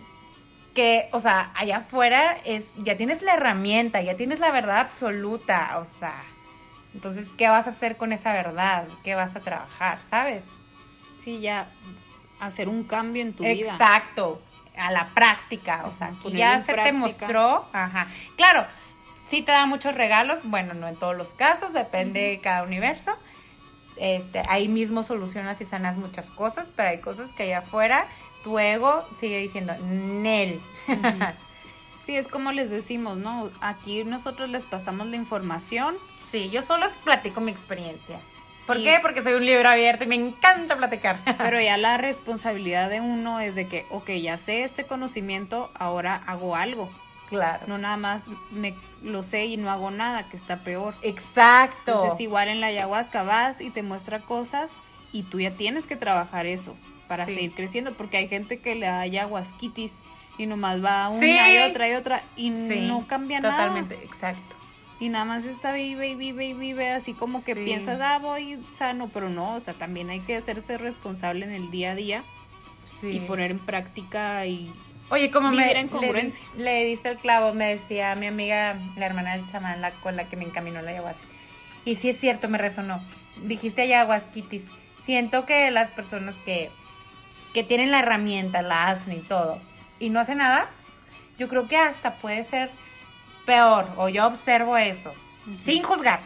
que, 0.75 1.09
o 1.13 1.21
sea, 1.21 1.53
allá 1.55 1.79
afuera 1.79 2.37
es, 2.45 2.65
ya 2.79 2.97
tienes 2.97 3.23
la 3.23 3.35
herramienta, 3.35 4.01
ya 4.01 4.17
tienes 4.17 4.41
la 4.41 4.51
verdad 4.51 4.79
absoluta, 4.79 5.79
o 5.79 5.85
sea, 5.85 6.25
entonces, 6.95 7.29
¿qué 7.37 7.49
vas 7.49 7.67
a 7.67 7.71
hacer 7.71 7.97
con 7.97 8.13
esa 8.13 8.33
verdad? 8.33 8.87
¿Qué 9.03 9.15
vas 9.15 9.35
a 9.35 9.41
trabajar? 9.41 9.99
¿Sabes? 10.11 10.47
Sí, 11.19 11.41
ya 11.41 11.69
hacer 12.41 12.69
un 12.69 12.85
cambio 12.85 13.23
en 13.23 13.33
tu 13.33 13.45
vida. 13.45 13.73
Exacto, 13.73 14.43
a 14.77 14.91
la 14.91 15.09
práctica, 15.15 15.85
o 15.87 15.93
sea, 15.93 16.09
aquí 16.09 16.33
ya 16.33 16.63
se 16.65 16.75
te 16.75 16.93
mostró, 16.93 17.69
ajá, 17.73 18.09
claro, 18.37 18.67
sí 19.29 19.43
te 19.43 19.53
da 19.53 19.67
muchos 19.67 19.95
regalos, 19.95 20.41
bueno, 20.45 20.75
no 20.75 20.89
en 20.89 20.97
todos 20.97 21.17
los 21.17 21.29
casos, 21.35 21.73
depende 21.73 22.21
de 22.21 22.41
cada 22.41 22.63
universo, 22.63 23.17
este, 23.97 24.43
ahí 24.49 24.69
mismo 24.69 25.03
solucionas 25.03 25.61
y 25.61 25.65
sanas 25.65 25.97
muchas 25.97 26.31
cosas, 26.31 26.71
pero 26.75 26.89
hay 26.89 26.99
cosas 27.01 27.33
que 27.33 27.45
allá 27.45 27.59
afuera 27.59 28.07
tu 28.45 28.59
ego 28.59 29.07
sigue 29.19 29.39
diciendo, 29.39 29.75
Nel. 29.79 30.61
Sí, 32.03 32.17
es 32.17 32.27
como 32.27 32.51
les 32.51 32.69
decimos, 32.69 33.17
¿no? 33.17 33.49
Aquí 33.61 34.03
nosotros 34.03 34.51
les 34.51 34.65
pasamos 34.65 35.07
la 35.07 35.15
información. 35.15 35.95
Sí, 36.33 36.51
yo 36.51 36.61
solo 36.63 36.87
platico 37.05 37.41
mi 37.41 37.53
experiencia. 37.53 38.19
¿Por 38.67 38.79
Y- 38.79 38.83
qué? 38.85 38.99
Porque 39.01 39.23
soy 39.23 39.35
un 39.35 39.47
libro 39.47 39.69
abierto 39.69 40.03
y 40.03 40.09
me 40.09 40.17
encanta 40.17 40.77
platicar. 40.77 41.21
Pero 41.39 41.61
ya 41.61 41.77
la 41.77 41.99
responsabilidad 41.99 42.91
de 42.91 43.01
uno 43.01 43.39
es 43.39 43.55
de 43.55 43.69
que, 43.69 43.87
ok, 43.91 44.11
ya 44.21 44.37
sé 44.37 44.65
este 44.65 44.83
conocimiento, 44.85 45.71
ahora 45.75 46.17
hago 46.27 46.57
algo. 46.57 46.91
claro. 47.29 47.63
No 47.69 47.79
nada 47.79 47.97
más 47.97 48.27
me 48.51 48.75
lo 49.05 49.23
sé 49.23 49.45
y 49.47 49.57
no 49.57 49.71
hago 49.71 49.93
nada, 49.93 50.25
que 50.29 50.37
está 50.37 50.57
peor. 50.57 50.95
Exacto. 51.03 51.93
Entonces 51.93 52.19
igual 52.21 52.49
en 52.49 52.61
la 52.61 52.67
ayahuasca 52.67 53.23
vas 53.23 53.61
y 53.61 53.71
te 53.71 53.85
muestra 53.85 54.19
cosas 54.19 54.73
y 55.13 55.23
tú 55.23 55.39
ya 55.39 55.53
tienes 55.53 55.87
que 55.87 55.95
trabajar 55.95 56.47
eso 56.47 56.77
para 57.09 57.27
Sí. 57.27 57.35
seguir 57.35 57.53
creciendo, 57.53 57.93
porque 57.95 58.17
hay 58.19 58.29
gente 58.29 58.59
que 58.59 58.75
le 58.75 58.87
da 58.87 59.01
ayahuasquitis 59.01 59.93
y 60.39 60.47
nomás 60.47 60.83
va 60.85 61.09
una 61.09 61.21
Sí. 61.27 61.55
y 61.55 61.59
otra 61.71 61.89
y 61.89 61.93
otra 61.95 62.23
y 62.37 62.51
no 62.51 63.07
cambia 63.07 63.41
Totalmente, 63.41 63.95
nada. 63.97 64.07
exacto. 64.07 64.57
Y 65.01 65.09
nada 65.09 65.25
más 65.25 65.45
está 65.45 65.73
vive 65.73 66.09
y 66.09 66.15
vive 66.15 66.45
y 66.47 66.53
vive, 66.55 66.91
así 66.91 67.13
como 67.13 67.43
que 67.45 67.57
piensas, 67.57 68.01
ah, 68.01 68.19
voy 68.21 68.59
sano, 68.71 69.11
pero 69.13 69.29
no, 69.31 69.57
o 69.57 69.61
sea, 69.61 69.75
también 69.75 70.11
hay 70.11 70.21
que 70.21 70.37
hacerse 70.37 70.79
responsable 70.79 71.45
en 71.45 71.51
el 71.53 71.71
día 71.73 71.91
a 71.91 71.95
día 71.97 72.23
y 73.03 73.19
poner 73.21 73.51
en 73.51 73.59
práctica 73.59 74.47
y 74.47 74.73
Oye, 75.11 75.31
como 75.33 75.51
me 75.51 75.73
en 75.73 75.87
le, 75.87 75.91
congruencia. 75.93 76.45
le 76.57 76.85
diste 76.85 77.11
el 77.11 77.17
clavo, 77.19 77.53
me 77.53 77.67
decía 77.75 78.15
mi 78.15 78.27
amiga, 78.29 78.77
la 78.97 79.07
hermana 79.07 79.37
del 79.37 79.47
chamán, 79.49 79.81
la 79.81 79.91
con 79.91 80.15
la 80.17 80.25
que 80.29 80.37
me 80.37 80.45
encaminó 80.45 80.81
la 80.83 80.93
ayahuasca. 80.93 81.23
Y 81.85 81.97
sí 81.97 82.09
es 82.11 82.21
cierto, 82.21 82.49
me 82.49 82.57
resonó. 82.59 83.03
Dijiste 83.43 83.83
ayahuasquitis. 83.83 84.63
Siento 85.05 85.45
que 85.47 85.71
las 85.73 85.91
personas 85.91 86.37
que, 86.45 86.71
que 87.55 87.63
tienen 87.65 87.91
la 87.91 87.99
herramienta, 88.01 88.63
la 88.63 88.89
hacen 88.89 89.13
y 89.15 89.21
todo, 89.21 89.59
y 90.01 90.11
no 90.11 90.21
hacen 90.21 90.39
nada, 90.39 90.69
yo 91.39 91.49
creo 91.49 91.69
que 91.69 91.77
hasta 91.77 92.15
puede 92.15 92.45
ser 92.45 92.71
peor, 93.47 93.87
o 93.97 94.09
yo 94.09 94.27
observo 94.27 94.77
eso, 94.77 95.13
sin 95.65 95.83
juzgar. 95.83 96.21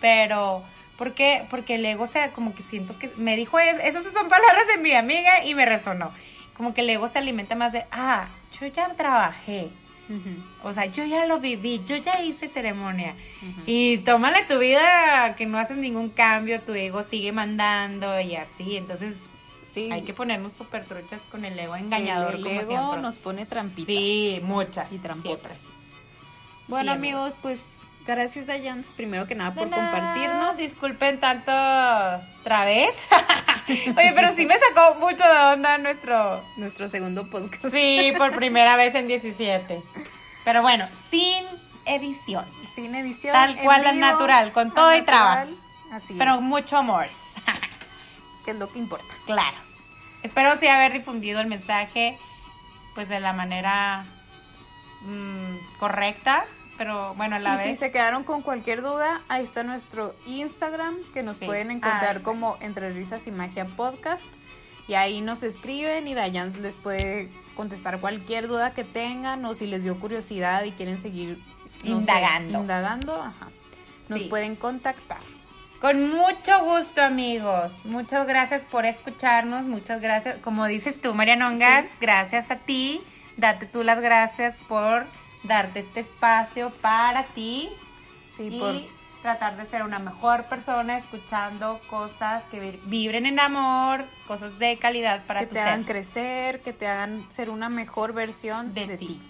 Pero, 0.00 0.62
¿por 0.96 1.12
qué? 1.12 1.44
Porque 1.50 1.74
el 1.76 1.84
ego, 1.84 2.04
o 2.04 2.06
sea, 2.06 2.30
como 2.32 2.54
que 2.54 2.62
siento 2.62 2.98
que 2.98 3.10
me 3.16 3.36
dijo, 3.36 3.58
es- 3.58 3.78
esas 3.84 4.04
son 4.04 4.28
palabras 4.28 4.66
de 4.74 4.80
mi 4.82 4.92
amiga 4.94 5.44
y 5.44 5.54
me 5.54 5.66
resonó. 5.66 6.10
Como 6.56 6.74
que 6.74 6.80
el 6.80 6.90
ego 6.90 7.08
se 7.08 7.18
alimenta 7.18 7.54
más 7.54 7.72
de, 7.72 7.84
ah, 7.92 8.26
yo 8.60 8.66
ya 8.66 8.88
trabajé. 8.94 9.68
O 10.64 10.72
sea, 10.72 10.86
yo 10.86 11.04
ya 11.04 11.26
lo 11.26 11.38
viví, 11.38 11.82
yo 11.86 11.94
ya 11.96 12.22
hice 12.22 12.48
ceremonia. 12.48 13.14
Y 13.66 13.98
tómale 13.98 14.42
tu 14.44 14.58
vida 14.58 15.34
que 15.36 15.44
no 15.44 15.58
haces 15.58 15.76
ningún 15.76 16.08
cambio, 16.08 16.62
tu 16.62 16.72
ego 16.72 17.02
sigue 17.02 17.30
mandando 17.30 18.18
y 18.20 18.34
así. 18.36 18.76
Entonces, 18.78 19.14
Sí. 19.72 19.90
hay 19.92 20.02
que 20.02 20.14
ponernos 20.14 20.52
súper 20.52 20.84
truchas 20.84 21.22
con 21.30 21.44
el 21.44 21.58
ego 21.58 21.76
engañador 21.76 22.36
el, 22.36 22.42
como 22.42 22.60
ego 22.60 22.70
siempre. 22.70 23.00
nos 23.02 23.18
pone 23.18 23.46
trampitas. 23.46 23.86
Sí, 23.86 24.40
muchas. 24.42 24.90
Y 24.92 24.98
trampotas. 24.98 25.56
siempre. 25.58 25.78
Bueno, 26.68 26.92
amigos, 26.92 27.36
pues 27.40 27.60
gracias 28.06 28.46
Dayan, 28.46 28.84
primero 28.96 29.26
que 29.26 29.34
nada 29.34 29.54
por 29.54 29.68
nada, 29.68 29.90
compartirnos. 29.90 30.56
Disculpen 30.56 31.20
tanto 31.20 31.52
otra 32.40 32.64
vez. 32.64 32.94
Oye, 33.68 34.12
pero 34.14 34.34
sí 34.34 34.46
me 34.46 34.54
sacó 34.58 34.98
mucho 34.98 35.24
de 35.24 35.52
onda 35.52 35.78
nuestro. 35.78 36.42
Nuestro 36.56 36.88
segundo 36.88 37.28
podcast. 37.28 37.70
Sí, 37.70 38.12
por 38.16 38.34
primera 38.34 38.76
vez 38.76 38.94
en 38.94 39.08
17. 39.08 39.82
Pero 40.44 40.62
bueno, 40.62 40.88
sin 41.10 41.44
edición. 41.84 42.44
Sin 42.74 42.94
edición. 42.94 43.32
Tal 43.32 43.56
cual, 43.62 43.84
al 43.86 43.96
vivo, 43.96 44.06
natural, 44.06 44.52
con 44.52 44.72
todo 44.72 44.94
y 44.96 45.02
trabas. 45.02 45.48
Así 45.92 46.14
Pero 46.18 46.40
mucho 46.40 46.76
amor. 46.76 47.06
Que 48.48 48.52
es 48.52 48.58
lo 48.58 48.72
que 48.72 48.78
importa. 48.78 49.12
Claro. 49.26 49.58
Espero 50.22 50.56
sí 50.56 50.66
haber 50.68 50.94
difundido 50.94 51.38
el 51.42 51.48
mensaje 51.48 52.16
pues 52.94 53.06
de 53.10 53.20
la 53.20 53.34
manera 53.34 54.06
mm, 55.02 55.78
correcta, 55.78 56.46
pero 56.78 57.14
bueno, 57.14 57.36
a 57.36 57.38
la 57.40 57.54
y 57.54 57.58
vez 57.58 57.66
si 57.68 57.76
se 57.76 57.90
quedaron 57.92 58.24
con 58.24 58.40
cualquier 58.40 58.80
duda, 58.80 59.20
ahí 59.28 59.44
está 59.44 59.64
nuestro 59.64 60.14
Instagram, 60.26 60.96
que 61.12 61.22
nos 61.22 61.36
Sí. 61.36 61.44
pueden 61.44 61.68
Ah, 61.68 61.74
encontrar 61.74 62.18
sí. 62.18 62.22
como 62.24 62.56
Entre 62.62 62.90
Risas 62.94 63.26
y 63.26 63.30
Magia 63.32 63.66
Podcast. 63.66 64.24
Y 64.86 64.94
ahí 64.94 65.20
nos 65.20 65.42
escriben 65.42 66.08
y 66.08 66.14
Dayan 66.14 66.62
les 66.62 66.74
puede 66.76 67.30
contestar 67.54 68.00
cualquier 68.00 68.48
duda 68.48 68.72
que 68.72 68.84
tengan 68.84 69.44
o 69.44 69.54
si 69.54 69.66
les 69.66 69.82
dio 69.82 70.00
curiosidad 70.00 70.64
y 70.64 70.72
quieren 70.72 70.96
seguir 70.96 71.36
no 71.84 71.96
sé, 71.96 72.00
Indagando. 72.00 72.60
indagando, 72.60 73.22
ajá. 73.22 73.48
Nos 74.08 74.22
Sí. 74.22 74.28
pueden 74.28 74.56
contactar. 74.56 75.20
Con 75.80 76.08
mucho 76.10 76.64
gusto, 76.64 77.02
amigos. 77.02 77.72
Muchas 77.84 78.26
gracias 78.26 78.64
por 78.64 78.84
escucharnos. 78.84 79.66
Muchas 79.66 80.00
gracias. 80.00 80.38
Como 80.38 80.66
dices 80.66 81.00
tú, 81.00 81.14
Marianongas, 81.14 81.84
Sí. 81.86 81.90
gracias 82.00 82.50
a 82.50 82.56
ti. 82.56 83.00
Date 83.36 83.66
tú 83.66 83.84
las 83.84 84.00
gracias 84.00 84.60
por 84.66 85.06
darte 85.44 85.80
este 85.80 86.00
espacio 86.00 86.70
para 86.80 87.22
ti 87.26 87.68
Sí, 88.36 88.48
y 88.50 88.58
por 88.58 88.74
tratar 89.22 89.56
de 89.56 89.66
ser 89.66 89.84
una 89.84 90.00
mejor 90.00 90.44
persona 90.46 90.96
escuchando 90.96 91.80
cosas 91.88 92.42
que 92.50 92.58
vi- 92.58 92.80
vibren 92.86 93.26
en 93.26 93.38
amor, 93.38 94.04
cosas 94.26 94.58
de 94.58 94.76
calidad 94.78 95.22
para 95.26 95.40
que 95.40 95.46
tu 95.46 95.54
te 95.54 95.60
ser. 95.60 95.68
hagan 95.68 95.84
crecer, 95.84 96.60
que 96.62 96.72
te 96.72 96.88
hagan 96.88 97.24
ser 97.30 97.50
una 97.50 97.68
mejor 97.68 98.12
versión 98.12 98.74
De 98.74 98.86
de, 98.88 98.96
ti. 98.96 99.06
ti. 99.06 99.20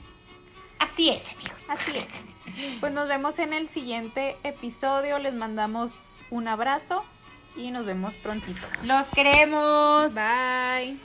Así 0.78 1.10
es, 1.10 1.22
amigos. 1.34 1.62
Así 1.68 1.98
es. 1.98 2.34
Pues 2.80 2.92
nos 2.92 3.06
vemos 3.08 3.38
en 3.38 3.52
el 3.52 3.68
siguiente 3.68 4.36
episodio. 4.42 5.18
Les 5.18 5.34
mandamos 5.34 5.92
un 6.30 6.48
abrazo 6.48 7.04
y 7.56 7.70
nos 7.70 7.84
vemos 7.84 8.16
prontito. 8.16 8.66
Los 8.84 9.06
queremos. 9.08 10.14
Bye. 10.14 10.98